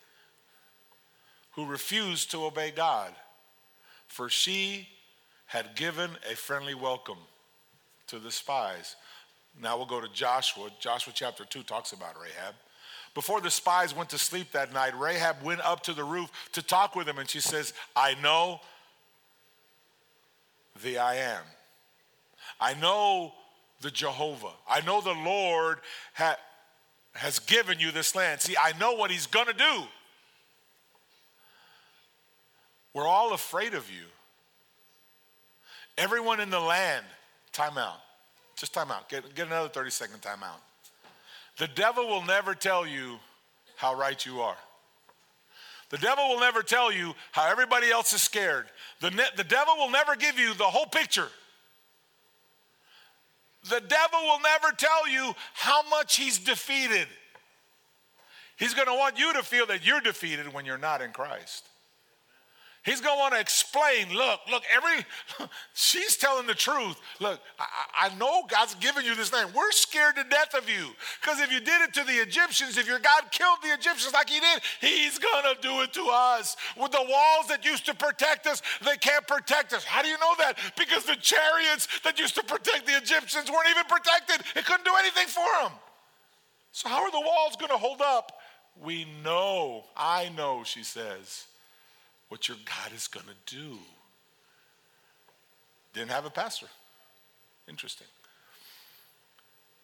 who 1.52 1.66
refused 1.66 2.30
to 2.30 2.44
obey 2.44 2.70
God 2.70 3.14
for 4.14 4.30
she 4.30 4.88
had 5.46 5.74
given 5.74 6.10
a 6.30 6.36
friendly 6.36 6.74
welcome 6.74 7.18
to 8.06 8.20
the 8.20 8.30
spies. 8.30 8.94
Now 9.60 9.76
we'll 9.76 9.86
go 9.86 10.00
to 10.00 10.08
Joshua. 10.12 10.70
Joshua 10.78 11.12
chapter 11.14 11.44
2 11.44 11.64
talks 11.64 11.92
about 11.92 12.14
Rahab. 12.20 12.54
Before 13.14 13.40
the 13.40 13.50
spies 13.50 13.94
went 13.94 14.10
to 14.10 14.18
sleep 14.18 14.52
that 14.52 14.72
night, 14.72 14.98
Rahab 14.98 15.42
went 15.42 15.60
up 15.62 15.82
to 15.84 15.92
the 15.92 16.04
roof 16.04 16.30
to 16.52 16.62
talk 16.62 16.94
with 16.94 17.06
them, 17.06 17.18
and 17.18 17.28
she 17.28 17.40
says, 17.40 17.72
I 17.96 18.14
know 18.22 18.60
the 20.82 20.98
I 20.98 21.16
am. 21.16 21.42
I 22.60 22.74
know 22.74 23.32
the 23.80 23.90
Jehovah. 23.90 24.52
I 24.68 24.80
know 24.80 25.00
the 25.00 25.12
Lord 25.12 25.78
ha- 26.14 26.38
has 27.14 27.38
given 27.38 27.78
you 27.78 27.90
this 27.90 28.14
land. 28.14 28.40
See, 28.40 28.56
I 28.62 28.72
know 28.78 28.92
what 28.94 29.10
he's 29.10 29.26
going 29.26 29.46
to 29.46 29.52
do. 29.52 29.82
We're 32.92 33.06
all 33.06 33.32
afraid 33.32 33.74
of 33.74 33.90
you. 33.90 34.04
Everyone 35.98 36.40
in 36.40 36.50
the 36.50 36.60
land, 36.60 37.04
time 37.52 37.78
out. 37.78 37.98
Just 38.56 38.72
time 38.72 38.90
out. 38.90 39.08
Get, 39.08 39.34
get 39.34 39.46
another 39.46 39.68
30 39.68 39.90
second 39.90 40.20
time 40.20 40.42
out. 40.42 40.60
The 41.58 41.68
devil 41.68 42.08
will 42.08 42.24
never 42.24 42.54
tell 42.54 42.86
you 42.86 43.18
how 43.76 43.94
right 43.94 44.24
you 44.24 44.40
are. 44.40 44.56
The 45.94 46.00
devil 46.00 46.28
will 46.28 46.40
never 46.40 46.64
tell 46.64 46.90
you 46.90 47.14
how 47.30 47.48
everybody 47.48 47.88
else 47.88 48.12
is 48.12 48.20
scared. 48.20 48.66
The, 49.00 49.12
ne- 49.12 49.30
the 49.36 49.44
devil 49.44 49.76
will 49.76 49.92
never 49.92 50.16
give 50.16 50.40
you 50.40 50.52
the 50.54 50.64
whole 50.64 50.86
picture. 50.86 51.28
The 53.70 53.78
devil 53.78 54.18
will 54.24 54.40
never 54.40 54.74
tell 54.76 55.08
you 55.08 55.32
how 55.52 55.88
much 55.88 56.16
he's 56.16 56.40
defeated. 56.40 57.06
He's 58.56 58.74
going 58.74 58.88
to 58.88 58.94
want 58.94 59.20
you 59.20 59.34
to 59.34 59.44
feel 59.44 59.66
that 59.66 59.86
you're 59.86 60.00
defeated 60.00 60.52
when 60.52 60.66
you're 60.66 60.78
not 60.78 61.00
in 61.00 61.12
Christ. 61.12 61.64
He's 62.84 63.00
going 63.00 63.16
to 63.16 63.18
want 63.18 63.32
to 63.32 63.40
explain. 63.40 64.14
Look, 64.14 64.40
look, 64.50 64.62
every, 64.70 65.06
she's 65.74 66.18
telling 66.18 66.46
the 66.46 66.54
truth. 66.54 67.00
Look, 67.18 67.40
I, 67.58 68.10
I, 68.10 68.14
know 68.16 68.44
God's 68.46 68.74
given 68.74 69.06
you 69.06 69.14
this 69.14 69.32
name. 69.32 69.46
We're 69.54 69.72
scared 69.72 70.16
to 70.16 70.24
death 70.24 70.54
of 70.54 70.68
you. 70.68 70.88
Because 71.20 71.40
if 71.40 71.50
you 71.50 71.60
did 71.60 71.80
it 71.80 71.94
to 71.94 72.04
the 72.04 72.12
Egyptians, 72.12 72.76
if 72.76 72.86
your 72.86 72.98
God 72.98 73.22
killed 73.30 73.56
the 73.62 73.72
Egyptians 73.72 74.12
like 74.12 74.28
he 74.28 74.38
did, 74.38 74.60
he's 74.82 75.18
going 75.18 75.44
to 75.44 75.60
do 75.62 75.80
it 75.80 75.94
to 75.94 76.10
us. 76.12 76.56
With 76.76 76.92
the 76.92 77.06
walls 77.08 77.46
that 77.48 77.64
used 77.64 77.86
to 77.86 77.94
protect 77.94 78.46
us, 78.46 78.60
they 78.84 78.96
can't 78.98 79.26
protect 79.26 79.72
us. 79.72 79.82
How 79.84 80.02
do 80.02 80.08
you 80.08 80.18
know 80.18 80.34
that? 80.40 80.58
Because 80.76 81.04
the 81.04 81.16
chariots 81.16 81.88
that 82.04 82.18
used 82.18 82.34
to 82.34 82.42
protect 82.42 82.84
the 82.84 82.98
Egyptians 82.98 83.50
weren't 83.50 83.70
even 83.70 83.84
protected. 83.84 84.44
It 84.54 84.66
couldn't 84.66 84.84
do 84.84 84.92
anything 84.98 85.28
for 85.28 85.46
them. 85.62 85.72
So, 86.72 86.90
how 86.90 87.02
are 87.02 87.10
the 87.10 87.20
walls 87.20 87.56
going 87.56 87.70
to 87.70 87.78
hold 87.78 88.02
up? 88.02 88.32
We 88.82 89.06
know, 89.22 89.84
I 89.96 90.30
know, 90.36 90.64
she 90.64 90.82
says 90.82 91.46
what 92.34 92.48
your 92.48 92.56
God 92.64 92.92
is 92.92 93.06
going 93.06 93.26
to 93.26 93.54
do. 93.54 93.78
Didn't 95.92 96.10
have 96.10 96.26
a 96.26 96.30
pastor. 96.30 96.66
Interesting. 97.68 98.08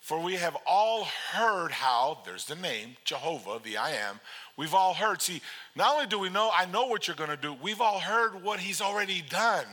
For 0.01 0.19
we 0.19 0.35
have 0.35 0.57
all 0.67 1.05
heard 1.31 1.71
how, 1.71 2.19
there's 2.25 2.47
the 2.47 2.57
name, 2.57 2.97
Jehovah, 3.05 3.61
the 3.63 3.77
I 3.77 3.91
am. 3.91 4.19
We've 4.57 4.75
all 4.75 4.95
heard. 4.95 5.23
See, 5.23 5.41
not 5.77 5.95
only 5.95 6.09
do 6.09 6.19
we 6.19 6.29
know, 6.29 6.51
I 6.53 6.67
know 6.67 6.87
what 6.87 7.07
you're 7.07 7.15
going 7.15 7.31
to 7.31 7.37
do, 7.37 7.55
we've 7.63 7.81
all 7.81 8.01
heard 8.01 8.43
what 8.43 8.59
he's 8.59 8.81
already 8.81 9.23
done. 9.23 9.67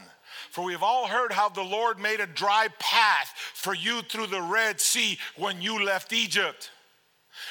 For 0.52 0.64
we 0.64 0.74
have 0.74 0.84
all 0.84 1.08
heard 1.08 1.32
how 1.32 1.50
the 1.50 1.64
Lord 1.64 1.98
made 1.98 2.20
a 2.20 2.28
dry 2.28 2.68
path 2.78 3.34
for 3.56 3.74
you 3.74 4.04
through 4.04 4.28
the 4.28 4.44
Red 4.44 4.80
Sea 4.80 5.18
when 5.36 5.64
you 5.64 5.84
left 5.84 6.14
Egypt. 6.14 6.70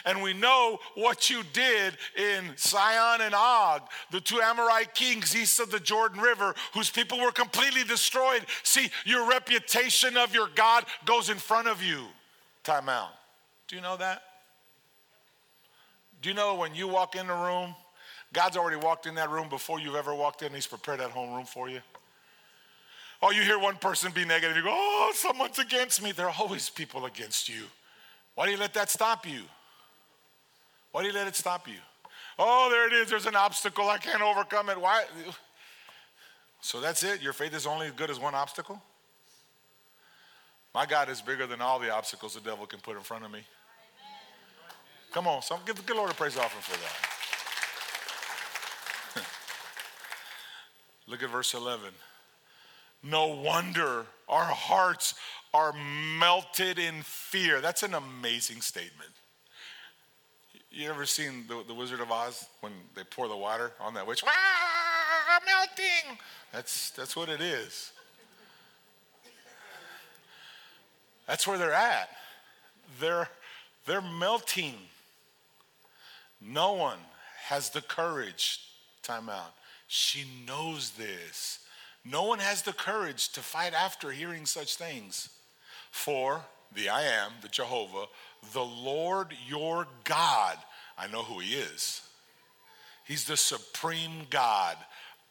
And 0.07 0.23
we 0.23 0.33
know 0.33 0.79
what 0.95 1.29
you 1.29 1.43
did 1.53 1.97
in 2.17 2.53
Sihon 2.55 3.21
and 3.21 3.35
Og, 3.35 3.83
the 4.13 4.21
two 4.21 4.41
Amorite 4.41 4.95
kings 4.95 5.35
east 5.35 5.59
of 5.59 5.73
the 5.73 5.81
Jordan 5.81 6.21
River, 6.21 6.55
whose 6.73 6.89
people 6.89 7.21
were 7.21 7.33
completely 7.33 7.83
destroyed. 7.83 8.47
See, 8.63 8.89
your 9.05 9.29
reputation 9.29 10.17
of 10.17 10.33
your 10.33 10.49
God 10.55 10.85
goes 11.05 11.29
in 11.29 11.39
front 11.39 11.67
of 11.67 11.83
you. 11.83 12.05
Time 12.63 12.89
out. 12.89 13.11
Do 13.67 13.75
you 13.75 13.83
know 13.83 13.97
that? 13.97 14.23
Do 16.23 16.29
you 16.29 16.37
know 16.37 16.55
when 16.55 16.75
you 16.75 16.87
walk 16.87 17.17
in 17.17 17.27
the 17.27 17.35
room, 17.35 17.75
God's 18.33 18.57
already 18.57 18.77
walked 18.77 19.07
in 19.07 19.17
that 19.17 19.31
room 19.31 19.49
before 19.49 19.81
you've 19.81 19.97
ever 19.97 20.15
walked 20.15 20.43
in, 20.43 20.55
He's 20.55 20.69
prepared 20.69 21.01
that 21.01 21.11
home 21.11 21.35
room 21.35 21.47
for 21.47 21.69
you? 21.69 21.81
Oh, 23.23 23.33
you 23.33 23.43
hear 23.43 23.59
one 23.59 23.77
person 23.77 24.13
be 24.13 24.25
negative, 24.25 24.57
you 24.57 24.63
go, 24.63 24.71
oh, 24.73 25.13
someone's 25.15 25.59
against 25.59 26.01
me. 26.01 26.13
There 26.13 26.29
are 26.29 26.35
always 26.39 26.71
people 26.71 27.07
against 27.07 27.49
you. 27.49 27.63
Why 28.37 28.47
do 28.47 28.53
you 28.53 28.59
let 28.59 28.75
that 28.75 28.91
stop 28.91 29.27
you? 29.27 29.43
Why 30.97 31.03
do 31.03 31.09
you 31.09 31.15
let 31.15 31.29
it 31.29 31.37
stop 31.37 31.69
you? 31.69 31.75
Oh, 32.39 32.71
there 32.71 32.87
it 32.87 32.95
is. 32.95 33.11
There's 33.11 33.27
an 33.27 33.37
obstacle. 33.37 33.91
I 33.91 33.99
can't 33.99 34.23
overcome 34.23 34.71
it. 34.71 34.81
Why? 34.81 35.05
So 36.63 36.81
that's 36.81 37.03
it? 37.03 37.21
Your 37.21 37.35
faith 37.35 37.55
is 37.55 37.67
only 37.67 37.89
as 37.89 37.93
good 37.93 38.09
as 38.09 38.19
one 38.19 38.35
obstacle? 38.35 38.83
My 40.75 40.87
God 40.87 41.11
is 41.11 41.21
bigger 41.21 41.47
than 41.47 41.61
all 41.61 41.79
the 41.79 41.93
obstacles 41.93 42.33
the 42.33 42.41
devil 42.41 42.65
can 42.65 42.81
put 42.81 42.97
in 42.97 43.03
front 43.03 43.27
of 43.27 43.31
me. 43.31 43.41
Come 45.13 45.27
on, 45.27 45.43
some, 45.43 45.61
give 45.67 45.85
the 45.85 45.95
Lord 45.95 46.11
a 46.11 46.15
praise 46.15 46.39
offering 46.39 46.63
for 46.63 46.79
that. 49.19 49.27
Look 51.09 51.23
at 51.23 51.29
verse 51.29 51.53
11. 51.53 51.91
No 53.03 53.27
wonder 53.27 54.07
our 54.31 54.45
hearts 54.45 55.15
are 55.53 55.75
melted 56.19 56.79
in 56.79 57.03
fear. 57.03 57.61
That's 57.61 57.83
an 57.83 57.93
amazing 57.93 58.63
statement. 58.63 59.11
You 60.77 60.91
ever 60.91 61.07
seen 61.07 61.47
the, 61.49 61.65
the 61.67 61.73
Wizard 61.73 62.01
of 62.01 62.13
Oz 62.13 62.47
when 62.61 62.71
they 62.95 63.03
pour 63.03 63.29
the 63.29 63.37
water 63.37 63.73
on 63.81 63.95
that 63.95 64.07
witch? 64.07 64.23
Ah, 64.27 65.41
melting. 65.47 66.19
That's, 66.53 66.91
that's 66.91 67.17
what 67.17 67.31
it 67.31 67.41
is. 67.41 67.93
That's 71.27 71.47
where 71.47 71.57
they're 71.57 71.73
at. 71.73 72.11
They're, 73.01 73.27
they're 73.87 74.03
melting. 74.03 74.75
No 76.43 76.75
one 76.75 76.99
has 77.47 77.71
the 77.71 77.81
courage, 77.81 78.61
time 79.03 79.31
out. 79.31 79.55
She 79.89 80.27
knows 80.47 80.91
this. 80.91 81.61
No 82.05 82.25
one 82.25 82.39
has 82.41 82.61
the 82.61 82.75
courage 82.75 83.31
to 83.31 83.41
fight 83.41 83.73
after 83.73 84.11
hearing 84.11 84.45
such 84.45 84.77
things. 84.77 85.31
For 85.91 86.43
the 86.75 86.91
I 86.91 87.05
am, 87.05 87.33
the 87.41 87.49
Jehovah, 87.49 88.07
the 88.53 88.65
Lord 88.65 89.35
your 89.49 89.87
God. 90.05 90.59
I 90.99 91.07
know 91.09 91.23
who 91.23 91.41
he 91.41 91.55
is. 91.55 92.03
He's 93.05 93.25
the 93.25 93.37
supreme 93.37 94.27
God 94.31 94.77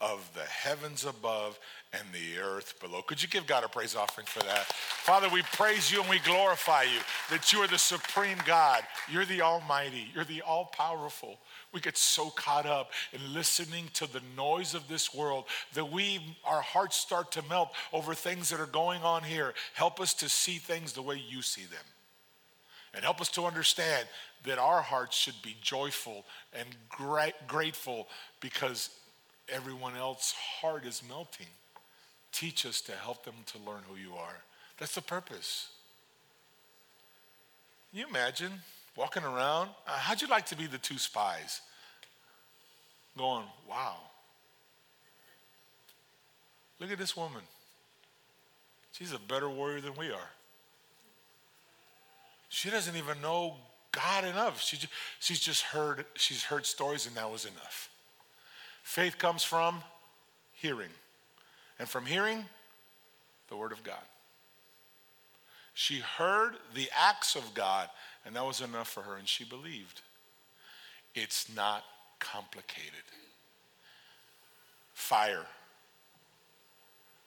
of 0.00 0.30
the 0.34 0.44
heavens 0.44 1.04
above 1.04 1.58
and 1.92 2.02
the 2.12 2.40
earth 2.40 2.74
below. 2.80 3.00
Could 3.02 3.22
you 3.22 3.28
give 3.28 3.46
God 3.46 3.64
a 3.64 3.68
praise 3.68 3.96
offering 3.96 4.26
for 4.26 4.40
that? 4.40 4.66
Father, 4.66 5.28
we 5.28 5.42
praise 5.52 5.90
you 5.90 6.00
and 6.00 6.10
we 6.10 6.18
glorify 6.18 6.82
you 6.82 7.00
that 7.30 7.52
you 7.52 7.60
are 7.60 7.66
the 7.66 7.78
supreme 7.78 8.36
God. 8.44 8.82
You're 9.10 9.24
the 9.24 9.40
Almighty. 9.40 10.10
You're 10.14 10.24
the 10.24 10.42
all 10.42 10.66
powerful. 10.66 11.38
We 11.72 11.80
get 11.80 11.96
so 11.96 12.28
caught 12.30 12.66
up 12.66 12.92
in 13.12 13.32
listening 13.32 13.88
to 13.94 14.10
the 14.10 14.20
noise 14.36 14.74
of 14.74 14.86
this 14.88 15.14
world 15.14 15.44
that 15.74 15.90
we, 15.90 16.36
our 16.44 16.60
hearts 16.60 16.96
start 16.96 17.32
to 17.32 17.42
melt 17.48 17.70
over 17.92 18.14
things 18.14 18.50
that 18.50 18.60
are 18.60 18.66
going 18.66 19.02
on 19.02 19.22
here. 19.22 19.54
Help 19.74 20.00
us 20.00 20.12
to 20.14 20.28
see 20.28 20.58
things 20.58 20.92
the 20.92 21.02
way 21.02 21.20
you 21.28 21.40
see 21.40 21.64
them. 21.64 21.84
And 22.92 23.04
help 23.04 23.20
us 23.20 23.28
to 23.30 23.44
understand 23.44 24.06
that 24.44 24.58
our 24.58 24.82
hearts 24.82 25.16
should 25.16 25.40
be 25.42 25.56
joyful 25.62 26.24
and 26.52 26.68
gra- 26.88 27.32
grateful 27.46 28.08
because 28.40 28.90
everyone 29.48 29.96
else's 29.96 30.32
heart 30.60 30.84
is 30.84 31.02
melting. 31.08 31.46
Teach 32.32 32.66
us 32.66 32.80
to 32.82 32.92
help 32.92 33.24
them 33.24 33.34
to 33.46 33.58
learn 33.58 33.82
who 33.88 33.96
you 33.96 34.14
are. 34.14 34.36
That's 34.78 34.94
the 34.94 35.02
purpose. 35.02 35.68
Can 37.90 38.00
you 38.00 38.08
imagine 38.08 38.52
walking 38.94 39.24
around? 39.24 39.70
Uh, 39.86 39.92
how'd 39.92 40.20
you 40.20 40.28
like 40.28 40.46
to 40.46 40.56
be 40.56 40.66
the 40.66 40.78
two 40.78 40.98
spies? 40.98 41.60
Going, 43.16 43.44
wow. 43.68 43.96
Look 46.78 46.90
at 46.92 46.98
this 46.98 47.16
woman. 47.16 47.42
She's 48.92 49.12
a 49.12 49.18
better 49.18 49.48
warrior 49.48 49.80
than 49.80 49.94
we 49.94 50.10
are. 50.10 50.30
She 52.48 52.70
doesn't 52.70 52.96
even 52.96 53.20
know 53.20 53.56
God 53.96 54.24
enough. 54.24 54.62
She, 54.62 54.78
she's 55.18 55.40
just 55.40 55.62
heard, 55.62 56.04
she's 56.14 56.44
heard 56.44 56.66
stories 56.66 57.06
and 57.06 57.16
that 57.16 57.30
was 57.30 57.44
enough. 57.44 57.88
Faith 58.82 59.18
comes 59.18 59.42
from 59.42 59.82
hearing. 60.52 60.90
And 61.78 61.88
from 61.88 62.06
hearing, 62.06 62.44
the 63.48 63.56
word 63.56 63.72
of 63.72 63.82
God. 63.82 64.04
She 65.74 65.98
heard 65.98 66.54
the 66.74 66.88
acts 66.98 67.36
of 67.36 67.52
God, 67.52 67.90
and 68.24 68.34
that 68.34 68.46
was 68.46 68.60
enough 68.60 68.88
for 68.88 69.02
her, 69.02 69.16
and 69.16 69.28
she 69.28 69.44
believed. 69.44 70.00
It's 71.14 71.54
not 71.54 71.84
complicated. 72.18 73.04
Fire, 74.94 75.44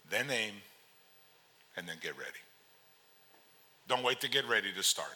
then 0.10 0.26
aim, 0.32 0.54
and 1.78 1.88
then 1.88 1.98
get 2.02 2.18
ready. 2.18 2.40
Don't 3.88 4.04
wait 4.04 4.20
to 4.22 4.30
get 4.30 4.48
ready 4.48 4.72
to 4.76 4.84
start. 4.84 5.16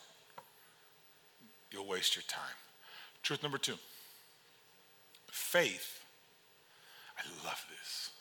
You'll 1.73 1.87
waste 1.87 2.15
your 2.15 2.23
time. 2.27 2.55
Truth 3.23 3.43
number 3.43 3.57
two 3.57 3.75
faith. 5.31 5.99
I 7.17 7.45
love 7.45 7.65
this. 7.69 8.11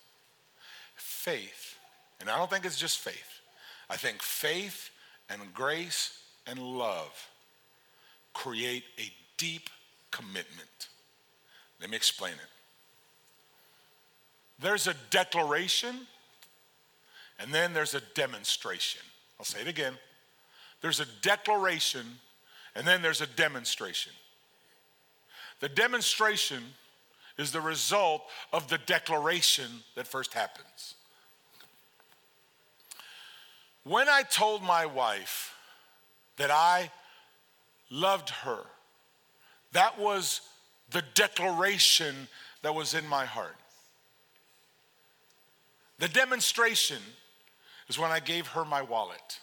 Faith, 0.96 1.76
and 2.20 2.28
I 2.28 2.36
don't 2.36 2.50
think 2.50 2.64
it's 2.64 2.78
just 2.78 2.98
faith. 2.98 3.40
I 3.88 3.96
think 3.96 4.22
faith 4.22 4.90
and 5.28 5.52
grace 5.54 6.18
and 6.46 6.58
love 6.58 7.28
create 8.32 8.84
a 8.98 9.12
deep 9.36 9.68
commitment. 10.10 10.88
Let 11.80 11.90
me 11.90 11.96
explain 11.96 12.32
it. 12.32 12.38
There's 14.58 14.86
a 14.86 14.94
declaration, 15.10 16.06
and 17.38 17.52
then 17.52 17.72
there's 17.72 17.94
a 17.94 18.00
demonstration. 18.14 19.02
I'll 19.38 19.44
say 19.44 19.60
it 19.60 19.68
again. 19.68 19.94
There's 20.80 21.00
a 21.00 21.06
declaration, 21.20 22.06
and 22.74 22.86
then 22.86 23.02
there's 23.02 23.20
a 23.20 23.26
demonstration. 23.26 24.12
The 25.60 25.68
demonstration 25.68 26.62
is 27.38 27.52
the 27.52 27.60
result 27.60 28.22
of 28.52 28.68
the 28.68 28.78
declaration 28.78 29.70
that 29.94 30.06
first 30.06 30.34
happens. 30.34 30.94
When 33.84 34.08
I 34.08 34.22
told 34.22 34.62
my 34.62 34.86
wife 34.86 35.54
that 36.36 36.50
I 36.50 36.90
loved 37.90 38.30
her, 38.30 38.60
that 39.72 39.98
was 39.98 40.40
the 40.90 41.02
declaration 41.14 42.28
that 42.62 42.74
was 42.74 42.94
in 42.94 43.06
my 43.06 43.24
heart. 43.24 43.56
The 45.98 46.08
demonstration 46.08 46.98
is 47.88 47.98
when 47.98 48.10
I 48.10 48.20
gave 48.20 48.48
her 48.48 48.64
my 48.64 48.82
wallet. 48.82 49.40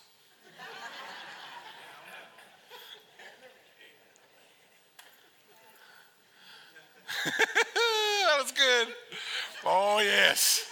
that 7.25 8.37
was 8.41 8.51
good. 8.51 8.87
Oh, 9.65 9.99
yes. 9.99 10.65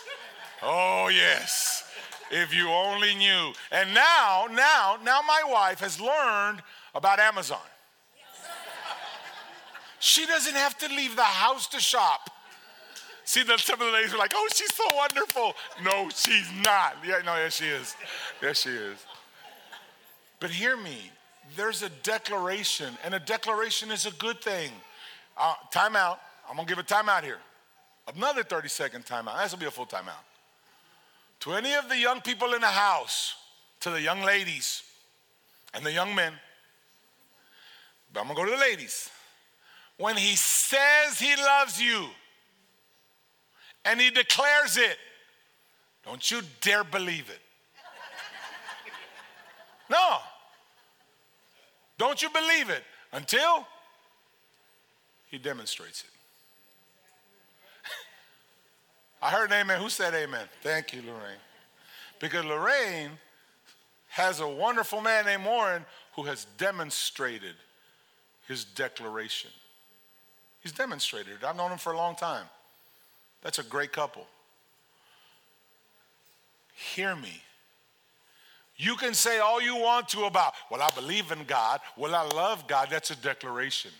Oh, 0.62 1.10
yes. 1.10 1.84
If 2.32 2.54
you 2.54 2.70
only 2.70 3.16
knew. 3.16 3.54
And 3.72 3.94
now, 3.94 4.48
now, 4.52 4.98
now 5.04 5.22
my 5.28 5.42
wife 5.48 5.80
has 5.80 6.00
learned 6.00 6.62
about 6.94 7.20
Amazon. 7.20 7.60
She 10.00 10.26
doesn't 10.26 10.56
have 10.56 10.78
to 10.80 10.88
leave 10.90 11.16
the 11.16 11.24
house 11.24 11.68
to 11.68 11.80
shop. 11.80 12.30
See, 13.24 13.44
the, 13.44 13.58
some 13.58 13.82
of 13.82 13.88
the 13.88 13.92
ladies 13.92 14.14
are 14.14 14.18
like, 14.18 14.32
oh, 14.34 14.48
she's 14.54 14.74
so 14.74 14.86
wonderful. 14.96 15.54
No, 15.84 16.10
she's 16.10 16.50
not. 16.64 16.96
Yeah, 17.06 17.20
no, 17.26 17.36
yes, 17.36 17.56
she 17.58 17.66
is. 17.66 17.96
Yes, 18.42 18.62
she 18.62 18.70
is. 18.70 18.98
But 20.40 20.52
hear 20.52 20.78
me, 20.78 21.12
there's 21.56 21.84
a 21.84 21.90
declaration, 22.04 22.94
and 23.04 23.14
a 23.14 23.20
declaration 23.20 23.92
is 23.92 24.06
a 24.06 24.12
good 24.12 24.42
thing. 24.42 24.72
Uh, 25.38 25.56
time 25.72 25.96
out. 25.96 26.20
I'm 26.50 26.56
gonna 26.56 26.68
give 26.68 26.78
a 26.78 26.84
timeout 26.84 27.24
here. 27.24 27.40
Another 28.16 28.44
30 28.44 28.70
second 28.70 29.06
timeout. 29.06 29.42
This 29.44 29.52
will 29.52 29.60
be 29.60 29.66
a 29.66 29.72
full 29.72 29.86
timeout. 29.86 30.24
To 31.42 31.54
any 31.54 31.74
of 31.74 31.90
the 31.90 31.98
young 31.98 32.22
people 32.22 32.54
in 32.54 32.62
the 32.62 32.68
house, 32.68 33.36
to 33.82 33.90
the 33.90 34.02
young 34.02 34.22
ladies 34.22 34.84
and 35.74 35.86
the 35.86 35.92
young 35.92 36.16
men, 36.16 36.34
but 38.14 38.22
I'm 38.22 38.28
gonna 38.28 38.40
go 38.40 38.46
to 38.46 38.52
the 38.52 38.58
ladies. 38.58 39.10
When 39.98 40.16
he 40.16 40.36
says 40.36 41.20
he 41.20 41.36
loves 41.36 41.82
you 41.82 42.08
and 43.84 44.00
he 44.00 44.10
declares 44.10 44.78
it, 44.78 44.98
don't 46.06 46.32
you 46.32 46.42
dare 46.62 46.84
believe 46.84 47.30
it. 47.30 47.42
No. 49.90 50.18
Don't 51.98 52.22
you 52.22 52.30
believe 52.30 52.70
it 52.70 52.84
until 53.14 53.66
he 55.28 55.38
demonstrates 55.38 56.02
it. 56.02 56.17
I 59.22 59.30
heard 59.30 59.52
amen. 59.52 59.82
Who 59.82 59.90
said 59.90 60.14
amen? 60.14 60.46
Thank 60.62 60.94
you, 60.94 61.02
Lorraine. 61.02 61.40
Because 62.20 62.46
Lorraine 62.46 63.12
has 64.10 64.40
a 64.40 64.48
wonderful 64.48 65.02
man 65.02 65.26
named 65.26 65.46
Warren 65.46 65.86
who 66.16 66.24
has 66.24 66.46
demonstrated 66.58 67.56
his 68.48 68.64
declaration. 68.64 69.52
He's 70.62 70.72
demonstrated 70.72 71.34
it. 71.42 71.46
I've 71.46 71.56
known 71.56 71.72
him 71.72 71.78
for 71.78 71.94
a 71.94 71.98
long 71.98 72.16
time. 72.16 72.46
That's 73.42 73.60
a 73.60 73.64
great 73.64 73.92
couple. 73.92 74.26
Hear 76.74 77.16
me. 77.16 77.42
You 78.78 78.96
can 78.96 79.14
say 79.16 79.40
all 79.40 79.62
you 79.62 79.76
want 79.76 80.10
to 80.10 80.26
about, 80.26 80.54
well, 80.70 80.82
I 80.82 80.92
believe 80.92 81.32
in 81.32 81.44
God, 81.46 81.80
well, 81.98 82.14
I 82.14 82.24
love 82.24 82.68
God. 82.68 82.90
That's 82.92 83.10
a 83.10 83.16
declaration. 83.16 83.92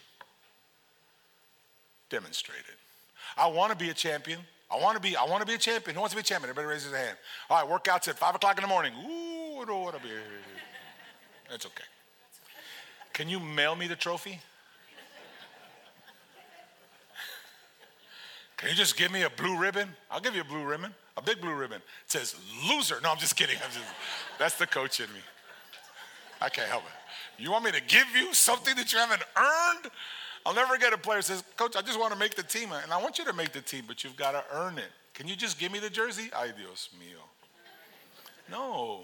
Demonstrated. 2.10 2.64
I 3.36 3.48
want 3.48 3.72
to 3.72 3.78
be 3.78 3.90
a 3.90 3.94
champion. 3.94 4.40
I 4.70 4.78
want 4.78 4.96
to 4.96 5.02
be, 5.02 5.16
I 5.16 5.24
want 5.24 5.42
to 5.42 5.48
be 5.48 5.54
a 5.54 5.58
champion. 5.58 5.96
Who 5.96 6.02
wants 6.02 6.14
to 6.14 6.18
be 6.18 6.22
a 6.22 6.24
champion? 6.24 6.50
Everybody 6.50 6.74
raises 6.74 6.92
their 6.92 7.06
hand. 7.06 7.18
All 7.50 7.66
right, 7.66 7.82
workouts 7.82 8.08
at 8.08 8.18
five 8.18 8.36
o'clock 8.36 8.58
in 8.58 8.64
the 8.64 8.68
morning. 8.68 8.94
Ooh, 8.94 9.62
I 9.62 9.66
don't 9.66 9.82
want 9.82 9.96
to 9.96 10.04
be. 10.04 10.10
That's 11.50 11.66
okay. 11.66 11.84
Can 13.14 13.30
you 13.30 13.40
mail 13.40 13.76
me 13.76 13.88
the 13.88 13.96
trophy? 13.96 14.40
Can 18.58 18.70
you 18.70 18.76
just 18.76 18.98
give 18.98 19.12
me 19.12 19.22
a 19.22 19.30
blue 19.30 19.58
ribbon? 19.58 19.88
I'll 20.10 20.20
give 20.20 20.36
you 20.36 20.42
a 20.42 20.46
blue 20.46 20.66
ribbon, 20.66 20.94
a 21.16 21.22
big 21.22 21.40
blue 21.40 21.54
ribbon. 21.54 21.78
It 21.78 22.12
says 22.12 22.36
loser. 22.68 23.00
No, 23.04 23.12
I'm 23.12 23.20
just 23.20 23.36
kidding. 23.36 23.56
I'm 23.64 23.72
just, 23.72 23.86
that's 24.40 24.56
the 24.58 24.66
coach 24.66 25.00
in 25.00 25.06
me. 25.14 25.20
I 26.42 26.50
can't 26.50 26.68
help 26.68 26.84
it. 26.84 27.42
You 27.42 27.52
want 27.52 27.66
me 27.66 27.72
to 27.72 27.82
give 27.82 28.08
you 28.16 28.34
something 28.34 28.76
that 28.76 28.92
you 28.92 29.00
haven't 29.00 29.22
earned? 29.38 29.92
I'll 30.48 30.54
never 30.54 30.78
get 30.78 30.94
a 30.94 30.98
player 30.98 31.22
says, 31.22 31.44
Coach, 31.58 31.76
I 31.76 31.82
just 31.82 32.00
want 32.00 32.14
to 32.14 32.20
make 32.20 32.36
the 32.36 32.42
team. 32.42 32.72
And 32.72 32.94
I 32.94 33.02
want 33.02 33.20
you 33.20 33.26
to 33.26 33.34
make 33.34 33.52
the 33.52 33.60
team, 33.60 33.84
but 33.86 34.06
you've 34.06 34.16
got 34.16 34.32
to 34.32 34.44
earn 34.54 34.78
it. 34.78 34.88
Can 35.14 35.28
you 35.28 35.36
just 35.36 35.60
give 35.60 35.74
me 35.74 35.80
the 35.80 35.90
jersey? 35.90 36.30
Ay, 36.34 36.54
Dios 36.58 36.88
mío. 36.98 37.20
No. 38.50 39.02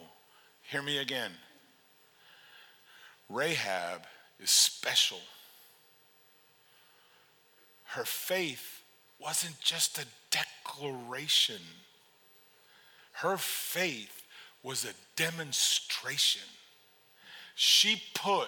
Hear 0.61 0.81
me 0.81 0.99
again. 0.99 1.31
Rahab 3.27 4.03
is 4.39 4.51
special. 4.51 5.19
Her 7.87 8.05
faith 8.05 8.81
wasn't 9.19 9.59
just 9.59 9.97
a 9.97 10.05
declaration, 10.31 11.61
her 13.15 13.35
faith 13.35 14.25
was 14.63 14.85
a 14.85 14.93
demonstration. 15.17 16.47
She 17.55 18.01
put 18.15 18.47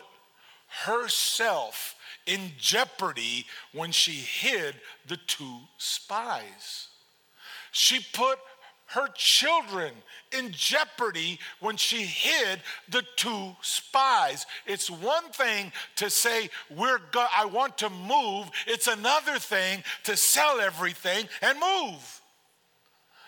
herself 0.83 1.95
in 2.25 2.51
jeopardy 2.57 3.45
when 3.73 3.91
she 3.91 4.11
hid 4.11 4.75
the 5.07 5.17
two 5.27 5.59
spies. 5.77 6.87
She 7.71 8.05
put 8.13 8.39
her 8.87 9.07
children 9.15 9.93
in 10.37 10.51
jeopardy 10.51 11.39
when 11.59 11.75
she 11.75 12.03
hid 12.03 12.61
the 12.89 13.03
two 13.15 13.55
spies. 13.61 14.45
It's 14.65 14.89
one 14.89 15.25
thing 15.31 15.71
to 15.97 16.09
say, 16.09 16.49
We're 16.69 16.99
go- 17.11 17.27
I 17.35 17.45
want 17.45 17.77
to 17.79 17.89
move, 17.89 18.49
it's 18.67 18.87
another 18.87 19.39
thing 19.39 19.83
to 20.03 20.15
sell 20.15 20.59
everything 20.59 21.27
and 21.41 21.59
move. 21.59 22.21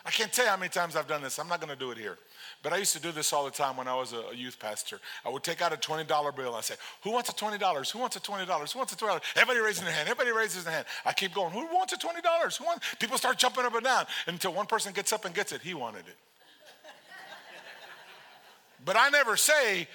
I 0.05 0.11
can't 0.11 0.31
tell 0.31 0.45
you 0.45 0.51
how 0.51 0.57
many 0.57 0.69
times 0.69 0.95
I've 0.95 1.07
done 1.07 1.21
this. 1.21 1.37
I'm 1.37 1.49
not 1.49 1.59
going 1.59 1.73
to 1.73 1.79
do 1.79 1.91
it 1.91 1.97
here. 1.97 2.17
But 2.64 2.74
I 2.74 2.78
used 2.78 2.93
to 2.93 3.01
do 3.01 3.12
this 3.12 3.34
all 3.34 3.45
the 3.45 3.51
time 3.51 3.78
when 3.78 3.88
I 3.88 3.95
was 3.95 4.14
a, 4.14 4.36
youth 4.36 4.60
pastor. 4.60 4.99
I 5.24 5.30
would 5.30 5.43
take 5.43 5.62
out 5.62 5.74
a 5.74 5.78
$20 5.78 6.08
bill 6.36 6.47
and 6.47 6.55
I 6.55 6.62
say, 6.62 6.76
Who 7.03 7.12
wants 7.12 7.30
a 7.30 7.34
$20? 7.34 7.91
Who 7.91 7.99
wants 7.99 8.16
a 8.16 8.20
$20? 8.20 8.74
Who 8.74 8.80
wants 8.80 8.93
a 8.93 8.95
$20? 8.95 9.22
Everybody 9.36 9.60
raising 9.60 9.86
their 9.86 9.93
hand. 9.93 10.10
Everybody 10.10 10.36
raises 10.36 10.64
their 10.64 10.74
hand. 10.74 10.86
I 11.05 11.14
keep 11.14 11.34
going. 11.34 11.51
Who 11.51 11.68
wants 11.74 11.93
a 11.93 11.97
$20? 11.97 12.58
Who 12.58 12.66
wants? 12.66 12.95
People 12.99 13.18
start 13.18 13.38
jumping 13.38 13.64
up 13.64 13.76
and 13.76 13.84
down 13.84 14.05
until 14.26 14.53
one 14.53 14.66
person 14.66 14.91
gets 14.93 15.14
up 15.14 15.26
and 15.26 15.36
gets 15.36 15.51
it. 15.51 15.62
He 15.62 15.74
wanted 15.74 16.08
it. 16.08 16.18
but 18.84 18.97
I 18.97 19.10
never 19.10 19.38
say, 19.38 19.88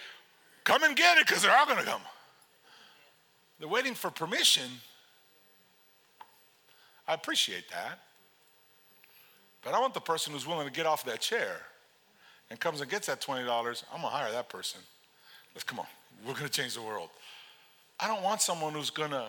Come 0.64 0.84
and 0.84 0.94
get 0.94 1.18
it 1.18 1.26
because 1.26 1.42
they're 1.42 1.56
all 1.56 1.66
going 1.66 1.78
to 1.78 1.84
come. 1.84 2.02
They're 3.58 3.68
waiting 3.68 3.94
for 3.94 4.10
permission. 4.10 4.70
I 7.08 7.14
appreciate 7.14 7.68
that. 7.70 7.98
But 9.64 9.74
I 9.74 9.80
want 9.80 9.94
the 9.94 10.00
person 10.00 10.32
who's 10.32 10.46
willing 10.46 10.66
to 10.66 10.72
get 10.72 10.86
off 10.86 11.04
that 11.04 11.20
chair 11.20 11.62
and 12.52 12.60
comes 12.60 12.82
and 12.82 12.90
gets 12.90 13.06
that 13.06 13.22
$20. 13.22 13.38
I'm 13.40 13.46
going 13.46 13.62
to 14.02 14.08
hire 14.08 14.30
that 14.30 14.50
person. 14.50 14.78
Let's 15.54 15.64
come 15.64 15.78
on. 15.78 15.86
We're 16.26 16.34
going 16.34 16.44
to 16.44 16.50
change 16.50 16.74
the 16.74 16.82
world. 16.82 17.08
I 17.98 18.06
don't 18.06 18.22
want 18.22 18.42
someone 18.42 18.74
who's 18.74 18.90
going 18.90 19.12
to 19.12 19.28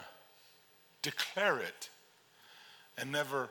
declare 1.01 1.59
it 1.59 1.89
and 2.97 3.13
never 3.13 3.47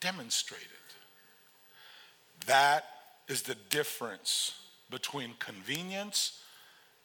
demonstrate 0.00 0.62
it. 0.62 2.46
That 2.46 2.86
is 3.28 3.42
the 3.42 3.54
difference 3.68 4.62
between 4.88 5.32
convenience 5.40 6.40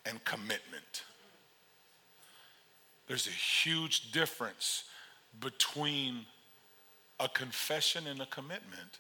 and 0.06 0.24
commitment. 0.24 1.04
There's 3.08 3.28
a 3.28 3.32
huge 3.32 4.14
difference 4.14 4.86
between 5.42 6.26
a 7.20 7.28
confession 7.28 8.08
and 8.08 8.22
a 8.22 8.28
commitment. 8.28 9.00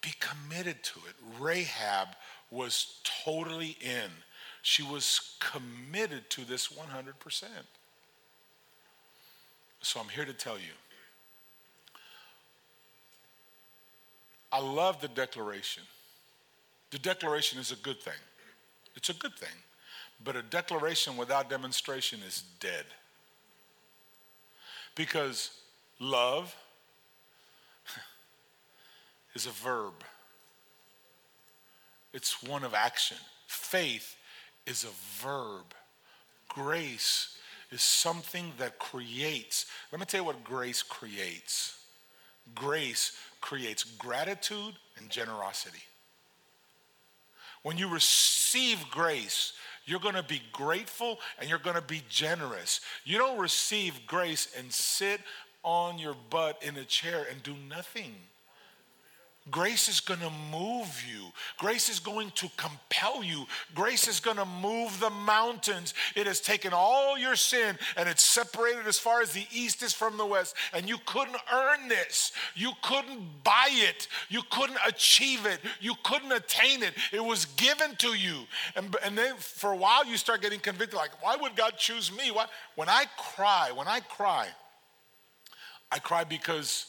Be 0.00 0.10
committed 0.20 0.82
to 0.84 1.00
it. 1.08 1.14
Rahab 1.40 2.08
was 2.50 3.00
totally 3.24 3.76
in. 3.80 4.10
She 4.62 4.82
was 4.82 5.36
committed 5.40 6.28
to 6.30 6.44
this 6.44 6.68
100%. 6.68 7.44
So 9.80 10.00
I'm 10.00 10.08
here 10.08 10.24
to 10.24 10.32
tell 10.32 10.58
you. 10.58 10.74
I 14.50 14.60
love 14.60 15.00
the 15.00 15.08
declaration. 15.08 15.82
The 16.90 16.98
declaration 16.98 17.58
is 17.58 17.70
a 17.70 17.76
good 17.76 18.00
thing. 18.00 18.14
It's 18.96 19.10
a 19.10 19.14
good 19.14 19.34
thing. 19.36 19.48
But 20.24 20.36
a 20.36 20.42
declaration 20.42 21.16
without 21.16 21.50
demonstration 21.50 22.20
is 22.26 22.42
dead. 22.60 22.84
Because 24.94 25.50
love 26.00 26.54
is 29.38 29.46
a 29.46 29.50
verb, 29.50 29.94
it's 32.12 32.42
one 32.42 32.64
of 32.64 32.74
action. 32.74 33.16
Faith 33.46 34.16
is 34.66 34.82
a 34.82 35.22
verb. 35.24 35.62
Grace 36.48 37.36
is 37.70 37.80
something 37.80 38.50
that 38.58 38.80
creates. 38.80 39.66
Let 39.92 40.00
me 40.00 40.06
tell 40.06 40.22
you 40.22 40.24
what 40.24 40.42
grace 40.42 40.82
creates. 40.82 41.78
Grace 42.56 43.12
creates 43.40 43.84
gratitude 43.84 44.74
and 44.96 45.08
generosity. 45.08 45.84
When 47.62 47.78
you 47.78 47.88
receive 47.88 48.84
grace, 48.90 49.52
you're 49.84 50.00
going 50.00 50.16
to 50.16 50.24
be 50.24 50.42
grateful 50.52 51.20
and 51.38 51.48
you're 51.48 51.60
going 51.60 51.76
to 51.76 51.82
be 51.82 52.02
generous. 52.08 52.80
You 53.04 53.18
don't 53.18 53.38
receive 53.38 54.00
grace 54.04 54.48
and 54.58 54.72
sit 54.72 55.20
on 55.62 55.96
your 56.00 56.16
butt 56.28 56.60
in 56.60 56.76
a 56.76 56.84
chair 56.84 57.24
and 57.30 57.40
do 57.44 57.54
nothing. 57.68 58.16
Grace 59.50 59.88
is 59.88 60.00
going 60.00 60.20
to 60.20 60.30
move 60.50 61.04
you. 61.10 61.26
Grace 61.58 61.88
is 61.88 62.00
going 62.00 62.30
to 62.36 62.48
compel 62.56 63.22
you. 63.22 63.46
Grace 63.74 64.08
is 64.08 64.20
going 64.20 64.36
to 64.36 64.44
move 64.44 64.98
the 65.00 65.10
mountains. 65.10 65.94
It 66.14 66.26
has 66.26 66.40
taken 66.40 66.72
all 66.72 67.18
your 67.18 67.36
sin 67.36 67.78
and 67.96 68.08
it's 68.08 68.24
separated 68.24 68.86
as 68.86 68.98
far 68.98 69.20
as 69.20 69.32
the 69.32 69.46
east 69.52 69.82
is 69.82 69.92
from 69.92 70.16
the 70.16 70.26
west. 70.26 70.54
And 70.72 70.88
you 70.88 70.98
couldn't 71.06 71.36
earn 71.52 71.88
this. 71.88 72.32
You 72.54 72.72
couldn't 72.82 73.20
buy 73.44 73.68
it. 73.70 74.08
You 74.28 74.42
couldn't 74.50 74.78
achieve 74.86 75.46
it. 75.46 75.60
You 75.80 75.94
couldn't 76.02 76.32
attain 76.32 76.82
it. 76.82 76.94
It 77.12 77.24
was 77.24 77.44
given 77.44 77.96
to 77.96 78.14
you. 78.14 78.44
And, 78.76 78.94
and 79.04 79.16
then 79.16 79.36
for 79.36 79.72
a 79.72 79.76
while 79.76 80.04
you 80.04 80.16
start 80.16 80.42
getting 80.42 80.60
convicted 80.60 80.96
like, 80.96 81.22
why 81.22 81.36
would 81.36 81.56
God 81.56 81.74
choose 81.76 82.10
me? 82.16 82.30
Why? 82.30 82.46
When 82.74 82.88
I 82.88 83.04
cry, 83.16 83.72
when 83.74 83.88
I 83.88 84.00
cry, 84.00 84.48
I 85.90 85.98
cry 85.98 86.24
because 86.24 86.86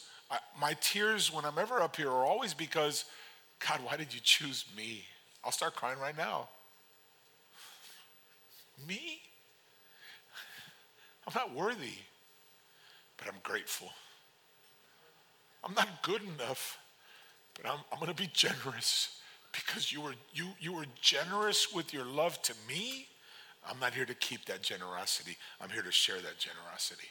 My 0.60 0.76
tears 0.80 1.32
when 1.32 1.44
I'm 1.44 1.58
ever 1.58 1.80
up 1.80 1.96
here 1.96 2.08
are 2.08 2.24
always 2.24 2.54
because, 2.54 3.04
God, 3.66 3.80
why 3.82 3.96
did 3.96 4.14
you 4.14 4.20
choose 4.22 4.64
me? 4.76 5.04
I'll 5.44 5.52
start 5.52 5.74
crying 5.74 5.98
right 5.98 6.16
now. 6.16 6.48
Me? 8.86 9.20
I'm 11.26 11.34
not 11.34 11.54
worthy, 11.54 11.98
but 13.16 13.28
I'm 13.28 13.40
grateful. 13.42 13.90
I'm 15.62 15.74
not 15.74 16.02
good 16.02 16.22
enough, 16.22 16.78
but 17.54 17.70
I'm, 17.70 17.80
I'm 17.92 17.98
going 17.98 18.10
to 18.10 18.20
be 18.20 18.30
generous 18.32 19.20
because 19.52 19.92
you 19.92 20.00
were, 20.00 20.14
you, 20.32 20.46
you 20.58 20.72
were 20.72 20.86
generous 21.00 21.72
with 21.72 21.92
your 21.92 22.04
love 22.04 22.40
to 22.42 22.54
me. 22.68 23.06
I'm 23.68 23.78
not 23.78 23.94
here 23.94 24.06
to 24.06 24.14
keep 24.14 24.46
that 24.46 24.62
generosity, 24.62 25.36
I'm 25.60 25.68
here 25.70 25.82
to 25.82 25.92
share 25.92 26.16
that 26.16 26.38
generosity. 26.38 27.08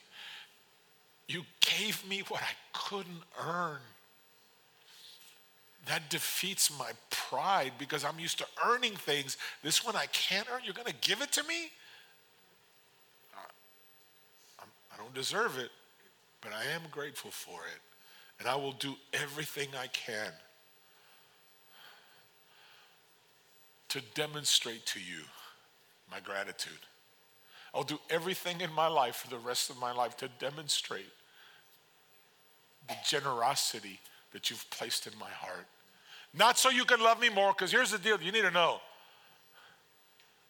You 1.30 1.44
gave 1.62 2.04
me 2.10 2.24
what 2.28 2.42
I 2.42 2.56
couldn't 2.74 3.22
earn. 3.46 3.78
That 5.86 6.10
defeats 6.10 6.76
my 6.78 6.90
pride 7.12 7.74
because 7.78 8.04
I'm 8.04 8.20
used 8.20 8.40
to 8.40 8.48
earning 8.66 8.96
things. 8.96 9.38
This 9.62 9.86
one 9.86 9.96
I 9.96 10.08
can't 10.08 10.48
earn. 10.52 10.62
You're 10.66 10.74
going 10.74 10.88
to 10.88 11.08
give 11.08 11.22
it 11.22 11.32
to 11.34 11.44
me? 11.44 11.70
I 14.92 14.98
don't 14.98 15.14
deserve 15.14 15.60
it, 15.60 15.70
but 16.42 16.52
I 16.52 16.64
am 16.74 16.82
grateful 16.90 17.30
for 17.30 17.60
it. 17.68 17.80
And 18.40 18.50
I 18.50 18.56
will 18.56 18.74
do 18.74 18.96
everything 19.14 19.68
I 19.80 19.86
can 19.88 20.32
to 23.90 24.02
demonstrate 24.16 24.86
to 24.88 25.00
you 25.00 25.22
my 26.12 26.20
gratitude. 26.22 26.74
I'll 27.74 27.84
do 27.84 28.00
everything 28.10 28.62
in 28.62 28.74
my 28.74 28.88
life 28.88 29.18
for 29.18 29.30
the 29.30 29.38
rest 29.38 29.70
of 29.70 29.78
my 29.78 29.92
life 29.92 30.18
to 30.18 30.28
demonstrate 30.40 31.06
the 32.90 32.96
generosity 33.06 34.00
that 34.34 34.50
you've 34.50 34.70
placed 34.70 35.08
in 35.08 35.14
my 35.20 35.30
heart. 35.30 35.66
Not 36.34 36.58
so 36.58 36.70
you 36.70 36.86
can 36.86 37.00
love 37.00 37.20
me 37.20 37.30
more, 37.30 37.54
because 37.54 37.72
here's 37.72 37.92
the 37.92 37.98
deal 37.98 38.22
you 38.22 38.32
need 38.32 38.42
to 38.42 38.52
know 38.52 38.82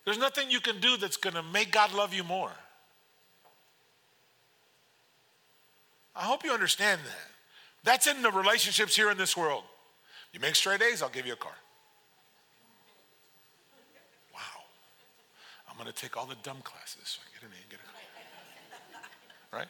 there's 0.05 0.17
nothing 0.17 0.49
you 0.49 0.59
can 0.59 0.79
do 0.79 0.97
that's 0.97 1.17
going 1.17 1.35
to 1.35 1.43
make 1.43 1.71
God 1.71 1.93
love 1.93 2.13
you 2.13 2.23
more. 2.23 2.51
I 6.15 6.23
hope 6.23 6.43
you 6.43 6.51
understand 6.51 7.01
that. 7.05 7.31
That's 7.83 8.07
in 8.07 8.21
the 8.21 8.31
relationships 8.31 8.95
here 8.95 9.11
in 9.11 9.17
this 9.17 9.37
world. 9.37 9.63
You 10.33 10.39
make 10.39 10.55
straight 10.55 10.81
A's, 10.81 11.01
I'll 11.01 11.09
give 11.09 11.25
you 11.25 11.33
a 11.33 11.37
car. 11.37 11.53
Wow. 14.33 14.39
I'm 15.69 15.77
going 15.77 15.87
to 15.87 15.93
take 15.93 16.17
all 16.17 16.25
the 16.25 16.35
dumb 16.43 16.57
classes 16.63 17.01
so 17.03 17.19
I 17.21 17.39
can 17.39 17.47
get 17.47 17.49
an 17.49 17.55
A 17.55 17.61
and 17.61 17.69
get 17.69 17.79
a 17.79 17.83
car. 19.51 19.59
Right? 19.59 19.67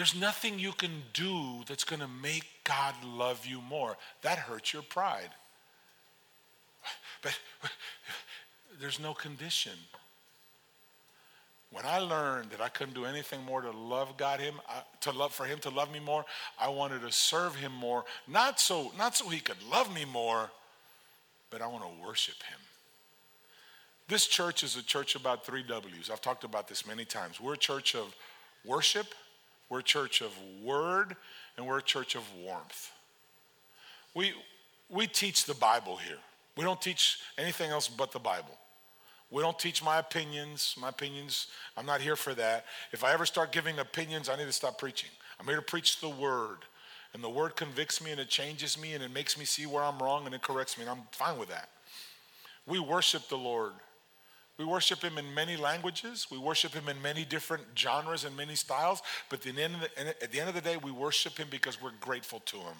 There's 0.00 0.16
nothing 0.16 0.58
you 0.58 0.72
can 0.72 1.02
do 1.12 1.62
that's 1.68 1.84
going 1.84 2.00
to 2.00 2.08
make 2.08 2.46
God 2.64 2.94
love 3.04 3.44
you 3.44 3.60
more. 3.60 3.98
That 4.22 4.38
hurts 4.38 4.72
your 4.72 4.80
pride. 4.80 5.28
But 7.20 7.38
there's 8.80 8.98
no 8.98 9.12
condition. 9.12 9.74
When 11.70 11.84
I 11.84 11.98
learned 11.98 12.48
that 12.52 12.62
I 12.62 12.70
couldn't 12.70 12.94
do 12.94 13.04
anything 13.04 13.44
more 13.44 13.60
to 13.60 13.72
love 13.72 14.16
God 14.16 14.40
him 14.40 14.54
to 15.02 15.10
love 15.12 15.34
for 15.34 15.44
him 15.44 15.58
to 15.58 15.68
love 15.68 15.92
me 15.92 16.00
more, 16.00 16.24
I 16.58 16.70
wanted 16.70 17.02
to 17.02 17.12
serve 17.12 17.56
him 17.56 17.72
more, 17.72 18.06
not 18.26 18.58
so 18.58 18.92
not 18.96 19.18
so 19.18 19.28
he 19.28 19.40
could 19.40 19.62
love 19.70 19.94
me 19.94 20.06
more, 20.06 20.50
but 21.50 21.60
I 21.60 21.66
want 21.66 21.84
to 21.84 22.06
worship 22.08 22.42
him. 22.44 22.58
This 24.08 24.26
church 24.26 24.64
is 24.64 24.76
a 24.76 24.82
church 24.82 25.14
about 25.14 25.44
3 25.44 25.62
W's. 25.62 26.08
I've 26.08 26.22
talked 26.22 26.44
about 26.44 26.68
this 26.68 26.86
many 26.86 27.04
times. 27.04 27.38
We're 27.38 27.52
a 27.52 27.58
church 27.58 27.94
of 27.94 28.16
worship, 28.64 29.08
we're 29.70 29.78
a 29.78 29.84
church 29.84 30.20
of 30.20 30.32
word 30.62 31.16
and 31.56 31.66
we're 31.66 31.78
a 31.78 31.82
church 31.82 32.16
of 32.16 32.22
warmth. 32.44 32.90
We, 34.14 34.32
we 34.90 35.06
teach 35.06 35.46
the 35.46 35.54
Bible 35.54 35.96
here. 35.96 36.18
We 36.56 36.64
don't 36.64 36.82
teach 36.82 37.20
anything 37.38 37.70
else 37.70 37.88
but 37.88 38.12
the 38.12 38.18
Bible. 38.18 38.58
We 39.30 39.42
don't 39.42 39.58
teach 39.58 39.82
my 39.82 39.98
opinions. 39.98 40.74
My 40.78 40.88
opinions, 40.88 41.46
I'm 41.76 41.86
not 41.86 42.00
here 42.00 42.16
for 42.16 42.34
that. 42.34 42.66
If 42.92 43.04
I 43.04 43.12
ever 43.12 43.24
start 43.24 43.52
giving 43.52 43.78
opinions, 43.78 44.28
I 44.28 44.36
need 44.36 44.46
to 44.46 44.52
stop 44.52 44.76
preaching. 44.76 45.10
I'm 45.38 45.46
here 45.46 45.56
to 45.56 45.62
preach 45.62 46.00
the 46.00 46.08
word. 46.08 46.58
And 47.14 47.22
the 47.22 47.30
word 47.30 47.54
convicts 47.54 48.02
me 48.02 48.10
and 48.10 48.20
it 48.20 48.28
changes 48.28 48.80
me 48.80 48.94
and 48.94 49.02
it 49.02 49.12
makes 49.12 49.38
me 49.38 49.44
see 49.44 49.66
where 49.66 49.82
I'm 49.82 49.98
wrong 50.00 50.26
and 50.26 50.34
it 50.34 50.42
corrects 50.42 50.76
me. 50.76 50.82
And 50.82 50.90
I'm 50.90 51.02
fine 51.12 51.38
with 51.38 51.48
that. 51.48 51.68
We 52.66 52.80
worship 52.80 53.28
the 53.28 53.38
Lord 53.38 53.72
we 54.60 54.66
worship 54.66 55.00
him 55.00 55.16
in 55.16 55.32
many 55.32 55.56
languages. 55.56 56.26
We 56.30 56.36
worship 56.36 56.74
him 56.74 56.86
in 56.90 57.00
many 57.00 57.24
different 57.24 57.62
genres 57.74 58.24
and 58.26 58.36
many 58.36 58.54
styles. 58.54 59.00
But 59.30 59.38
at 59.38 59.54
the, 59.54 59.62
end 59.62 60.48
of 60.48 60.54
the, 60.54 60.60
day, 60.60 60.76
we 60.76 60.90
worship 60.90 61.38
him 61.38 61.48
because 61.50 61.80
we're 61.80 61.92
grateful 61.98 62.40
to 62.40 62.58
him. 62.58 62.76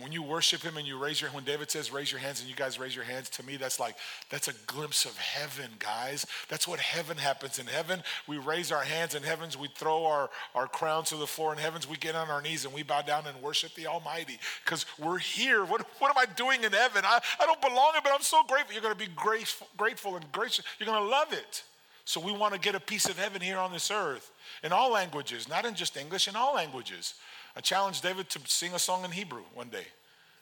When, 0.00 0.10
you 0.10 0.22
worship 0.22 0.62
him 0.62 0.78
and 0.78 0.86
you 0.86 0.96
raise 0.96 1.20
your 1.20 1.28
when 1.32 1.44
David 1.44 1.70
says 1.70 1.92
raise 1.92 2.10
your 2.10 2.18
hands 2.18 2.40
and 2.40 2.48
you 2.48 2.56
guys 2.56 2.78
raise 2.78 2.96
your 2.96 3.04
hands, 3.04 3.28
to 3.28 3.44
me 3.44 3.58
that's 3.58 3.78
like 3.78 3.96
that's 4.30 4.48
a 4.48 4.54
glimpse 4.66 5.04
of 5.04 5.18
heaven, 5.18 5.68
guys. 5.78 6.24
That's 6.48 6.66
what 6.66 6.80
heaven 6.80 7.18
happens. 7.18 7.58
In 7.58 7.66
heaven, 7.66 8.02
we 8.26 8.38
raise 8.38 8.72
our 8.72 8.82
hands 8.82 9.14
in 9.14 9.22
heavens, 9.22 9.58
we 9.58 9.68
throw 9.76 10.06
our, 10.06 10.30
our 10.54 10.66
crowns 10.66 11.10
to 11.10 11.16
the 11.16 11.26
floor 11.26 11.52
in 11.52 11.58
heavens, 11.58 11.86
we 11.86 11.98
get 11.98 12.14
on 12.14 12.30
our 12.30 12.40
knees 12.40 12.64
and 12.64 12.72
we 12.72 12.82
bow 12.82 13.02
down 13.02 13.26
and 13.26 13.40
worship 13.42 13.74
the 13.74 13.86
Almighty. 13.86 14.38
Because 14.64 14.86
we're 14.98 15.18
here. 15.18 15.66
What, 15.66 15.86
what 15.98 16.10
am 16.10 16.16
I 16.16 16.24
doing 16.36 16.64
in 16.64 16.72
heaven? 16.72 17.04
I, 17.04 17.20
I 17.38 17.44
don't 17.44 17.60
belong 17.60 17.90
here, 17.92 18.00
but 18.02 18.12
I'm 18.14 18.22
so 18.22 18.42
grateful. 18.48 18.72
You're 18.72 18.82
gonna 18.82 18.94
be 18.94 19.08
grateful, 19.14 19.68
grateful 19.76 20.16
and 20.16 20.32
gracious. 20.32 20.64
You're 20.78 20.86
gonna 20.86 21.04
love 21.04 21.34
it. 21.34 21.64
So 22.04 22.20
we 22.20 22.32
want 22.32 22.52
to 22.54 22.58
get 22.58 22.74
a 22.74 22.80
piece 22.80 23.08
of 23.08 23.18
heaven 23.18 23.40
here 23.40 23.58
on 23.58 23.72
this 23.72 23.90
earth 23.90 24.30
in 24.64 24.72
all 24.72 24.90
languages, 24.90 25.48
not 25.48 25.64
in 25.64 25.74
just 25.74 25.96
English, 25.96 26.28
in 26.28 26.34
all 26.34 26.54
languages. 26.54 27.14
I 27.56 27.60
challenged 27.60 28.02
David 28.02 28.28
to 28.30 28.40
sing 28.46 28.74
a 28.74 28.78
song 28.78 29.04
in 29.04 29.10
Hebrew 29.10 29.42
one 29.54 29.68
day. 29.68 29.86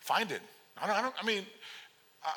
Find 0.01 0.31
it. 0.31 0.41
I, 0.81 0.87
don't, 0.87 0.99
I, 0.99 1.03
don't, 1.03 1.15
I 1.23 1.27
mean, 1.27 1.45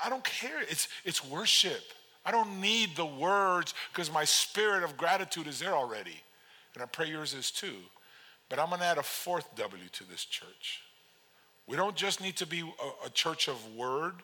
I 0.04 0.10
don't 0.10 0.24
care. 0.24 0.62
It's, 0.62 0.88
it's 1.06 1.24
worship. 1.26 1.82
I 2.26 2.32
don't 2.32 2.62
need 2.62 2.96
the 2.96 3.06
words 3.06 3.74
because 3.92 4.12
my 4.12 4.24
spirit 4.24 4.84
of 4.84 4.98
gratitude 4.98 5.48
is 5.48 5.60
there 5.60 5.74
already. 5.74 6.22
And 6.74 6.82
I 6.82 6.86
pray 6.86 7.08
yours 7.08 7.34
is 7.34 7.52
too. 7.52 7.76
But 8.50 8.60
I'm 8.60 8.70
going 8.70 8.80
to 8.80 8.86
add 8.86 8.98
a 8.98 9.04
fourth 9.04 9.56
W 9.56 9.84
to 9.92 10.10
this 10.10 10.26
church. 10.26 10.82
We 11.68 11.78
don't 11.78 11.96
just 11.96 12.22
need 12.22 12.36
to 12.38 12.46
be 12.46 12.62
a, 12.62 13.08
a 13.08 13.10
church 13.10 13.48
of 13.48 13.58
word. 13.76 14.16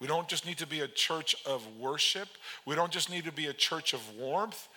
We 0.00 0.06
don't 0.06 0.28
just 0.28 0.46
need 0.46 0.58
to 0.58 0.66
be 0.66 0.80
a 0.80 0.88
church 0.88 1.36
of 1.44 1.62
worship. 1.78 2.28
We 2.66 2.74
don't 2.74 2.90
just 2.90 3.10
need 3.10 3.24
to 3.24 3.32
be 3.32 3.46
a 3.46 3.52
church 3.52 3.92
of 3.92 4.00
warmth. 4.16 4.68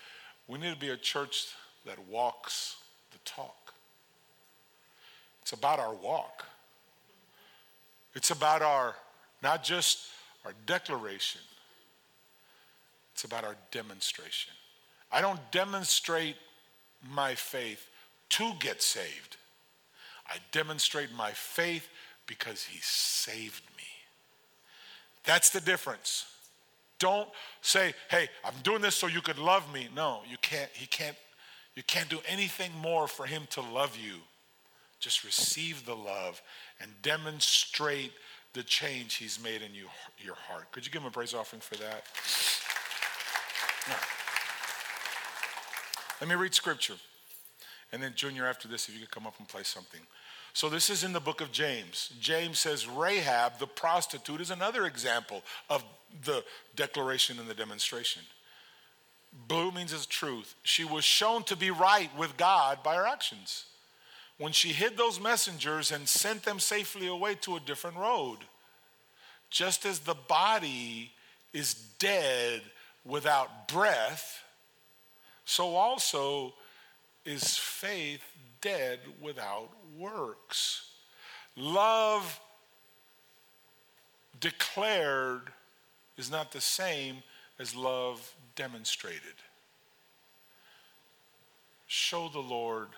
We 0.47 0.59
need 0.59 0.73
to 0.73 0.79
be 0.79 0.89
a 0.89 0.97
church 0.97 1.47
that 1.85 1.97
walks 2.09 2.75
the 3.11 3.19
talk. 3.23 3.62
It's 5.43 5.51
about 5.51 5.77
our 5.77 5.93
walk. 5.93 6.45
It's 8.15 8.31
about 8.31 8.61
our, 8.61 8.95
not 9.41 9.61
just 9.61 10.07
our 10.45 10.53
declaration, 10.65 11.41
it's 13.13 13.25
about 13.25 13.43
our 13.43 13.57
demonstration. 13.69 14.53
I 15.11 15.19
don't 15.19 15.39
demonstrate 15.51 16.37
my 17.11 17.35
faith 17.35 17.85
to 18.29 18.53
get 18.59 18.81
saved. 18.81 19.35
I 20.27 20.37
demonstrate 20.53 21.13
my 21.13 21.31
faith 21.31 21.89
because 22.25 22.63
he 22.63 22.79
saved 22.81 23.63
me. 23.77 23.83
That's 25.25 25.49
the 25.49 25.59
difference. 25.59 26.25
Don't 26.99 27.29
say, 27.61 27.93
"Hey, 28.09 28.29
I'm 28.45 28.55
doing 28.63 28.81
this 28.81 28.95
so 28.95 29.07
you 29.07 29.21
could 29.21 29.37
love 29.37 29.71
me." 29.73 29.89
No, 29.93 30.23
you 30.25 30.37
can't 30.37 30.71
he 30.71 30.85
can't 30.85 31.17
you 31.75 31.83
can't 31.83 32.07
do 32.07 32.21
anything 32.25 32.71
more 32.77 33.07
for 33.09 33.25
him 33.25 33.45
to 33.51 33.61
love 33.61 33.97
you. 33.97 34.21
Just 35.03 35.25
receive 35.25 35.85
the 35.85 35.93
love 35.93 36.41
and 36.79 36.89
demonstrate 37.01 38.13
the 38.53 38.63
change 38.63 39.15
he's 39.15 39.37
made 39.37 39.61
in 39.61 39.73
you, 39.73 39.87
your 40.17 40.35
heart. 40.35 40.71
Could 40.71 40.85
you 40.85 40.91
give 40.93 41.01
him 41.01 41.09
a 41.09 41.11
praise 41.11 41.33
offering 41.33 41.59
for 41.59 41.75
that? 41.75 42.05
Let 46.21 46.29
me 46.29 46.35
read 46.35 46.53
scripture. 46.53 46.93
And 47.91 48.01
then, 48.01 48.13
Junior, 48.15 48.47
after 48.47 48.69
this, 48.69 48.87
if 48.87 48.93
you 48.93 49.01
could 49.01 49.11
come 49.11 49.27
up 49.27 49.33
and 49.39 49.47
play 49.47 49.63
something. 49.63 49.99
So, 50.53 50.69
this 50.69 50.89
is 50.89 51.03
in 51.03 51.11
the 51.11 51.19
book 51.19 51.41
of 51.41 51.51
James. 51.51 52.13
James 52.21 52.59
says 52.59 52.87
Rahab, 52.87 53.59
the 53.59 53.67
prostitute, 53.67 54.39
is 54.39 54.51
another 54.51 54.85
example 54.85 55.43
of 55.69 55.83
the 56.23 56.45
declaration 56.77 57.39
and 57.39 57.49
the 57.49 57.53
demonstration. 57.53 58.21
Blue 59.49 59.69
means 59.73 59.91
it's 59.91 60.05
truth. 60.05 60.55
She 60.63 60.85
was 60.85 61.03
shown 61.03 61.43
to 61.43 61.57
be 61.57 61.71
right 61.71 62.09
with 62.17 62.37
God 62.37 62.81
by 62.83 62.95
her 62.95 63.05
actions 63.05 63.65
when 64.37 64.51
she 64.51 64.69
hid 64.69 64.97
those 64.97 65.19
messengers 65.19 65.91
and 65.91 66.07
sent 66.07 66.43
them 66.43 66.59
safely 66.59 67.07
away 67.07 67.35
to 67.35 67.55
a 67.55 67.59
different 67.59 67.97
road. 67.97 68.37
Just 69.49 69.85
as 69.85 69.99
the 69.99 70.15
body 70.15 71.11
is 71.53 71.73
dead 71.99 72.61
without 73.05 73.67
breath, 73.67 74.43
so 75.45 75.75
also 75.75 76.53
is 77.25 77.57
faith 77.57 78.23
dead 78.61 78.99
without 79.21 79.69
works. 79.97 80.89
Love 81.55 82.39
declared 84.39 85.41
is 86.17 86.31
not 86.31 86.51
the 86.51 86.61
same 86.61 87.17
as 87.59 87.75
love 87.75 88.33
demonstrated. 88.55 89.35
Show 91.87 92.29
the 92.29 92.39
Lord 92.39 92.89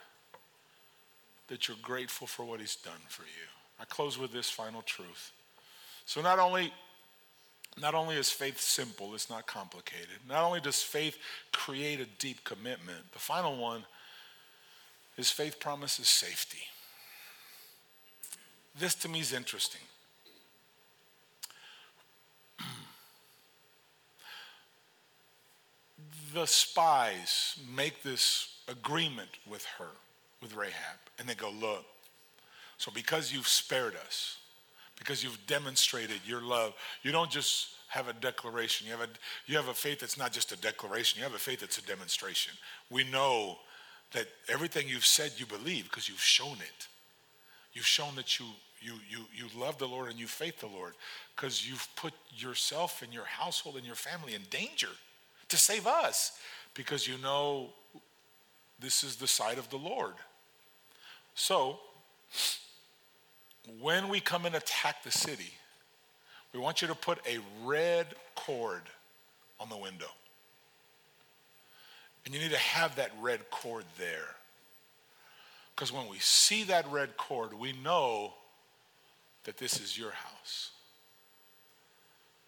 that 1.47 1.67
you're 1.67 1.77
grateful 1.81 2.27
for 2.27 2.45
what 2.45 2.59
He's 2.59 2.75
done 2.75 2.93
for 3.07 3.23
you. 3.23 3.47
I 3.79 3.85
close 3.85 4.17
with 4.17 4.31
this 4.31 4.49
final 4.49 4.81
truth. 4.81 5.31
So, 6.05 6.21
not 6.21 6.39
only 6.39 6.71
not 7.81 7.93
only 7.93 8.15
is 8.15 8.31
faith 8.31 8.59
simple, 8.59 9.13
it's 9.15 9.29
not 9.29 9.47
complicated. 9.47 10.07
Not 10.29 10.43
only 10.43 10.61
does 10.61 10.81
faith 10.81 11.17
create 11.51 11.99
a 11.99 12.05
deep 12.19 12.45
commitment, 12.45 13.11
the 13.11 13.19
final 13.19 13.57
one 13.57 13.83
is 15.17 15.29
faith 15.29 15.59
promises 15.59 16.07
safety. 16.07 16.63
This 18.79 18.95
to 18.95 19.09
me 19.09 19.19
is 19.19 19.33
interesting. 19.33 19.81
the 26.33 26.45
spies 26.45 27.59
make 27.75 28.01
this 28.03 28.59
agreement 28.69 29.31
with 29.45 29.65
her 29.77 29.91
with 30.45 30.55
Rahab. 30.55 30.99
And 31.17 31.27
they 31.27 31.33
go, 31.33 31.49
Look, 31.49 31.85
so 32.77 32.91
because 32.93 33.33
you've 33.33 33.47
spared 33.47 33.95
us, 33.95 34.37
because 34.97 35.23
you've 35.23 35.45
demonstrated 35.47 36.19
your 36.25 36.41
love, 36.41 36.73
you 37.03 37.11
don't 37.11 37.31
just 37.31 37.69
have 37.87 38.07
a 38.07 38.13
declaration. 38.13 38.85
You 38.85 38.93
have 38.93 39.01
a, 39.01 39.09
you 39.47 39.55
have 39.57 39.69
a 39.69 39.73
faith 39.73 39.99
that's 39.99 40.17
not 40.17 40.31
just 40.31 40.51
a 40.51 40.57
declaration, 40.57 41.17
you 41.17 41.23
have 41.23 41.33
a 41.33 41.39
faith 41.39 41.61
that's 41.61 41.77
a 41.77 41.85
demonstration. 41.85 42.53
We 42.91 43.03
know 43.03 43.57
that 44.11 44.27
everything 44.47 44.87
you've 44.87 45.05
said 45.05 45.31
you 45.37 45.45
believe 45.45 45.85
because 45.85 46.07
you've 46.07 46.21
shown 46.21 46.57
it. 46.57 46.87
You've 47.73 47.87
shown 47.87 48.15
that 48.15 48.39
you, 48.39 48.45
you, 48.79 48.93
you, 49.09 49.25
you 49.35 49.59
love 49.59 49.77
the 49.77 49.87
Lord 49.87 50.09
and 50.09 50.19
you 50.19 50.27
faith 50.27 50.59
the 50.59 50.67
Lord 50.67 50.93
because 51.35 51.67
you've 51.67 51.87
put 51.95 52.13
yourself 52.35 53.01
and 53.01 53.13
your 53.13 53.25
household 53.25 53.75
and 53.75 53.85
your 53.85 53.95
family 53.95 54.35
in 54.35 54.41
danger 54.49 54.89
to 55.49 55.57
save 55.57 55.87
us 55.87 56.37
because 56.73 57.07
you 57.07 57.17
know 57.17 57.69
this 58.79 59.03
is 59.03 59.15
the 59.15 59.27
side 59.27 59.57
of 59.57 59.69
the 59.69 59.77
Lord. 59.77 60.13
So, 61.35 61.79
when 63.81 64.07
we 64.07 64.19
come 64.19 64.45
and 64.45 64.55
attack 64.55 65.03
the 65.03 65.11
city, 65.11 65.51
we 66.53 66.59
want 66.59 66.81
you 66.81 66.87
to 66.87 66.95
put 66.95 67.19
a 67.27 67.39
red 67.63 68.07
cord 68.35 68.81
on 69.59 69.69
the 69.69 69.77
window. 69.77 70.09
And 72.25 72.33
you 72.33 72.39
need 72.39 72.51
to 72.51 72.57
have 72.57 72.95
that 72.95 73.11
red 73.21 73.49
cord 73.51 73.83
there. 73.99 74.35
Because 75.75 75.91
when 75.91 76.07
we 76.07 76.17
see 76.19 76.63
that 76.63 76.89
red 76.89 77.17
cord, 77.17 77.53
we 77.53 77.73
know 77.83 78.33
that 79.43 79.57
this 79.57 79.79
is 79.79 79.97
your 79.97 80.11
house. 80.11 80.71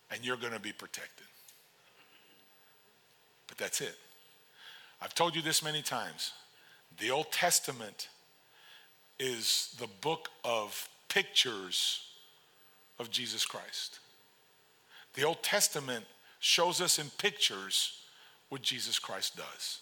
And 0.09 0.25
you're 0.25 0.38
going 0.38 0.53
to 0.53 0.59
be 0.59 0.71
protected. 0.71 1.27
But 3.47 3.57
that's 3.57 3.81
it. 3.81 3.95
I've 5.01 5.13
told 5.13 5.35
you 5.35 5.41
this 5.41 5.61
many 5.61 5.81
times. 5.81 6.31
The 6.99 7.11
Old 7.11 7.31
Testament 7.31 8.07
is 9.20 9.76
the 9.80 9.88
book 10.01 10.30
of 10.43 10.89
pictures 11.09 12.01
of 12.99 13.09
Jesus 13.09 13.45
Christ. 13.45 13.99
The 15.13 15.24
Old 15.24 15.41
Testament 15.41 16.05
shows 16.39 16.82
us 16.82 16.99
in 16.99 17.09
pictures 17.18 17.99
what 18.49 18.61
Jesus 18.61 18.99
Christ 18.99 19.36
does. 19.36 19.80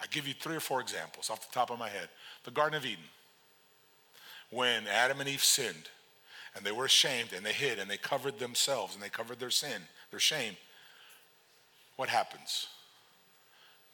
I 0.00 0.06
give 0.06 0.26
you 0.26 0.34
three 0.34 0.56
or 0.56 0.60
four 0.60 0.80
examples 0.80 1.30
off 1.30 1.46
the 1.46 1.54
top 1.54 1.70
of 1.70 1.78
my 1.78 1.88
head. 1.88 2.08
The 2.44 2.50
Garden 2.50 2.76
of 2.76 2.84
Eden, 2.84 3.04
when 4.50 4.86
Adam 4.86 5.20
and 5.20 5.28
Eve 5.28 5.42
sinned 5.42 5.88
and 6.54 6.64
they 6.64 6.72
were 6.72 6.84
ashamed 6.84 7.32
and 7.32 7.44
they 7.44 7.52
hid 7.52 7.78
and 7.78 7.90
they 7.90 7.96
covered 7.96 8.38
themselves 8.38 8.94
and 8.94 9.02
they 9.02 9.08
covered 9.08 9.40
their 9.40 9.50
sin, 9.50 9.82
their 10.10 10.20
shame, 10.20 10.56
what 11.96 12.08
happens? 12.08 12.68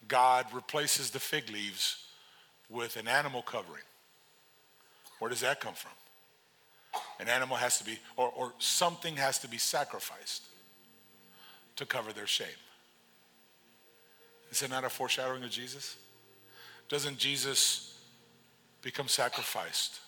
God 0.08 0.46
replaces 0.52 1.10
the 1.10 1.20
fig 1.20 1.50
leaves 1.50 2.04
with 2.68 2.96
an 2.96 3.08
animal 3.08 3.42
covering. 3.42 3.82
Where 5.20 5.28
does 5.28 5.40
that 5.40 5.60
come 5.60 5.74
from? 5.74 5.92
An 7.20 7.28
animal 7.28 7.56
has 7.56 7.78
to 7.78 7.84
be, 7.84 7.98
or, 8.16 8.32
or 8.36 8.52
something 8.58 9.16
has 9.16 9.38
to 9.38 9.48
be 9.48 9.58
sacrificed 9.58 10.42
to 11.76 11.86
cover 11.86 12.12
their 12.12 12.26
shame. 12.26 12.48
Is 14.50 14.62
it 14.62 14.70
not 14.70 14.82
a 14.82 14.88
foreshadowing 14.88 15.44
of 15.44 15.50
Jesus? 15.50 15.96
Doesn't 16.88 17.18
Jesus 17.18 17.98
become 18.82 19.06
sacrificed 19.06 20.00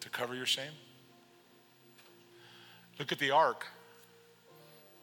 to 0.00 0.08
cover 0.10 0.34
your 0.34 0.46
shame? 0.46 0.72
Look 2.98 3.10
at 3.10 3.18
the 3.18 3.32
ark. 3.32 3.66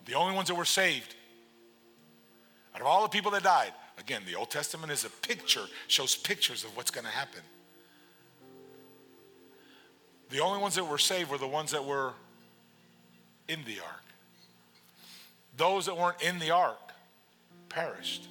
The 0.06 0.14
only 0.14 0.36
ones 0.36 0.48
that 0.48 0.56
were 0.56 0.64
saved 0.64 1.16
out 2.74 2.82
of 2.82 2.88
all 2.88 3.02
the 3.02 3.10
people 3.10 3.32
that 3.32 3.42
died, 3.44 3.74
again, 3.98 4.22
the 4.28 4.36
Old 4.36 4.52
Testament 4.52 4.92
is 4.92 5.04
a 5.04 5.10
picture, 5.10 5.66
shows 5.88 6.16
pictures 6.16 6.64
of 6.64 6.78
what's 6.78 6.92
going 6.92 7.06
to 7.06 7.12
happen. 7.12 7.42
The 10.30 10.40
only 10.40 10.60
ones 10.60 10.76
that 10.76 10.84
were 10.84 10.98
saved 10.98 11.30
were 11.30 11.38
the 11.38 11.48
ones 11.48 11.72
that 11.72 11.86
were 11.86 12.14
in 13.48 13.64
the 13.66 13.80
ark. 13.80 14.04
Those 15.56 15.86
that 15.86 15.98
weren't 15.98 16.22
in 16.22 16.40
the 16.40 16.52
ark 16.52 16.92
perished. 17.70 18.28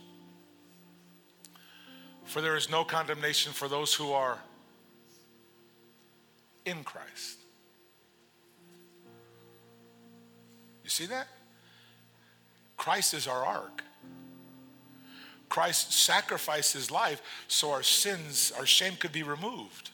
For 2.24 2.40
there 2.40 2.56
is 2.56 2.70
no 2.70 2.84
condemnation 2.84 3.52
for 3.52 3.68
those 3.68 3.94
who 3.94 4.12
are 4.12 4.38
in 6.64 6.84
Christ. 6.84 7.38
You 10.84 10.90
see 10.90 11.06
that? 11.06 11.28
Christ 12.76 13.14
is 13.14 13.26
our 13.26 13.44
ark. 13.44 13.82
Christ 15.48 15.92
sacrificed 15.92 16.74
his 16.74 16.90
life 16.90 17.22
so 17.48 17.70
our 17.70 17.82
sins, 17.82 18.52
our 18.58 18.66
shame 18.66 18.94
could 18.96 19.12
be 19.12 19.22
removed. 19.22 19.90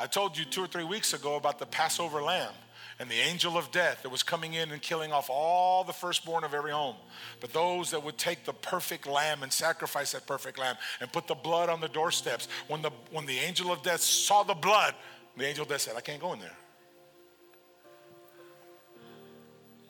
I 0.00 0.06
told 0.06 0.38
you 0.38 0.46
two 0.46 0.64
or 0.64 0.66
three 0.66 0.84
weeks 0.84 1.12
ago 1.12 1.36
about 1.36 1.58
the 1.58 1.66
Passover 1.66 2.22
lamb 2.22 2.54
and 2.98 3.10
the 3.10 3.16
angel 3.16 3.58
of 3.58 3.70
death 3.70 4.02
that 4.02 4.08
was 4.08 4.22
coming 4.22 4.54
in 4.54 4.70
and 4.70 4.80
killing 4.80 5.12
off 5.12 5.28
all 5.28 5.84
the 5.84 5.92
firstborn 5.92 6.42
of 6.42 6.54
every 6.54 6.70
home. 6.70 6.96
But 7.38 7.52
those 7.52 7.90
that 7.90 8.02
would 8.02 8.16
take 8.16 8.46
the 8.46 8.54
perfect 8.54 9.06
lamb 9.06 9.42
and 9.42 9.52
sacrifice 9.52 10.12
that 10.12 10.26
perfect 10.26 10.58
lamb 10.58 10.76
and 11.02 11.12
put 11.12 11.26
the 11.26 11.34
blood 11.34 11.68
on 11.68 11.82
the 11.82 11.88
doorsteps, 11.88 12.48
when 12.66 12.80
the, 12.80 12.90
when 13.10 13.26
the 13.26 13.36
angel 13.36 13.70
of 13.70 13.82
death 13.82 14.00
saw 14.00 14.42
the 14.42 14.54
blood, 14.54 14.94
the 15.36 15.44
angel 15.44 15.64
of 15.64 15.68
death 15.68 15.82
said, 15.82 15.96
I 15.96 16.00
can't 16.00 16.20
go 16.20 16.32
in 16.32 16.40
there. 16.40 16.56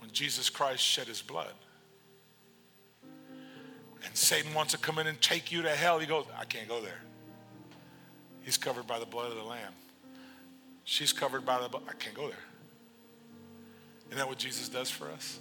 When 0.01 0.11
Jesus 0.11 0.51
Christ 0.51 0.83
shed 0.83 1.07
his 1.07 1.23
blood, 1.23 1.55
and 4.05 4.17
Satan 4.17 4.55
wants 4.55 4.73
to 4.73 4.79
come 4.79 4.99
in 4.99 5.07
and 5.07 5.21
take 5.21 5.53
you 5.53 5.63
to 5.63 5.71
hell, 5.71 6.01
he 6.01 6.07
goes, 6.07 6.25
I 6.37 6.47
can't 6.47 6.69
go 6.69 6.81
there. 6.81 7.01
He's 8.43 8.57
covered 8.57 8.89
by 8.89 8.99
the 8.99 9.07
blood 9.07 9.31
of 9.31 9.37
the 9.37 9.45
Lamb. 9.45 9.73
She's 10.91 11.12
covered 11.12 11.47
by 11.47 11.62
the 11.62 11.68
blood. 11.68 11.84
I 11.88 11.93
can't 11.93 12.16
go 12.16 12.26
there. 12.26 12.36
Isn't 14.09 14.18
that 14.18 14.26
what 14.26 14.38
Jesus 14.38 14.68
does 14.68 14.91
for 14.91 15.07
us? 15.07 15.38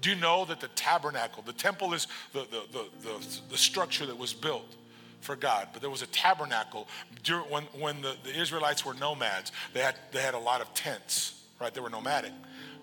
Do 0.00 0.10
you 0.10 0.16
know 0.16 0.44
that 0.46 0.60
the 0.60 0.66
tabernacle, 0.66 1.44
the 1.46 1.52
temple 1.52 1.94
is 1.94 2.08
the, 2.32 2.40
the, 2.50 2.62
the, 2.72 3.08
the, 3.08 3.26
the 3.50 3.56
structure 3.56 4.04
that 4.04 4.18
was 4.18 4.32
built 4.32 4.74
for 5.20 5.36
God, 5.36 5.68
but 5.72 5.80
there 5.80 5.92
was 5.92 6.02
a 6.02 6.08
tabernacle 6.08 6.88
during, 7.22 7.44
when, 7.44 7.62
when 7.78 8.02
the, 8.02 8.16
the 8.24 8.36
Israelites 8.36 8.84
were 8.84 8.94
nomads. 8.94 9.52
They 9.74 9.80
had, 9.80 9.94
they 10.10 10.20
had 10.20 10.34
a 10.34 10.40
lot 10.40 10.60
of 10.60 10.74
tents, 10.74 11.40
right? 11.60 11.72
They 11.72 11.80
were 11.80 11.88
nomadic. 11.88 12.32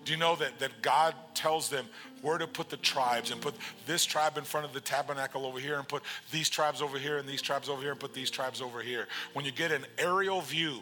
Do 0.06 0.12
you 0.12 0.18
know 0.18 0.34
that, 0.36 0.58
that 0.60 0.80
God 0.80 1.14
tells 1.34 1.68
them 1.68 1.84
where 2.22 2.38
to 2.38 2.46
put 2.46 2.70
the 2.70 2.78
tribes 2.78 3.32
and 3.32 3.40
put 3.40 3.54
this 3.86 4.06
tribe 4.06 4.38
in 4.38 4.44
front 4.44 4.64
of 4.64 4.72
the 4.72 4.80
tabernacle 4.80 5.44
over 5.44 5.60
here 5.60 5.78
and 5.78 5.86
put 5.86 6.02
these 6.30 6.48
tribes 6.48 6.80
over 6.80 6.98
here 6.98 7.18
and 7.18 7.28
these 7.28 7.42
tribes 7.42 7.68
over 7.68 7.82
here 7.82 7.90
and 7.90 8.00
put 8.00 8.14
these 8.14 8.30
tribes 8.30 8.62
over 8.62 8.80
here? 8.80 9.08
When 9.34 9.44
you 9.44 9.52
get 9.52 9.72
an 9.72 9.84
aerial 9.98 10.40
view, 10.40 10.78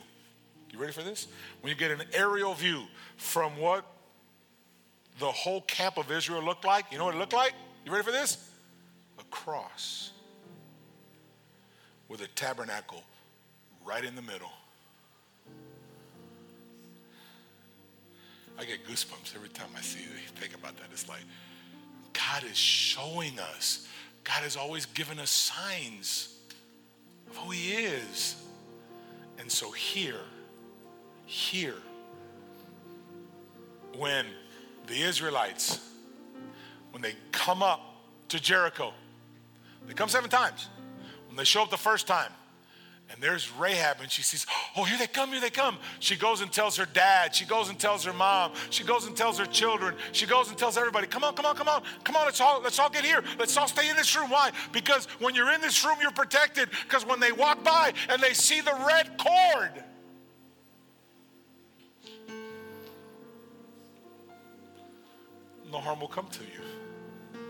you 0.72 0.78
ready 0.78 0.92
for 0.92 1.02
this? 1.02 1.28
When 1.60 1.70
you 1.70 1.76
get 1.76 1.90
an 1.90 2.02
aerial 2.12 2.54
view 2.54 2.84
from 3.16 3.56
what 3.58 3.84
the 5.18 5.26
whole 5.26 5.62
camp 5.62 5.98
of 5.98 6.10
Israel 6.10 6.42
looked 6.42 6.64
like, 6.64 6.86
you 6.90 6.98
know 6.98 7.04
what 7.04 7.14
it 7.14 7.18
looked 7.18 7.32
like? 7.32 7.52
You 7.84 7.92
ready 7.92 8.04
for 8.04 8.12
this? 8.12 8.50
A 9.18 9.24
cross 9.24 10.12
with 12.08 12.20
a 12.22 12.28
tabernacle 12.28 13.02
right 13.84 14.04
in 14.04 14.14
the 14.14 14.22
middle. 14.22 14.50
I 18.58 18.64
get 18.64 18.86
goosebumps 18.86 19.34
every 19.34 19.48
time 19.48 19.68
I 19.76 19.80
see 19.80 20.00
it. 20.00 20.30
Think 20.36 20.54
about 20.54 20.76
that. 20.76 20.86
It's 20.92 21.08
like 21.08 21.22
God 22.12 22.44
is 22.44 22.56
showing 22.56 23.38
us. 23.38 23.86
God 24.24 24.42
has 24.42 24.56
always 24.56 24.84
given 24.86 25.18
us 25.18 25.30
signs 25.30 26.36
of 27.30 27.36
who 27.36 27.50
He 27.50 27.72
is. 27.72 28.36
And 29.38 29.50
so 29.50 29.70
here, 29.70 30.20
here, 31.30 31.76
when 33.96 34.26
the 34.88 35.00
Israelites, 35.00 35.78
when 36.90 37.02
they 37.02 37.14
come 37.30 37.62
up 37.62 37.80
to 38.30 38.40
Jericho, 38.40 38.92
they 39.86 39.94
come 39.94 40.08
seven 40.08 40.28
times. 40.28 40.68
When 41.28 41.36
they 41.36 41.44
show 41.44 41.62
up 41.62 41.70
the 41.70 41.76
first 41.76 42.08
time, 42.08 42.32
and 43.12 43.22
there's 43.22 43.48
Rahab, 43.52 44.00
and 44.00 44.10
she 44.10 44.22
sees, 44.22 44.44
oh, 44.76 44.82
here 44.82 44.98
they 44.98 45.06
come, 45.06 45.30
here 45.30 45.40
they 45.40 45.50
come. 45.50 45.78
She 46.00 46.16
goes 46.16 46.40
and 46.40 46.50
tells 46.50 46.76
her 46.76 46.86
dad. 46.86 47.34
She 47.34 47.44
goes 47.44 47.68
and 47.68 47.78
tells 47.78 48.04
her 48.04 48.12
mom. 48.12 48.52
She 48.70 48.82
goes 48.82 49.06
and 49.06 49.16
tells 49.16 49.38
her 49.38 49.46
children. 49.46 49.94
She 50.10 50.26
goes 50.26 50.48
and 50.48 50.58
tells 50.58 50.76
everybody, 50.76 51.06
come 51.06 51.22
on, 51.22 51.34
come 51.34 51.46
on, 51.46 51.54
come 51.54 51.68
on, 51.68 51.82
come 52.02 52.16
on, 52.16 52.24
let's 52.24 52.40
all, 52.40 52.60
let's 52.60 52.78
all 52.80 52.90
get 52.90 53.04
here. 53.04 53.22
Let's 53.38 53.56
all 53.56 53.68
stay 53.68 53.88
in 53.88 53.96
this 53.96 54.16
room. 54.16 54.30
Why? 54.30 54.50
Because 54.72 55.06
when 55.20 55.36
you're 55.36 55.52
in 55.52 55.60
this 55.60 55.84
room, 55.84 55.98
you're 56.00 56.10
protected. 56.10 56.70
Because 56.84 57.06
when 57.06 57.20
they 57.20 57.30
walk 57.30 57.62
by 57.62 57.92
and 58.08 58.20
they 58.20 58.32
see 58.32 58.60
the 58.60 58.76
red 58.84 59.16
cord, 59.16 59.84
no 65.70 65.78
harm 65.78 66.00
will 66.00 66.08
come 66.08 66.26
to 66.28 66.42
you. 66.42 67.40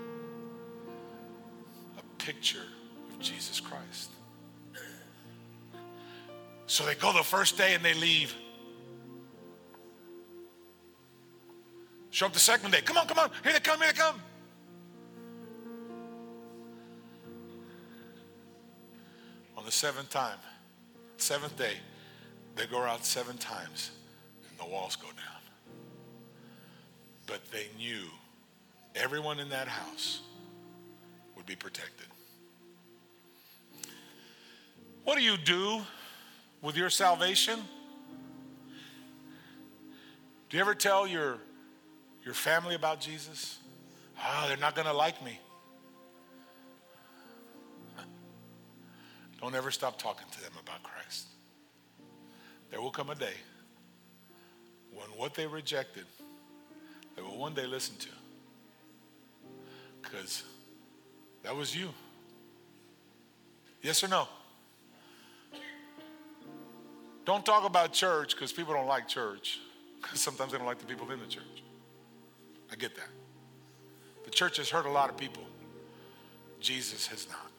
A 1.99 2.23
picture 2.23 2.67
of 3.11 3.19
Jesus 3.19 3.61
Christ. 3.61 4.11
So 6.67 6.85
they 6.87 6.95
go 6.95 7.13
the 7.13 7.23
first 7.23 7.59
day 7.59 7.75
and 7.75 7.85
they 7.85 7.95
leave. 7.95 8.35
Show 12.11 12.27
up 12.27 12.33
the 12.33 12.39
second 12.39 12.73
day. 12.73 12.81
Come 12.81 12.97
on, 12.97 13.07
come 13.07 13.19
on. 13.19 13.31
Here 13.43 13.53
they 13.53 13.61
come, 13.61 13.79
here 13.81 13.93
they 13.93 13.99
come. 13.99 14.21
On 19.57 19.65
the 19.65 19.73
seventh 19.73 20.11
time, 20.11 20.39
seventh 21.17 21.57
day, 21.57 21.75
they 22.57 22.67
go 22.67 22.81
out 22.83 23.05
seven 23.05 23.37
times 23.37 23.91
and 24.49 24.59
the 24.59 24.73
walls 24.73 24.97
go 24.97 25.09
down. 25.09 25.30
But 27.31 27.49
they 27.53 27.69
knew 27.79 28.03
everyone 28.97 29.39
in 29.39 29.51
that 29.51 29.69
house 29.69 30.21
would 31.37 31.47
be 31.47 31.55
protected. 31.55 32.09
What 35.05 35.17
do 35.17 35.23
you 35.23 35.37
do 35.37 35.81
with 36.61 36.77
your 36.77 36.91
salvation? 36.91 37.61
Do 40.49 40.57
you 40.57 40.61
ever 40.61 40.75
tell 40.75 41.07
your, 41.07 41.39
your 42.25 42.35
family 42.35 42.75
about 42.75 43.01
Jesus? 43.01 43.61
Oh, 44.19 44.47
they're 44.49 44.57
not 44.57 44.75
going 44.75 44.89
to 44.89 44.93
like 44.93 45.25
me. 45.25 45.39
Don't 49.41 49.55
ever 49.55 49.71
stop 49.71 49.99
talking 49.99 50.27
to 50.33 50.43
them 50.43 50.53
about 50.61 50.83
Christ. 50.83 51.29
There 52.71 52.81
will 52.81 52.91
come 52.91 53.09
a 53.09 53.15
day 53.15 53.37
when 54.93 55.07
what 55.17 55.35
they 55.35 55.47
rejected, 55.47 56.05
they 57.21 57.29
will 57.29 57.39
one 57.39 57.53
day 57.55 57.67
listen 57.67 57.95
to. 57.97 58.09
Because 60.01 60.43
that 61.43 61.55
was 61.55 61.77
you. 61.77 61.91
Yes 63.83 64.03
or 64.03 64.09
no? 64.09 64.27
Don't 67.27 67.45
talk 67.45 67.65
about 67.65 67.93
church 67.93 68.35
because 68.35 68.53
people 68.53 68.73
don't 68.73 68.87
like 68.87 69.07
church. 69.07 69.61
Because 70.01 70.21
sometimes 70.21 70.53
they 70.53 70.59
don't 70.59 70.67
like 70.67 70.79
the 70.79 70.87
people 70.87 71.11
in 71.11 71.21
the 71.21 71.27
church. 71.27 71.63
I 72.73 72.77
get 72.77 72.97
that. 72.97 73.09
The 74.25 74.31
church 74.31 74.57
has 74.57 74.71
hurt 74.71 74.87
a 74.87 74.91
lot 74.91 75.11
of 75.11 75.17
people. 75.17 75.45
Jesus 76.59 77.07
has 77.09 77.29
not. 77.29 77.51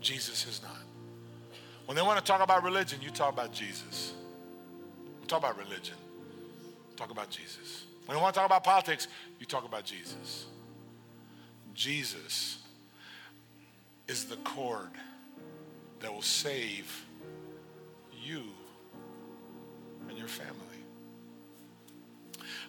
Jesus 0.00 0.44
has 0.44 0.60
not. 0.62 0.82
When 1.86 1.94
they 1.96 2.02
want 2.02 2.18
to 2.18 2.24
talk 2.24 2.42
about 2.42 2.64
religion, 2.64 3.00
you 3.00 3.10
talk 3.10 3.32
about 3.32 3.52
Jesus. 3.52 4.14
We 5.20 5.26
talk 5.26 5.38
about 5.38 5.56
religion. 5.56 5.94
Talk 6.96 7.10
about 7.10 7.30
Jesus. 7.30 7.84
When 8.06 8.16
you 8.16 8.22
want 8.22 8.34
to 8.34 8.38
talk 8.38 8.46
about 8.46 8.64
politics, 8.64 9.08
you 9.40 9.46
talk 9.46 9.64
about 9.64 9.84
Jesus. 9.84 10.46
Jesus 11.74 12.58
is 14.06 14.26
the 14.26 14.36
cord 14.36 14.90
that 16.00 16.12
will 16.12 16.22
save 16.22 17.04
you 18.22 18.42
and 20.08 20.18
your 20.18 20.28
family. 20.28 20.60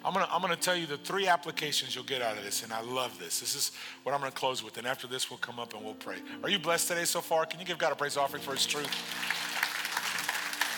I'm 0.03 0.13
gonna, 0.13 0.28
I'm 0.32 0.41
gonna 0.41 0.55
tell 0.55 0.76
you 0.76 0.86
the 0.86 0.97
three 0.97 1.28
applications 1.28 1.95
you'll 1.95 2.03
get 2.03 2.21
out 2.21 2.38
of 2.38 2.43
this, 2.43 2.63
and 2.63 2.71
I 2.71 2.82
love 2.82 3.17
this. 3.17 3.39
This 3.39 3.55
is 3.55 3.71
what 4.03 4.13
I'm 4.13 4.19
gonna 4.19 4.32
close 4.32 4.63
with, 4.63 4.78
and 4.78 4.86
after 4.86 5.07
this, 5.07 5.32
we'll 5.32 5.39
come 5.39 5.59
up 5.59 5.73
and 5.73 5.84
we'll 5.84 5.95
pray. 5.95 6.17
Are 6.43 6.49
you 6.49 6.59
blessed 6.59 6.89
today 6.89 7.05
so 7.05 7.21
far? 7.21 7.45
Can 7.45 7.59
you 7.59 7.65
give 7.65 7.80
God 7.80 7.91
a 7.91 7.95
praise 7.95 8.15
offering 8.15 8.43
for 8.43 8.51
His 8.51 8.65
truth? 8.67 8.91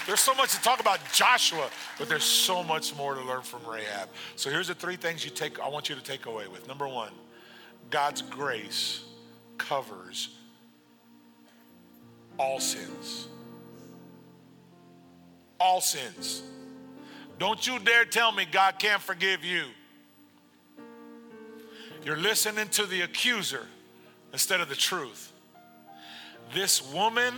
There's 0.07 0.21
so 0.21 0.33
much 0.33 0.55
to 0.55 0.61
talk 0.61 0.79
about 0.79 0.99
Joshua, 1.13 1.69
but 1.99 2.09
there's 2.09 2.23
so 2.23 2.63
much 2.63 2.95
more 2.95 3.13
to 3.13 3.21
learn 3.21 3.41
from 3.41 3.59
Rahab. 3.69 4.09
So 4.35 4.49
here's 4.49 4.69
the 4.69 4.75
three 4.75 4.95
things 4.95 5.23
you 5.23 5.29
take, 5.29 5.59
I 5.59 5.67
want 5.67 5.89
you 5.89 5.95
to 5.95 6.01
take 6.03 6.25
away 6.25 6.47
with. 6.47 6.67
Number 6.67 6.87
one, 6.87 7.11
God's 7.89 8.21
grace 8.23 9.03
covers 9.57 10.29
all 12.39 12.59
sins 12.59 13.27
all 15.59 15.81
sins. 15.81 16.43
Don't 17.39 17.65
you 17.65 17.79
dare 17.79 18.05
tell 18.05 18.31
me 18.31 18.45
God 18.45 18.79
can't 18.79 19.01
forgive 19.01 19.43
you. 19.43 19.65
You're 22.03 22.17
listening 22.17 22.67
to 22.69 22.85
the 22.85 23.01
accuser 23.01 23.65
instead 24.33 24.61
of 24.61 24.69
the 24.69 24.75
truth. 24.75 25.33
This 26.53 26.81
woman 26.93 27.33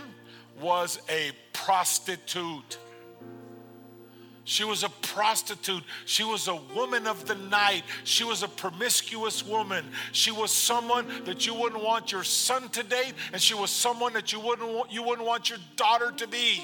was 0.60 1.00
a 1.08 1.32
prostitute. 1.64 2.78
She 4.44 4.64
was 4.64 4.82
a 4.82 4.88
prostitute. 4.88 5.84
She 6.06 6.24
was 6.24 6.48
a 6.48 6.56
woman 6.74 7.06
of 7.06 7.26
the 7.26 7.36
night. 7.36 7.84
She 8.04 8.24
was 8.24 8.42
a 8.42 8.48
promiscuous 8.48 9.46
woman. 9.46 9.84
She 10.12 10.32
was 10.32 10.50
someone 10.50 11.06
that 11.24 11.46
you 11.46 11.54
wouldn't 11.54 11.82
want 11.82 12.10
your 12.10 12.24
son 12.24 12.68
to 12.70 12.82
date, 12.82 13.14
and 13.32 13.40
she 13.40 13.54
was 13.54 13.70
someone 13.70 14.12
that 14.14 14.32
you 14.32 14.40
wouldn't 14.40 14.68
want, 14.68 14.92
you 14.92 15.02
wouldn't 15.02 15.26
want 15.26 15.50
your 15.50 15.60
daughter 15.76 16.10
to 16.16 16.26
be. 16.26 16.62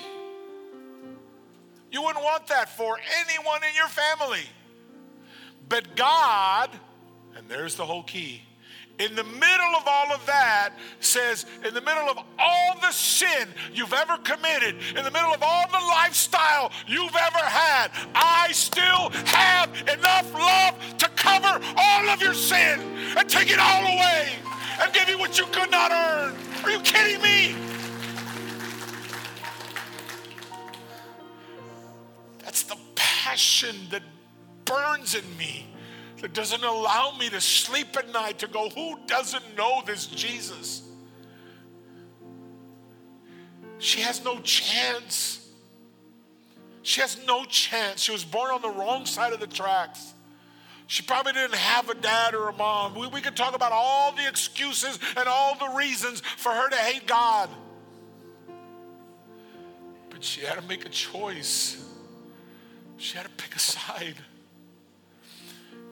You 1.93 2.03
wouldn't 2.03 2.25
want 2.25 2.49
that 2.49 2.69
for 2.77 2.99
anyone 3.21 3.61
in 3.63 3.75
your 3.77 3.89
family. 3.89 4.45
But 5.69 5.95
God, 5.95 6.71
and 7.37 7.49
there's 7.49 7.77
the 7.77 7.87
whole 7.87 8.03
key, 8.03 8.43
in 8.99 9.15
the 9.15 9.25
middle 9.25 9.77
of 9.77 9.83
all 9.87 10.13
of 10.13 10.25
that 10.27 10.71
says, 11.01 11.45
in 11.67 11.75
the 11.75 11.81
middle 11.81 12.09
of 12.09 12.19
all 12.39 12.79
the 12.81 12.91
sin 12.91 13.49
you've 13.75 13.93
ever 13.93 14.17
committed, 14.19 14.77
in 14.97 15.05
the 15.05 15.11
middle 15.11 15.33
of 15.35 15.43
all 15.43 15.67
the 15.69 15.87
lifestyle 15.87 16.73
you've 16.87 17.15
ever 17.15 17.39
had, 17.39 17.91
I 18.15 18.53
still 18.53 19.11
have 19.27 19.71
enough 19.83 20.33
love 20.33 20.99
to 20.99 21.09
cover 21.11 21.61
all 21.77 22.09
of 22.09 22.23
your 22.23 22.35
sin 22.35 22.81
and 23.17 23.29
take 23.29 23.51
it 23.51 23.59
all 23.59 23.83
away 23.83 24.29
and 24.81 24.93
give 24.95 25.09
you 25.09 25.19
what 25.19 25.39
you 25.39 25.45
could 25.47 25.71
not 25.71 25.91
earn. 25.93 26.35
Are 26.65 26.71
you 26.71 26.81
kidding 26.81 27.21
me? 27.21 27.55
That's 32.39 32.63
the 32.63 32.77
passion 32.95 33.77
that 33.91 34.03
burns 34.65 35.15
in 35.15 35.37
me 35.37 35.67
that 36.21 36.33
doesn't 36.33 36.65
allow 36.65 37.17
me 37.19 37.29
to 37.29 37.41
sleep 37.41 37.97
at 37.97 38.11
night 38.13 38.39
to 38.39 38.47
go, 38.47 38.71
who 38.71 38.99
doesn't 39.07 39.57
know 39.57 39.83
this 39.85 40.07
Jesus? 40.07 40.83
She 43.79 44.01
has 44.01 44.25
no 44.25 44.39
chance. 44.41 45.47
She 46.83 47.01
has 47.01 47.19
no 47.27 47.45
chance. 47.45 48.03
She 48.03 48.13
was 48.13 48.25
born 48.25 48.51
on 48.51 48.63
the 48.63 48.71
wrong 48.71 49.05
side 49.05 49.33
of 49.33 49.41
the 49.41 49.47
tracks. 49.47 50.15
She 50.87 51.03
probably 51.03 51.33
didn't 51.33 51.57
have 51.57 51.91
a 51.91 51.95
dad 51.95 52.35
or 52.35 52.49
a 52.49 52.53
mom. 52.53 52.95
We, 52.95 53.09
we 53.09 53.21
could 53.21 53.37
talk 53.37 53.55
about 53.55 53.73
all 53.73 54.13
the 54.13 54.27
excuses 54.29 54.99
and 55.17 55.29
all 55.29 55.57
the 55.59 55.77
reasons 55.77 56.21
for 56.21 56.53
her 56.53 56.69
to 56.69 56.77
hate 56.77 57.07
God. 57.07 57.51
But 60.11 60.23
she 60.23 60.43
had 60.43 60.55
to 60.55 60.63
make 60.63 60.87
a 60.87 60.89
choice. 60.89 61.85
She 62.97 63.17
had 63.17 63.25
to 63.25 63.33
pick 63.33 63.57
a 63.57 63.59
side. 63.59 64.15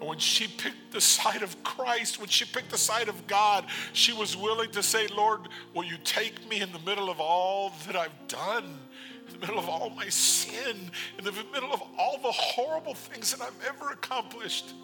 And 0.00 0.08
when 0.08 0.18
she 0.18 0.46
picked 0.46 0.92
the 0.92 1.00
side 1.00 1.42
of 1.42 1.62
Christ, 1.62 2.18
when 2.18 2.28
she 2.28 2.44
picked 2.44 2.70
the 2.70 2.78
side 2.78 3.08
of 3.08 3.26
God, 3.26 3.66
she 3.92 4.12
was 4.12 4.36
willing 4.36 4.70
to 4.72 4.82
say, 4.82 5.06
Lord, 5.06 5.42
will 5.72 5.84
you 5.84 5.96
take 6.04 6.48
me 6.48 6.60
in 6.60 6.72
the 6.72 6.78
middle 6.80 7.10
of 7.10 7.20
all 7.20 7.72
that 7.86 7.96
I've 7.96 8.28
done? 8.28 8.78
In 9.26 9.32
the 9.32 9.38
middle 9.38 9.58
of 9.58 9.68
all 9.68 9.90
my 9.90 10.08
sin, 10.08 10.90
in 11.18 11.24
the 11.24 11.32
middle 11.52 11.72
of 11.72 11.82
all 11.98 12.18
the 12.18 12.32
horrible 12.32 12.94
things 12.94 13.34
that 13.34 13.40
I've 13.40 13.66
ever 13.66 13.90
accomplished. 13.90 14.74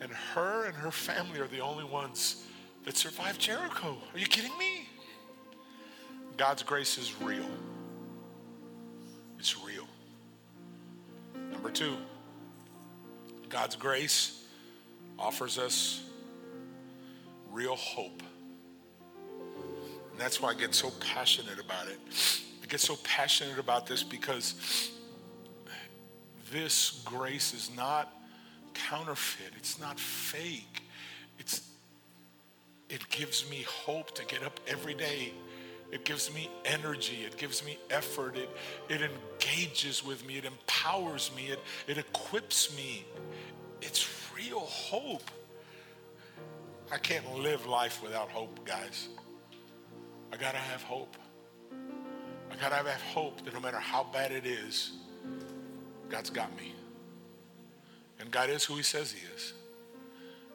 And 0.00 0.12
her 0.12 0.66
and 0.66 0.76
her 0.76 0.92
family 0.92 1.40
are 1.40 1.48
the 1.48 1.60
only 1.60 1.84
ones 1.84 2.44
that 2.84 2.96
survived 2.96 3.40
Jericho. 3.40 3.96
Are 4.14 4.18
you 4.18 4.26
kidding 4.26 4.56
me? 4.56 4.88
God's 6.36 6.62
grace 6.62 6.98
is 6.98 7.20
real. 7.20 7.44
It's 9.38 9.58
real. 9.58 9.86
Number 11.50 11.70
two, 11.70 11.96
God's 13.48 13.76
grace 13.76 14.44
offers 15.18 15.58
us 15.58 16.02
real 17.52 17.76
hope. 17.76 18.22
And 20.12 20.20
that's 20.20 20.40
why 20.40 20.50
I 20.50 20.54
get 20.54 20.74
so 20.74 20.90
passionate 21.00 21.58
about 21.58 21.88
it. 21.88 21.98
I 22.62 22.66
get 22.66 22.80
so 22.80 22.96
passionate 23.02 23.58
about 23.58 23.86
this 23.86 24.02
because 24.02 24.90
this 26.52 27.02
grace 27.04 27.54
is 27.54 27.70
not 27.76 28.12
counterfeit, 28.74 29.52
it's 29.56 29.80
not 29.80 29.98
fake. 29.98 30.82
It's 31.38 31.62
it 32.88 33.08
gives 33.10 33.48
me 33.50 33.64
hope 33.68 34.14
to 34.14 34.24
get 34.24 34.42
up 34.42 34.58
every 34.66 34.94
day. 34.94 35.32
It 35.90 36.04
gives 36.04 36.32
me 36.34 36.50
energy. 36.64 37.24
It 37.24 37.36
gives 37.36 37.64
me 37.64 37.78
effort. 37.90 38.36
It, 38.36 38.50
it 38.88 39.00
engages 39.02 40.04
with 40.04 40.26
me. 40.26 40.36
It 40.36 40.44
empowers 40.44 41.30
me. 41.34 41.46
It, 41.46 41.60
it 41.86 41.98
equips 41.98 42.76
me. 42.76 43.06
It's 43.80 44.08
real 44.36 44.60
hope. 44.60 45.30
I 46.92 46.98
can't 46.98 47.38
live 47.38 47.66
life 47.66 48.02
without 48.02 48.28
hope, 48.30 48.64
guys. 48.66 49.08
I 50.32 50.36
got 50.36 50.52
to 50.52 50.58
have 50.58 50.82
hope. 50.82 51.16
I 52.50 52.56
got 52.56 52.70
to 52.70 52.76
have 52.76 53.02
hope 53.02 53.44
that 53.44 53.54
no 53.54 53.60
matter 53.60 53.78
how 53.78 54.06
bad 54.12 54.32
it 54.32 54.46
is, 54.46 54.92
God's 56.08 56.30
got 56.30 56.54
me. 56.56 56.74
And 58.20 58.30
God 58.30 58.50
is 58.50 58.64
who 58.64 58.74
He 58.76 58.82
says 58.82 59.12
He 59.12 59.20
is. 59.34 59.54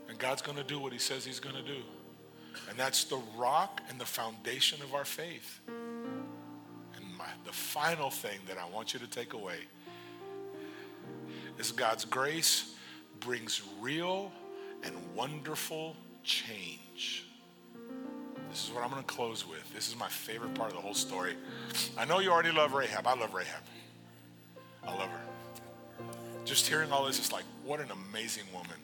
And 0.09 0.17
God's 0.17 0.41
going 0.41 0.57
to 0.57 0.63
do 0.63 0.79
what 0.79 0.91
He 0.91 0.99
says 0.99 1.25
He's 1.25 1.39
going 1.39 1.55
to 1.55 1.63
do. 1.63 1.81
And 2.69 2.77
that's 2.77 3.03
the 3.03 3.19
rock 3.37 3.81
and 3.89 3.99
the 3.99 4.05
foundation 4.05 4.81
of 4.81 4.93
our 4.93 5.05
faith. 5.05 5.59
And 5.67 7.17
my, 7.17 7.27
the 7.45 7.51
final 7.51 8.09
thing 8.09 8.39
that 8.47 8.57
I 8.57 8.65
want 8.73 8.93
you 8.93 8.99
to 8.99 9.07
take 9.07 9.33
away 9.33 9.57
is 11.59 11.71
God's 11.71 12.05
grace 12.05 12.73
brings 13.19 13.61
real 13.79 14.31
and 14.83 14.93
wonderful 15.15 15.95
change. 16.23 17.27
This 18.49 18.65
is 18.65 18.71
what 18.71 18.83
I'm 18.83 18.89
going 18.89 19.01
to 19.01 19.07
close 19.07 19.47
with. 19.47 19.73
This 19.73 19.87
is 19.87 19.95
my 19.95 20.07
favorite 20.07 20.53
part 20.53 20.69
of 20.69 20.75
the 20.75 20.81
whole 20.81 20.93
story. 20.93 21.35
I 21.97 22.05
know 22.05 22.19
you 22.19 22.31
already 22.31 22.51
love 22.51 22.73
Rahab. 22.73 23.07
I 23.07 23.15
love 23.15 23.33
Rahab. 23.33 23.61
I 24.83 24.91
love 24.91 25.09
her. 25.09 25.21
Just 26.45 26.67
hearing 26.67 26.91
all 26.91 27.05
this 27.05 27.19
is 27.19 27.31
like, 27.31 27.45
what 27.63 27.79
an 27.79 27.89
amazing 27.91 28.43
woman. 28.53 28.77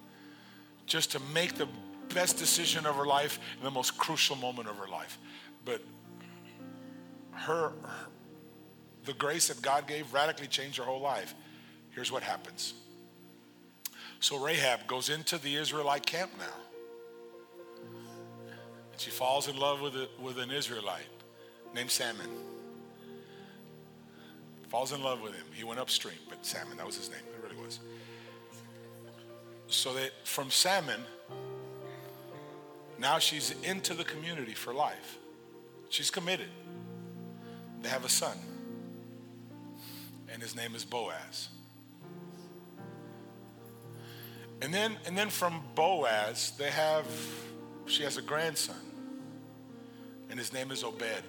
Just 0.85 1.11
to 1.11 1.19
make 1.33 1.55
the 1.55 1.67
best 2.13 2.37
decision 2.37 2.85
of 2.85 2.95
her 2.95 3.05
life 3.05 3.39
in 3.57 3.63
the 3.63 3.71
most 3.71 3.97
crucial 3.97 4.35
moment 4.35 4.67
of 4.67 4.77
her 4.77 4.87
life. 4.87 5.17
But 5.65 5.81
her, 7.31 7.69
her 7.69 8.07
the 9.05 9.13
grace 9.13 9.47
that 9.47 9.61
God 9.61 9.87
gave 9.87 10.13
radically 10.13 10.47
changed 10.47 10.77
her 10.77 10.83
whole 10.83 11.01
life. 11.01 11.33
Here's 11.91 12.11
what 12.11 12.21
happens. 12.21 12.73
So 14.19 14.37
Rahab 14.37 14.85
goes 14.87 15.09
into 15.09 15.37
the 15.37 15.55
Israelite 15.55 16.05
camp 16.05 16.31
now. 16.37 17.89
And 18.91 18.99
she 18.99 19.09
falls 19.09 19.47
in 19.47 19.57
love 19.57 19.81
with, 19.81 19.95
a, 19.95 20.09
with 20.21 20.37
an 20.37 20.51
Israelite 20.51 21.07
named 21.73 21.89
Salmon. 21.89 22.29
Falls 24.67 24.91
in 24.91 25.01
love 25.01 25.21
with 25.21 25.33
him. 25.33 25.45
He 25.53 25.63
went 25.63 25.79
upstream, 25.79 26.19
but 26.29 26.45
Salmon, 26.45 26.77
that 26.77 26.85
was 26.85 26.97
his 26.97 27.09
name. 27.09 27.21
It 27.33 27.43
really 27.43 27.59
was. 27.65 27.79
So 29.67 29.93
that 29.95 30.11
from 30.27 30.51
Salmon, 30.51 31.01
now 32.99 33.19
she's 33.19 33.55
into 33.63 33.93
the 33.93 34.03
community 34.03 34.53
for 34.53 34.73
life. 34.73 35.17
She's 35.89 36.11
committed. 36.11 36.49
They 37.81 37.89
have 37.89 38.03
a 38.03 38.09
son, 38.09 38.37
and 40.31 40.41
his 40.41 40.55
name 40.55 40.75
is 40.75 40.83
Boaz. 40.83 41.49
And 44.61 44.73
then, 44.73 44.97
and 45.05 45.17
then 45.17 45.29
from 45.29 45.61
Boaz, 45.75 46.51
they 46.57 46.69
have, 46.69 47.05
she 47.85 48.03
has 48.03 48.17
a 48.17 48.21
grandson, 48.21 48.75
and 50.29 50.37
his 50.37 50.51
name 50.51 50.71
is 50.71 50.83
Obed. 50.83 51.23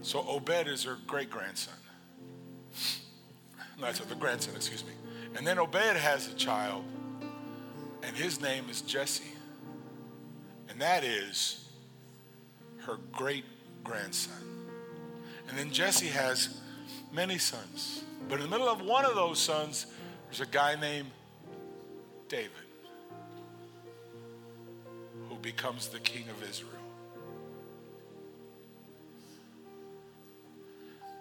So 0.00 0.26
Obed 0.26 0.68
is 0.68 0.84
her 0.84 0.96
great 1.06 1.28
grandson. 1.28 1.74
No, 3.78 3.86
that's 3.86 3.98
the 3.98 4.14
grandson, 4.14 4.54
excuse 4.56 4.84
me. 4.84 4.92
And 5.36 5.46
then 5.46 5.58
Obed 5.58 5.96
has 5.96 6.28
a 6.28 6.34
child, 6.34 6.84
and 8.02 8.16
his 8.16 8.40
name 8.40 8.70
is 8.70 8.80
Jesse. 8.80 9.33
And 10.74 10.82
that 10.82 11.04
is 11.04 11.66
her 12.78 12.98
great 13.12 13.44
grandson. 13.84 14.34
And 15.48 15.56
then 15.56 15.70
Jesse 15.70 16.08
has 16.08 16.60
many 17.12 17.38
sons. 17.38 18.02
But 18.28 18.40
in 18.40 18.46
the 18.46 18.50
middle 18.50 18.68
of 18.68 18.80
one 18.82 19.04
of 19.04 19.14
those 19.14 19.38
sons, 19.38 19.86
there's 20.26 20.40
a 20.40 20.50
guy 20.50 20.74
named 20.74 21.12
David 22.28 22.50
who 25.28 25.36
becomes 25.36 25.86
the 25.86 26.00
king 26.00 26.24
of 26.28 26.42
Israel. 26.42 26.72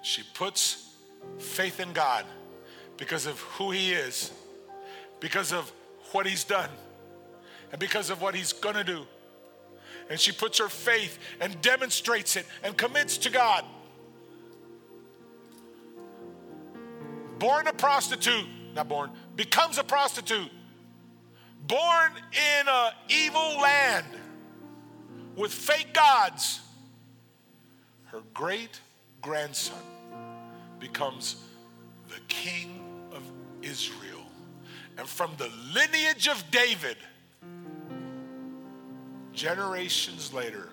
She 0.02 0.24
puts 0.34 0.96
faith 1.38 1.80
in 1.80 1.94
God 1.94 2.26
because 2.98 3.28
of 3.28 3.40
who 3.40 3.70
he 3.70 3.94
is, 3.94 4.32
because 5.20 5.54
of 5.54 5.72
what 6.12 6.26
he's 6.26 6.44
done, 6.44 6.72
and 7.70 7.80
because 7.80 8.10
of 8.10 8.20
what 8.20 8.34
he's 8.34 8.52
going 8.52 8.76
to 8.76 8.84
do 8.84 9.06
and 10.14 10.20
she 10.20 10.32
puts 10.32 10.60
her 10.60 10.70
faith 10.70 11.18
and 11.40 11.60
demonstrates 11.64 12.36
it 12.36 12.46
and 12.62 12.78
commits 12.78 13.18
to 13.18 13.32
God. 13.32 13.66
Born 17.40 17.66
a 17.66 17.74
prostitute, 17.74 18.46
not 18.76 18.88
born, 18.88 19.10
becomes 19.36 19.80
a 19.80 19.84
prostitute. 19.84 20.52
Born 21.66 22.12
in 22.32 22.68
an 22.68 22.92
evil 23.10 23.60
land 23.60 24.06
with 25.36 25.52
fake 25.52 25.96
gods. 25.96 26.62
Her 28.04 28.22
great 28.36 28.80
grandson 29.20 29.82
becomes 30.80 31.38
the 32.10 32.20
King 32.28 32.80
of 33.12 33.24
Israel. 33.64 34.22
And 34.96 35.08
from 35.08 35.32
the 35.40 35.50
lineage 35.74 36.28
of 36.28 36.44
David, 36.52 36.98
generations 39.34 40.34
later, 40.34 40.70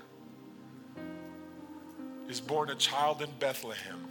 is 2.28 2.40
born 2.40 2.70
a 2.70 2.74
child 2.76 3.22
in 3.22 3.28
Bethlehem 3.38 4.06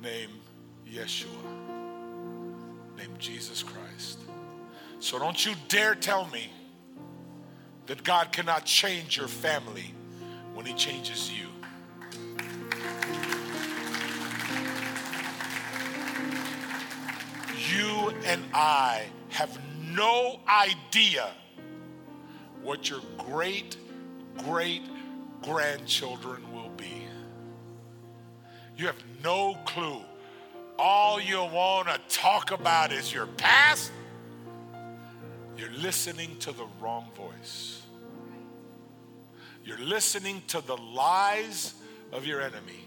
named 0.00 0.40
Yeshua, 0.88 1.26
named 2.96 3.18
Jesus 3.18 3.62
Christ. 3.62 4.20
So 5.00 5.18
don't 5.18 5.44
you 5.44 5.54
dare 5.68 5.94
tell 5.94 6.26
me 6.28 6.50
that 7.86 8.04
God 8.04 8.32
cannot 8.32 8.64
change 8.64 9.16
your 9.16 9.28
family 9.28 9.94
when 10.54 10.66
He 10.66 10.74
changes 10.74 11.30
you. 11.32 11.46
You 17.72 18.14
and 18.24 18.44
I 18.54 19.06
have 19.30 19.58
no 19.82 20.40
idea 20.48 21.32
what 22.66 22.90
your 22.90 23.00
great, 23.16 23.76
great 24.38 24.82
grandchildren 25.40 26.42
will 26.52 26.70
be. 26.70 27.06
You 28.76 28.86
have 28.86 29.00
no 29.22 29.56
clue. 29.64 30.00
All 30.76 31.20
you 31.20 31.38
want 31.38 31.86
to 31.86 31.98
talk 32.08 32.50
about 32.50 32.92
is 32.92 33.14
your 33.14 33.26
past. 33.26 33.92
You're 35.56 35.70
listening 35.70 36.36
to 36.40 36.50
the 36.50 36.66
wrong 36.80 37.06
voice. 37.16 37.82
You're 39.64 39.78
listening 39.78 40.42
to 40.48 40.60
the 40.60 40.76
lies 40.76 41.74
of 42.12 42.26
your 42.26 42.40
enemy. 42.40 42.84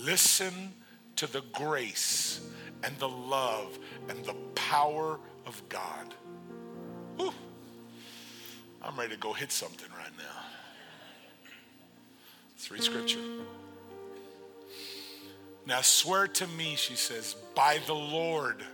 Listen 0.00 0.74
to 1.16 1.30
the 1.30 1.42
grace 1.52 2.40
and 2.82 2.98
the 2.98 3.08
love 3.08 3.78
and 4.08 4.24
the 4.24 4.34
power 4.56 5.20
of 5.46 5.62
God. 5.68 6.14
I'm 8.82 8.96
ready 8.98 9.14
to 9.14 9.20
go 9.20 9.32
hit 9.32 9.52
something 9.52 9.88
right 9.96 10.12
now. 10.18 10.42
Let's 12.52 12.70
read 12.70 12.82
scripture. 12.82 13.20
Now 15.66 15.82
swear 15.82 16.26
to 16.26 16.46
me, 16.46 16.74
she 16.76 16.94
says, 16.94 17.36
by 17.54 17.78
the 17.86 17.94
Lord, 17.94 18.64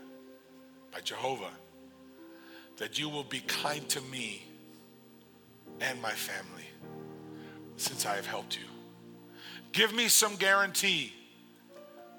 by 0.93 1.01
Jehovah, 1.01 1.51
that 2.79 2.99
you 2.99 3.09
will 3.09 3.25
be 3.25 3.41
kind 3.41 3.89
to 3.91 4.01
me 4.03 4.45
and 5.81 6.01
my 6.01 6.13
family 6.13 6.65
since 7.77 8.07
I 8.07 8.17
have 8.17 8.27
helped 8.27 8.57
you. 8.57 8.65
Give 9.73 9.93
me 9.93 10.09
some 10.09 10.37
guarantee 10.37 11.13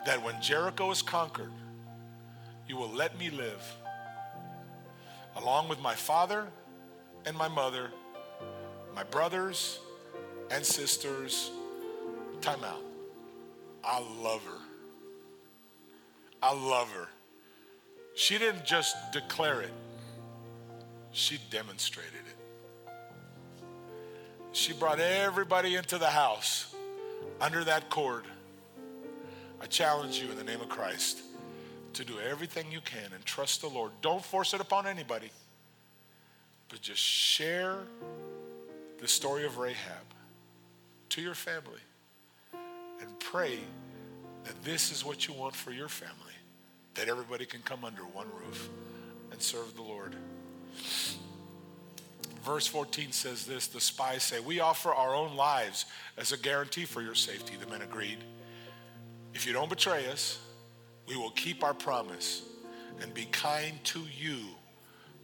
that 0.06 0.22
when 0.24 0.40
Jericho 0.42 0.92
is 0.92 1.02
conquered, 1.02 1.52
you 2.68 2.78
will 2.78 2.92
let 2.92 3.18
me 3.18 3.30
live 3.30 3.64
along 5.36 5.70
with 5.70 5.82
my 5.82 5.96
father 5.96 6.48
and 7.28 7.38
my 7.38 7.50
mother, 7.50 7.92
my 8.96 9.04
brothers 9.04 9.80
and 10.50 10.66
sisters. 10.66 11.52
Time 12.40 12.64
out. 12.64 12.82
I 13.84 14.00
love 14.22 14.42
her. 14.46 14.62
I 16.42 16.54
love 16.54 16.90
her. 16.92 17.10
She 18.16 18.38
didn't 18.38 18.66
just 18.66 18.96
declare 19.12 19.62
it, 19.62 19.74
she 21.12 21.38
demonstrated 21.52 22.14
it. 22.14 22.92
She 24.54 24.74
brought 24.74 25.00
everybody 25.00 25.76
into 25.76 25.98
the 25.98 26.08
house 26.08 26.74
under 27.42 27.64
that 27.66 27.90
cord. 27.90 28.24
I 29.62 29.66
challenge 29.66 30.20
you 30.20 30.32
in 30.32 30.38
the 30.38 30.44
name 30.44 30.62
of 30.62 30.70
Christ 30.70 31.22
to 31.94 32.06
do 32.06 32.14
everything 32.20 32.72
you 32.72 32.80
can 32.82 33.12
and 33.14 33.26
trust 33.26 33.62
the 33.62 33.68
Lord. 33.68 33.92
Don't 34.02 34.24
force 34.24 34.54
it 34.54 34.62
upon 34.62 34.88
anybody, 34.88 35.30
but 36.70 36.82
just 36.82 37.02
share 37.02 37.80
the 39.00 39.08
story 39.08 39.46
of 39.46 39.58
Rahab 39.58 40.04
to 41.10 41.22
your 41.22 41.36
family 41.36 41.82
and 42.54 43.20
pray 43.20 43.60
that 44.44 44.64
this 44.64 44.92
is 44.92 45.06
what 45.06 45.28
you 45.28 45.34
want 45.34 45.56
for 45.56 45.72
your 45.72 45.88
family, 45.88 46.14
that 46.96 47.08
everybody 47.08 47.46
can 47.46 47.62
come 47.62 47.86
under 47.86 48.02
one 48.02 48.28
roof 48.46 48.70
and 49.32 49.42
serve 49.42 49.76
the 49.76 49.82
Lord. 49.82 50.16
Verse 52.44 52.66
14 52.66 53.12
says 53.12 53.46
this 53.46 53.68
the 53.68 53.82
spies 53.82 54.24
say, 54.24 54.40
We 54.40 54.62
offer 54.62 54.94
our 54.94 55.14
own 55.14 55.36
lives 55.36 55.86
as 56.18 56.32
a 56.32 56.38
guarantee 56.38 56.86
for 56.86 57.02
your 57.02 57.16
safety. 57.16 57.56
The 57.60 57.70
men 57.70 57.82
agreed. 57.82 58.20
If 59.34 59.46
you 59.46 59.54
don't 59.54 59.70
betray 59.70 60.08
us, 60.08 60.40
we 61.08 61.18
will 61.18 61.32
keep 61.32 61.64
our 61.64 61.74
promise 61.74 62.44
and 63.02 63.14
be 63.14 63.26
kind 63.26 63.84
to 63.86 64.02
you 64.18 64.38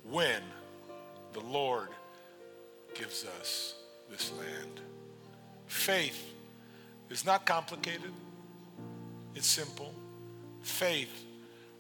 when 0.04 0.42
the 1.34 1.42
Lord 1.42 1.90
gives 2.94 3.26
us 3.40 3.76
this 4.10 4.32
land. 4.34 4.80
Faith 5.68 6.32
is 7.10 7.26
not 7.26 7.46
complicated, 7.46 8.12
it's 9.36 9.48
simple. 9.48 9.94
Faith 10.62 11.26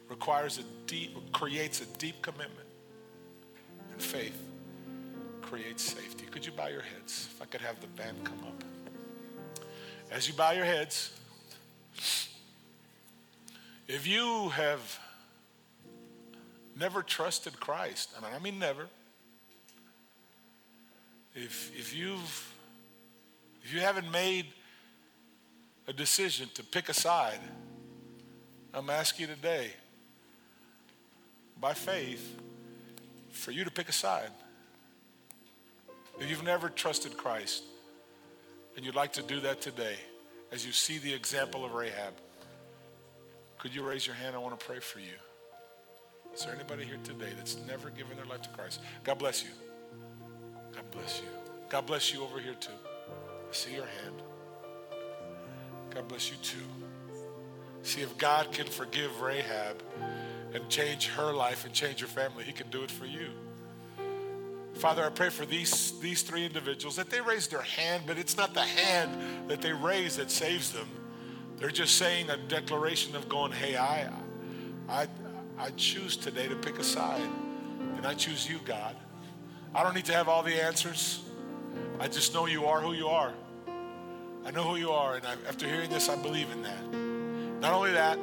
requires 0.09 0.57
a 0.57 0.63
deep, 0.87 1.31
creates 1.31 1.81
a 1.81 1.85
deep 1.97 2.21
commitment. 2.21 2.67
And 3.91 4.01
faith 4.01 4.37
creates 5.41 5.83
safety. 5.83 6.25
Could 6.25 6.45
you 6.45 6.51
bow 6.51 6.67
your 6.67 6.81
heads? 6.81 7.29
If 7.33 7.41
I 7.41 7.45
could 7.45 7.61
have 7.61 7.79
the 7.79 7.87
band 7.87 8.23
come 8.23 8.39
up. 8.45 8.63
As 10.11 10.27
you 10.27 10.33
bow 10.33 10.51
your 10.51 10.65
heads, 10.65 11.11
if 13.87 14.07
you 14.07 14.49
have 14.49 14.99
never 16.77 17.03
trusted 17.03 17.59
Christ, 17.59 18.11
and 18.17 18.25
I 18.25 18.39
mean 18.39 18.59
never, 18.59 18.87
if, 21.35 21.71
if 21.77 21.95
you've 21.95 22.53
if 23.63 23.73
you 23.73 23.79
haven't 23.79 24.11
made 24.11 24.47
a 25.87 25.93
decision 25.93 26.49
to 26.55 26.63
pick 26.63 26.89
a 26.89 26.93
side, 26.93 27.39
I'm 28.73 28.89
asking 28.89 29.29
you 29.29 29.35
today, 29.35 29.71
by 31.59 31.73
faith, 31.73 32.39
for 33.31 33.51
you 33.51 33.63
to 33.63 33.71
pick 33.71 33.87
a 33.87 33.93
side. 33.93 34.31
If 36.19 36.29
you've 36.29 36.43
never 36.43 36.69
trusted 36.69 37.15
Christ 37.15 37.63
and 38.75 38.85
you'd 38.85 38.95
like 38.95 39.13
to 39.13 39.21
do 39.21 39.39
that 39.41 39.61
today, 39.61 39.95
as 40.51 40.65
you 40.65 40.71
see 40.71 40.97
the 40.97 41.13
example 41.13 41.63
of 41.63 41.73
Rahab, 41.73 42.13
could 43.57 43.73
you 43.73 43.81
raise 43.81 44.05
your 44.05 44.15
hand? 44.15 44.35
I 44.35 44.39
want 44.39 44.59
to 44.59 44.65
pray 44.65 44.79
for 44.79 44.99
you. 44.99 45.15
Is 46.33 46.43
there 46.43 46.53
anybody 46.53 46.83
here 46.83 46.97
today 47.03 47.31
that's 47.37 47.57
never 47.65 47.89
given 47.91 48.17
their 48.17 48.25
life 48.25 48.41
to 48.41 48.49
Christ? 48.49 48.81
God 49.03 49.19
bless 49.19 49.43
you. 49.43 49.49
God 50.91 50.91
bless 50.91 51.21
you. 51.21 51.27
God 51.69 51.85
bless 51.85 52.13
you 52.13 52.23
over 52.23 52.39
here 52.39 52.55
too. 52.59 52.71
I 53.21 53.53
see 53.53 53.73
your 53.73 53.85
hand. 53.85 54.21
God 55.93 56.07
bless 56.07 56.29
you 56.29 56.37
too. 56.37 56.57
See, 57.83 58.01
if 58.01 58.17
God 58.17 58.51
can 58.51 58.65
forgive 58.65 59.21
Rahab 59.21 59.83
and 60.53 60.67
change 60.69 61.07
her 61.09 61.33
life 61.33 61.65
and 61.65 61.73
change 61.73 61.99
your 61.99 62.07
family, 62.07 62.43
He 62.43 62.51
can 62.51 62.69
do 62.69 62.83
it 62.83 62.91
for 62.91 63.05
you. 63.05 63.29
Father, 64.75 65.05
I 65.05 65.09
pray 65.09 65.29
for 65.29 65.45
these, 65.45 65.99
these 65.99 66.23
three 66.23 66.45
individuals 66.45 66.95
that 66.95 67.09
they 67.09 67.21
raise 67.21 67.47
their 67.47 67.61
hand, 67.61 68.03
but 68.07 68.17
it's 68.17 68.37
not 68.37 68.53
the 68.53 68.61
hand 68.61 69.49
that 69.49 69.61
they 69.61 69.71
raise 69.71 70.17
that 70.17 70.31
saves 70.31 70.71
them. 70.71 70.87
They're 71.57 71.69
just 71.69 71.95
saying 71.95 72.29
a 72.29 72.37
declaration 72.37 73.15
of 73.15 73.29
going, 73.29 73.51
hey, 73.51 73.77
I, 73.77 74.09
I, 74.89 75.07
I 75.57 75.69
choose 75.71 76.17
today 76.17 76.47
to 76.47 76.55
pick 76.55 76.79
a 76.79 76.83
side, 76.83 77.29
and 77.95 78.05
I 78.05 78.15
choose 78.15 78.49
you, 78.49 78.59
God. 78.65 78.95
I 79.75 79.81
don't 79.81 79.95
need 79.95 80.05
to 80.05 80.13
have 80.13 80.29
all 80.29 80.43
the 80.43 80.61
answers. 80.61 81.23
I 81.99 82.07
just 82.07 82.33
know 82.33 82.45
you 82.45 82.65
are 82.65 82.79
who 82.79 82.93
you 82.93 83.07
are. 83.07 83.33
I 84.45 84.51
know 84.51 84.63
who 84.63 84.75
you 84.75 84.91
are, 84.91 85.15
and 85.15 85.25
I, 85.25 85.35
after 85.47 85.67
hearing 85.67 85.89
this, 85.89 86.09
I 86.09 86.21
believe 86.21 86.51
in 86.51 86.63
that. 86.63 86.93
Not 87.61 87.73
only 87.73 87.93
that, 87.93 88.19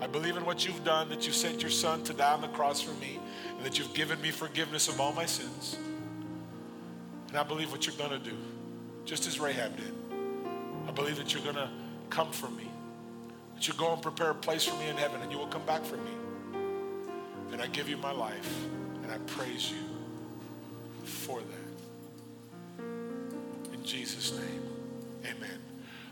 I 0.00 0.06
believe 0.06 0.36
in 0.36 0.46
what 0.46 0.66
you've 0.66 0.84
done, 0.84 1.08
that 1.08 1.26
you 1.26 1.32
sent 1.32 1.60
your 1.60 1.70
son 1.70 2.02
to 2.04 2.12
die 2.12 2.32
on 2.32 2.40
the 2.40 2.48
cross 2.48 2.80
for 2.80 2.92
me, 3.00 3.18
and 3.56 3.66
that 3.66 3.78
you've 3.78 3.92
given 3.92 4.20
me 4.22 4.30
forgiveness 4.30 4.88
of 4.88 5.00
all 5.00 5.12
my 5.12 5.26
sins. 5.26 5.76
And 7.28 7.36
I 7.36 7.42
believe 7.42 7.72
what 7.72 7.86
you're 7.86 7.96
going 7.96 8.10
to 8.10 8.30
do, 8.30 8.36
just 9.04 9.26
as 9.26 9.40
Rahab 9.40 9.76
did. 9.76 9.92
I 10.88 10.92
believe 10.92 11.16
that 11.16 11.34
you're 11.34 11.42
going 11.42 11.56
to 11.56 11.68
come 12.08 12.30
for 12.30 12.48
me, 12.50 12.70
that 13.54 13.66
you 13.66 13.74
go 13.74 13.92
and 13.92 14.00
prepare 14.00 14.30
a 14.30 14.34
place 14.34 14.64
for 14.64 14.76
me 14.78 14.88
in 14.88 14.96
heaven, 14.96 15.20
and 15.20 15.32
you 15.32 15.38
will 15.38 15.48
come 15.48 15.66
back 15.66 15.84
for 15.84 15.96
me. 15.96 16.12
And 17.52 17.60
I 17.60 17.66
give 17.66 17.88
you 17.88 17.96
my 17.96 18.12
life, 18.12 18.66
and 19.02 19.10
I 19.10 19.18
praise 19.18 19.70
you 19.70 19.85
for 21.26 21.40
that. 21.40 22.84
In 23.74 23.84
Jesus' 23.84 24.32
name, 24.32 24.62
amen. 25.24 25.58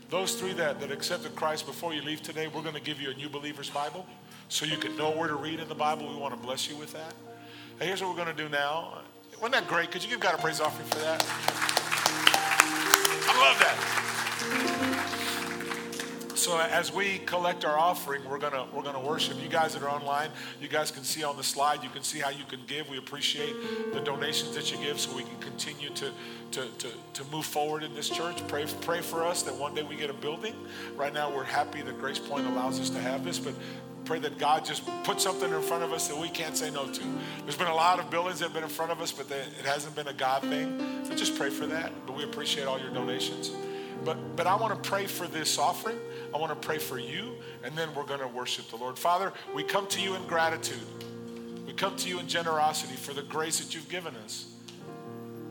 Those 0.09 0.35
three 0.35 0.51
that, 0.53 0.81
that 0.81 0.91
accepted 0.91 1.35
Christ 1.37 1.65
before 1.65 1.93
you 1.93 2.01
leave 2.01 2.21
today, 2.21 2.47
we're 2.47 2.61
going 2.61 2.75
to 2.75 2.81
give 2.81 2.99
you 3.01 3.11
a 3.11 3.13
New 3.13 3.29
Believer's 3.29 3.69
Bible 3.69 4.05
so 4.49 4.65
you 4.65 4.75
can 4.75 4.97
know 4.97 5.11
where 5.11 5.29
to 5.29 5.35
read 5.35 5.61
in 5.61 5.69
the 5.69 5.75
Bible. 5.75 6.09
We 6.09 6.17
want 6.17 6.35
to 6.35 6.39
bless 6.39 6.69
you 6.69 6.75
with 6.75 6.91
that. 6.91 7.13
Hey, 7.79 7.87
here's 7.87 8.01
what 8.01 8.09
we're 8.09 8.23
going 8.23 8.35
to 8.35 8.43
do 8.43 8.49
now. 8.49 9.03
Wasn't 9.41 9.53
that 9.53 9.67
great? 9.67 9.89
Could 9.89 10.03
you 10.03 10.09
give 10.09 10.19
God 10.19 10.35
a 10.35 10.37
praise 10.37 10.59
offering 10.59 10.87
for 10.89 10.99
that? 10.99 11.23
I 13.27 13.39
love 13.39 13.59
that. 13.59 13.94
So 16.45 16.59
uh, 16.59 16.67
as 16.71 16.93
we 16.93 17.17
collect 17.25 17.65
our 17.65 17.75
offering, 17.75 18.21
we're 18.29 18.37
gonna 18.37 18.67
we're 18.71 18.83
gonna 18.83 18.99
worship. 18.99 19.41
You 19.41 19.49
guys 19.49 19.73
that 19.73 19.81
are 19.81 19.89
online, 19.89 20.29
you 20.61 20.67
guys 20.67 20.91
can 20.91 21.03
see 21.03 21.23
on 21.23 21.37
the 21.37 21.43
slide. 21.43 21.81
You 21.81 21.89
can 21.89 22.03
see 22.03 22.19
how 22.19 22.29
you 22.29 22.43
can 22.47 22.59
give. 22.67 22.87
We 22.87 22.99
appreciate 22.99 23.55
the 23.93 23.99
donations 23.99 24.53
that 24.53 24.71
you 24.71 24.77
give, 24.77 24.99
so 24.99 25.15
we 25.15 25.23
can 25.23 25.39
continue 25.39 25.89
to 25.89 26.11
to 26.51 26.67
to, 26.67 26.87
to 27.13 27.23
move 27.31 27.45
forward 27.45 27.81
in 27.81 27.95
this 27.95 28.09
church. 28.09 28.47
Pray 28.47 28.67
pray 28.81 29.01
for 29.01 29.23
us 29.23 29.41
that 29.41 29.55
one 29.55 29.73
day 29.73 29.81
we 29.81 29.95
get 29.95 30.11
a 30.11 30.13
building. 30.13 30.53
Right 30.95 31.11
now, 31.11 31.35
we're 31.35 31.43
happy 31.43 31.81
that 31.81 31.99
Grace 31.99 32.19
Point 32.19 32.45
allows 32.45 32.79
us 32.79 32.91
to 32.91 32.99
have 32.99 33.25
this, 33.25 33.39
but 33.39 33.55
pray 34.05 34.19
that 34.19 34.37
God 34.37 34.63
just 34.63 34.83
put 35.03 35.19
something 35.19 35.51
in 35.51 35.61
front 35.63 35.83
of 35.83 35.93
us 35.93 36.07
that 36.09 36.17
we 36.17 36.29
can't 36.29 36.55
say 36.55 36.69
no 36.69 36.85
to. 36.85 37.03
There's 37.41 37.57
been 37.57 37.65
a 37.65 37.75
lot 37.75 37.97
of 37.97 38.11
buildings 38.11 38.37
that 38.37 38.45
have 38.45 38.53
been 38.53 38.63
in 38.63 38.69
front 38.69 38.91
of 38.91 39.01
us, 39.01 39.11
but 39.11 39.31
it 39.31 39.65
hasn't 39.65 39.95
been 39.95 40.09
a 40.09 40.13
God 40.13 40.43
thing. 40.43 40.79
So 41.05 41.15
just 41.15 41.35
pray 41.39 41.49
for 41.49 41.65
that. 41.65 41.91
But 42.05 42.15
we 42.15 42.23
appreciate 42.23 42.67
all 42.67 42.79
your 42.79 42.91
donations. 42.91 43.49
But, 44.05 44.35
but 44.35 44.45
I 44.45 44.55
want 44.55 44.71
to 44.81 44.89
pray 44.89 45.07
for 45.07 45.27
this 45.27 45.57
offering. 45.57 45.97
I 46.33 46.37
want 46.37 46.51
to 46.51 46.67
pray 46.67 46.77
for 46.77 46.97
you, 46.97 47.33
and 47.63 47.75
then 47.75 47.93
we're 47.95 48.05
going 48.05 48.19
to 48.19 48.27
worship 48.27 48.69
the 48.69 48.77
Lord. 48.77 48.97
Father, 48.97 49.33
we 49.53 49.63
come 49.63 49.87
to 49.87 50.01
you 50.01 50.15
in 50.15 50.25
gratitude. 50.27 50.79
We 51.65 51.73
come 51.73 51.95
to 51.97 52.09
you 52.09 52.19
in 52.19 52.27
generosity 52.27 52.95
for 52.95 53.13
the 53.13 53.23
grace 53.23 53.59
that 53.59 53.73
you've 53.73 53.89
given 53.89 54.15
us. 54.17 54.51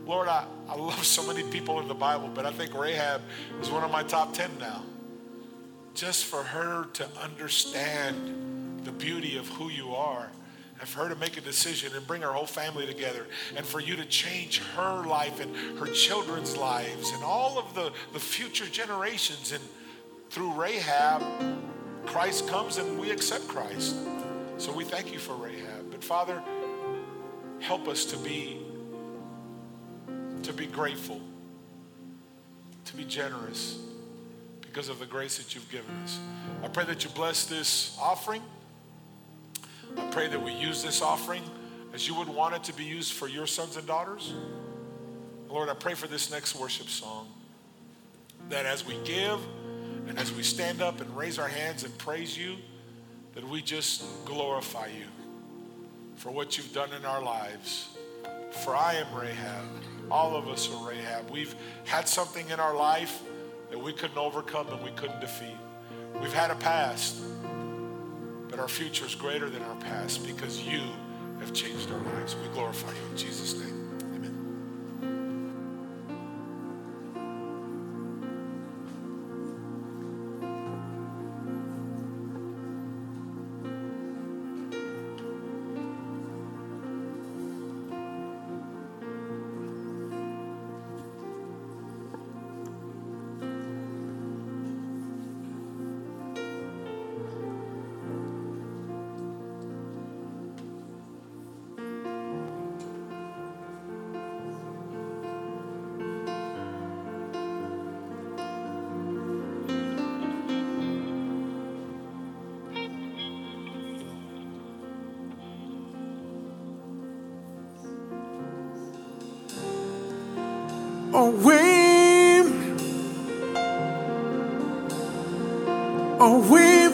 Lord, 0.05 0.27
I, 0.27 0.45
I 0.69 0.75
love 0.75 1.03
so 1.03 1.25
many 1.25 1.43
people 1.49 1.79
in 1.79 1.87
the 1.87 1.95
Bible, 1.95 2.29
but 2.33 2.45
I 2.45 2.51
think 2.51 2.73
Rahab 2.73 3.21
is 3.61 3.69
one 3.69 3.83
of 3.83 3.91
my 3.91 4.03
top 4.03 4.33
10 4.33 4.51
now. 4.59 4.83
Just 5.95 6.25
for 6.25 6.43
her 6.43 6.85
to 6.93 7.07
understand 7.21 8.81
the 8.83 8.91
beauty 8.91 9.37
of 9.37 9.47
who 9.47 9.69
you 9.69 9.95
are 9.95 10.29
and 10.79 10.87
for 10.87 11.03
her 11.03 11.09
to 11.09 11.15
make 11.15 11.37
a 11.37 11.41
decision 11.41 11.95
and 11.95 12.05
bring 12.05 12.21
her 12.21 12.31
whole 12.31 12.45
family 12.45 12.85
together 12.85 13.25
and 13.55 13.65
for 13.65 13.79
you 13.79 13.95
to 13.95 14.05
change 14.05 14.59
her 14.75 15.05
life 15.05 15.39
and 15.39 15.55
her 15.79 15.87
children's 15.87 16.55
lives 16.57 17.11
and 17.11 17.23
all 17.23 17.57
of 17.57 17.73
the, 17.73 17.91
the 18.13 18.19
future 18.19 18.65
generations. 18.65 19.53
And 19.53 19.63
through 20.35 20.51
Rahab, 20.51 21.23
Christ 22.05 22.49
comes 22.49 22.77
and 22.77 22.99
we 22.99 23.09
accept 23.09 23.47
Christ. 23.47 23.95
So 24.57 24.73
we 24.73 24.83
thank 24.83 25.13
you 25.13 25.17
for 25.17 25.33
Rahab. 25.33 25.89
But 25.89 26.03
Father, 26.03 26.43
help 27.61 27.87
us 27.87 28.03
to 28.07 28.17
be 28.17 28.61
to 30.43 30.51
be 30.51 30.67
grateful, 30.67 31.21
to 32.83 32.97
be 32.97 33.05
generous 33.05 33.79
because 34.59 34.89
of 34.89 34.99
the 34.99 35.05
grace 35.05 35.37
that 35.37 35.55
you've 35.55 35.71
given 35.71 35.95
us. 36.03 36.19
I 36.61 36.67
pray 36.67 36.83
that 36.83 37.05
you 37.05 37.09
bless 37.11 37.45
this 37.45 37.97
offering. 37.99 38.41
I 39.97 40.05
pray 40.11 40.27
that 40.27 40.43
we 40.43 40.51
use 40.51 40.83
this 40.83 41.01
offering 41.01 41.43
as 41.93 42.09
you 42.09 42.13
would 42.15 42.27
want 42.27 42.55
it 42.55 42.63
to 42.65 42.73
be 42.73 42.83
used 42.83 43.13
for 43.13 43.29
your 43.29 43.47
sons 43.47 43.77
and 43.77 43.87
daughters. 43.87 44.33
Lord, 45.47 45.69
I 45.69 45.75
pray 45.75 45.93
for 45.93 46.07
this 46.07 46.29
next 46.29 46.55
worship 46.55 46.89
song 46.89 47.29
that 48.49 48.65
as 48.65 48.85
we 48.85 48.97
give 49.05 49.39
and 50.07 50.17
as 50.19 50.31
we 50.33 50.43
stand 50.43 50.81
up 50.81 51.01
and 51.01 51.15
raise 51.15 51.39
our 51.39 51.47
hands 51.47 51.83
and 51.83 51.97
praise 51.97 52.37
you, 52.37 52.55
that 53.33 53.47
we 53.47 53.61
just 53.61 54.03
glorify 54.25 54.87
you 54.87 55.05
for 56.15 56.31
what 56.31 56.57
you've 56.57 56.73
done 56.73 56.93
in 56.93 57.05
our 57.05 57.21
lives. 57.21 57.89
For 58.63 58.75
I 58.75 58.95
am 58.95 59.13
Rahab. 59.13 59.65
All 60.09 60.35
of 60.35 60.47
us 60.47 60.69
are 60.73 60.89
Rahab. 60.89 61.29
We've 61.29 61.55
had 61.83 62.07
something 62.07 62.49
in 62.49 62.59
our 62.59 62.75
life 62.75 63.21
that 63.69 63.79
we 63.79 63.91
couldn't 63.91 64.17
overcome 64.17 64.67
and 64.69 64.81
we 64.83 64.91
couldn't 64.91 65.19
defeat. 65.19 65.57
We've 66.21 66.31
had 66.31 66.51
a 66.51 66.55
past 66.55 67.21
but 68.55 68.61
our 68.61 68.69
future 68.69 69.05
is 69.05 69.15
greater 69.15 69.49
than 69.49 69.61
our 69.63 69.75
past 69.75 70.25
because 70.25 70.61
you 70.61 70.81
have 71.39 71.51
changed 71.51 71.91
our 71.91 71.99
lives. 72.13 72.37
We 72.37 72.47
glorify 72.53 72.89
you 72.89 73.11
in 73.11 73.17
Jesus' 73.17 73.59
name. 73.59 73.74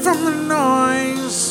From 0.02 0.26
the 0.26 0.32
noise. 0.32 1.51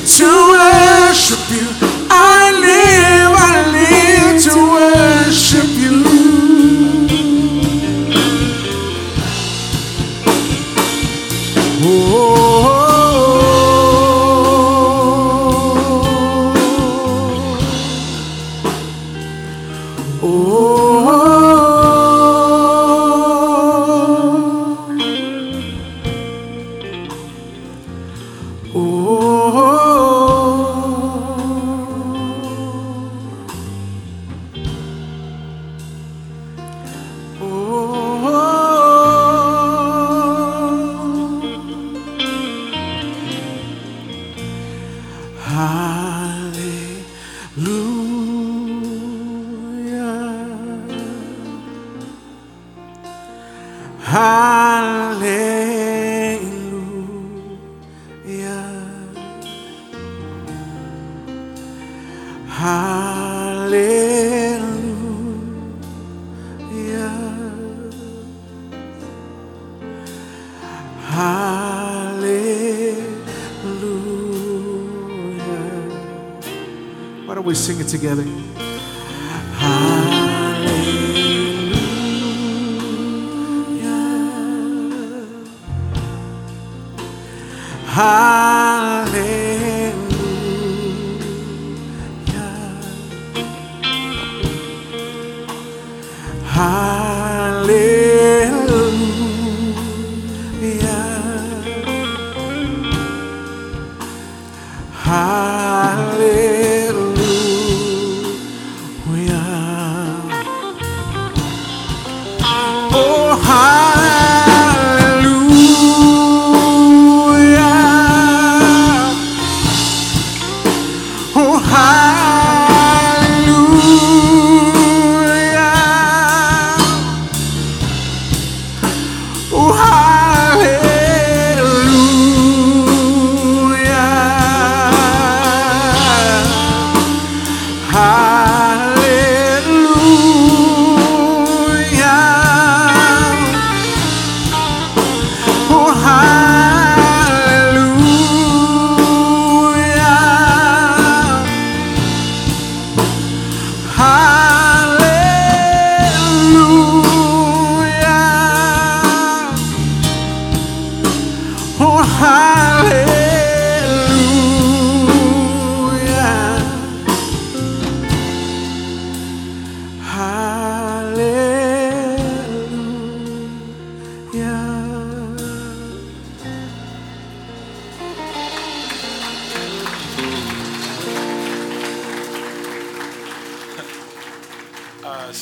To 0.00 0.24
worship 0.24 1.50
you 1.50 1.91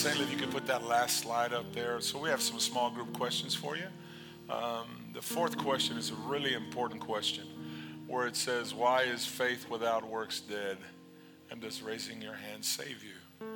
Saint, 0.01 0.19
if 0.19 0.31
you 0.33 0.39
could 0.39 0.51
put 0.51 0.67
that 0.67 0.83
last 0.83 1.19
slide 1.19 1.53
up 1.53 1.75
there. 1.75 2.01
So 2.01 2.19
we 2.19 2.31
have 2.31 2.41
some 2.41 2.59
small 2.59 2.91
group 2.91 3.13
questions 3.13 3.55
for 3.55 3.77
you. 3.77 3.85
Um, 4.49 4.87
the 5.13 5.21
fourth 5.21 5.59
question 5.59 5.99
is 5.99 6.11
a 6.11 6.15
really 6.15 6.55
important 6.55 7.03
question, 7.03 7.45
where 8.07 8.27
it 8.27 8.35
says, 8.35 8.73
"Why 8.73 9.03
is 9.03 9.27
faith 9.27 9.69
without 9.69 10.03
works 10.09 10.41
dead?" 10.41 10.79
And 11.51 11.61
does 11.61 11.83
raising 11.83 12.23
your 12.23 12.33
hand 12.33 12.65
save 12.65 13.05
you? 13.05 13.47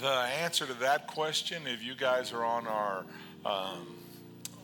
The 0.00 0.06
answer 0.08 0.64
to 0.64 0.74
that 0.74 1.08
question, 1.08 1.66
if 1.66 1.82
you 1.82 1.96
guys 1.96 2.32
are 2.32 2.44
on 2.44 2.68
our 2.68 3.04
um, 3.44 3.96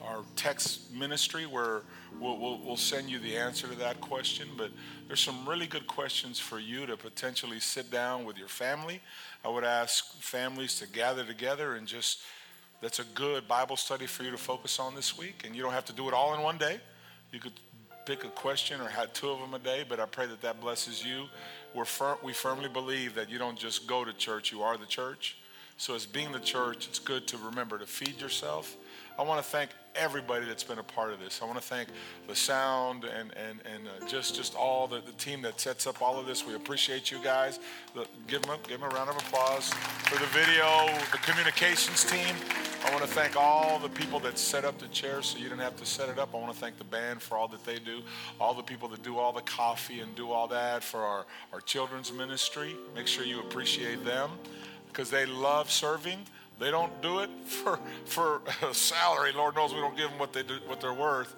our 0.01 0.23
text 0.37 0.93
ministry, 0.93 1.45
where 1.45 1.83
we'll, 2.21 2.39
we'll, 2.39 2.59
we'll 2.65 2.77
send 2.77 3.11
you 3.11 3.19
the 3.19 3.37
answer 3.37 3.67
to 3.67 3.75
that 3.77 4.01
question. 4.01 4.49
But 4.57 4.71
there's 5.07 5.21
some 5.21 5.49
really 5.49 5.67
good 5.67 5.87
questions 5.87 6.39
for 6.39 6.59
you 6.59 6.87
to 6.87 6.97
potentially 6.97 7.61
sit 7.61 7.91
down 7.91 8.25
with 8.25 8.39
your 8.39 8.49
family. 8.49 9.01
I 9.45 9.49
would 9.49 9.65
ask 9.65 10.21
families 10.21 10.79
to 10.81 10.89
gather 10.89 11.25
together 11.25 11.75
and 11.75 11.87
just 11.87 12.23
that's 12.81 12.99
a 12.99 13.05
good 13.15 13.49
Bible 13.49 13.77
study 13.77 14.07
for 14.07 14.25
you 14.25 14.31
to 14.31 14.37
focus 14.37 14.79
on 14.79 14.95
this 14.95 15.17
week. 15.17 15.43
And 15.47 15.57
you 15.57 15.63
don't 15.63 15.73
have 15.73 15.87
to 15.87 15.93
do 15.93 16.09
it 16.09 16.15
all 16.15 16.35
in 16.35 16.43
one 16.43 16.59
day. 16.59 16.81
You 17.33 17.41
could 17.41 17.53
pick 18.05 18.25
a 18.25 18.29
question 18.29 18.81
or 18.81 18.89
have 18.89 19.13
two 19.13 19.31
of 19.31 19.41
them 19.41 19.55
a 19.55 19.59
day, 19.59 19.85
but 19.89 20.01
I 20.01 20.07
pray 20.07 20.27
that 20.27 20.43
that 20.43 20.61
blesses 20.61 21.05
you. 21.05 21.27
We're 21.75 21.85
fir- 21.85 22.19
we 22.23 22.33
firmly 22.33 22.69
believe 22.69 23.15
that 23.15 23.31
you 23.31 23.39
don't 23.39 23.59
just 23.59 23.87
go 23.87 24.05
to 24.05 24.13
church, 24.13 24.53
you 24.53 24.63
are 24.63 24.77
the 24.77 24.87
church. 24.87 25.39
So, 25.77 25.95
as 25.95 26.07
being 26.07 26.31
the 26.31 26.41
church, 26.41 26.87
it's 26.87 27.01
good 27.01 27.27
to 27.29 27.37
remember 27.39 27.79
to 27.79 27.87
feed 27.87 28.21
yourself. 28.21 28.77
I 29.19 29.23
want 29.23 29.43
to 29.43 29.51
thank 29.51 29.71
everybody 29.95 30.47
that's 30.47 30.65
been 30.65 30.79
a 30.79 30.83
part 30.83 31.13
of 31.13 31.21
this. 31.21 31.41
I 31.43 31.47
want 31.47 31.57
to 31.57 31.65
thank 31.65 31.89
the 32.27 32.35
sound 32.35 33.05
and, 33.05 33.33
and, 33.37 33.61
and 33.65 33.89
uh, 33.89 34.07
just, 34.09 34.35
just 34.35 34.55
all 34.55 34.87
the, 34.87 35.01
the 35.01 35.13
team 35.13 35.43
that 35.43 35.61
sets 35.61 35.87
up 35.87 36.03
all 36.03 36.19
of 36.19 36.27
this. 36.27 36.47
We 36.47 36.55
appreciate 36.55 37.11
you 37.11 37.23
guys. 37.23 37.61
The- 37.95 38.07
give, 38.27 38.43
them 38.43 38.59
a, 38.59 38.69
give 38.69 38.81
them 38.81 38.91
a 38.91 38.95
round 38.95 39.11
of 39.11 39.17
applause 39.17 39.73
for 40.09 40.19
the 40.19 40.27
video, 40.27 40.87
the 41.13 41.19
communications 41.19 42.05
team. 42.05 42.35
I 42.85 42.91
want 42.91 43.03
to 43.03 43.09
thank 43.09 43.37
all 43.37 43.79
the 43.79 43.89
people 43.89 44.21
that 44.21 44.39
set 44.39 44.65
up 44.65 44.79
the 44.79 44.89
chairs 44.89 45.27
so 45.27 45.39
you 45.39 45.45
didn't 45.45 45.61
have 45.61 45.77
to 45.77 45.87
set 45.87 46.09
it 46.09 46.19
up. 46.19 46.35
I 46.35 46.39
want 46.39 46.53
to 46.53 46.59
thank 46.61 46.77
the 46.77 46.85
band 46.85 47.23
for 47.23 47.39
all 47.39 47.49
that 47.49 47.65
they 47.65 47.79
do, 47.79 48.03
all 48.39 48.53
the 48.53 48.63
people 48.63 48.89
that 48.89 49.03
do 49.03 49.17
all 49.17 49.33
the 49.33 49.41
coffee 49.43 50.01
and 50.01 50.15
do 50.15 50.33
all 50.33 50.49
that 50.49 50.85
for 50.85 51.01
our, 51.01 51.25
our 51.53 51.61
children's 51.61 52.13
ministry. 52.13 52.77
Make 52.95 53.07
sure 53.07 53.25
you 53.25 53.41
appreciate 53.41 54.05
them 54.05 54.31
because 54.89 55.11
they 55.11 55.25
love 55.25 55.71
serving. 55.71 56.19
They 56.59 56.71
don't 56.71 57.03
do 57.03 57.21
it 57.21 57.31
for, 57.45 57.79
for 58.05 58.43
salary. 58.73 59.33
Lord 59.33 59.57
knows 59.57 59.75
we 59.75 59.81
don't 59.81 59.97
give 59.97 60.11
them 60.11 60.19
what, 60.19 60.33
they 60.33 60.43
do, 60.43 60.59
what 60.67 60.81
they're 60.81 60.95
worth, 60.95 61.35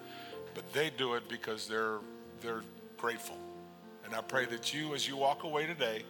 but 0.55 0.71
they 0.73 0.91
do 0.91 1.15
it 1.15 1.29
because 1.29 1.67
they're, 1.67 1.99
they're 2.41 2.63
grateful. 2.97 3.39
And 4.05 4.15
I 4.15 4.21
pray 4.21 4.45
that 4.47 4.73
you, 4.75 4.95
as 4.95 5.09
you 5.09 5.17
walk 5.17 5.45
away 5.45 5.67
today, 5.67 6.05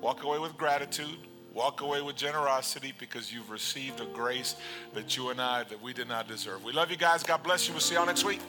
walk 0.00 0.24
away 0.24 0.38
with 0.38 0.56
gratitude, 0.56 1.18
walk 1.54 1.80
away 1.80 2.02
with 2.02 2.16
generosity 2.16 2.92
because 2.98 3.32
you've 3.32 3.50
received 3.50 4.00
a 4.00 4.06
grace 4.06 4.56
that 4.94 5.16
you 5.16 5.30
and 5.30 5.40
I, 5.40 5.62
that 5.64 5.80
we 5.80 5.92
did 5.92 6.08
not 6.08 6.28
deserve. 6.28 6.64
We 6.64 6.72
love 6.72 6.90
you 6.90 6.96
guys. 6.96 7.22
God 7.22 7.42
bless 7.42 7.66
you. 7.66 7.72
We'll 7.72 7.80
see 7.80 7.94
y'all 7.94 8.06
next 8.06 8.24
week. 8.24 8.40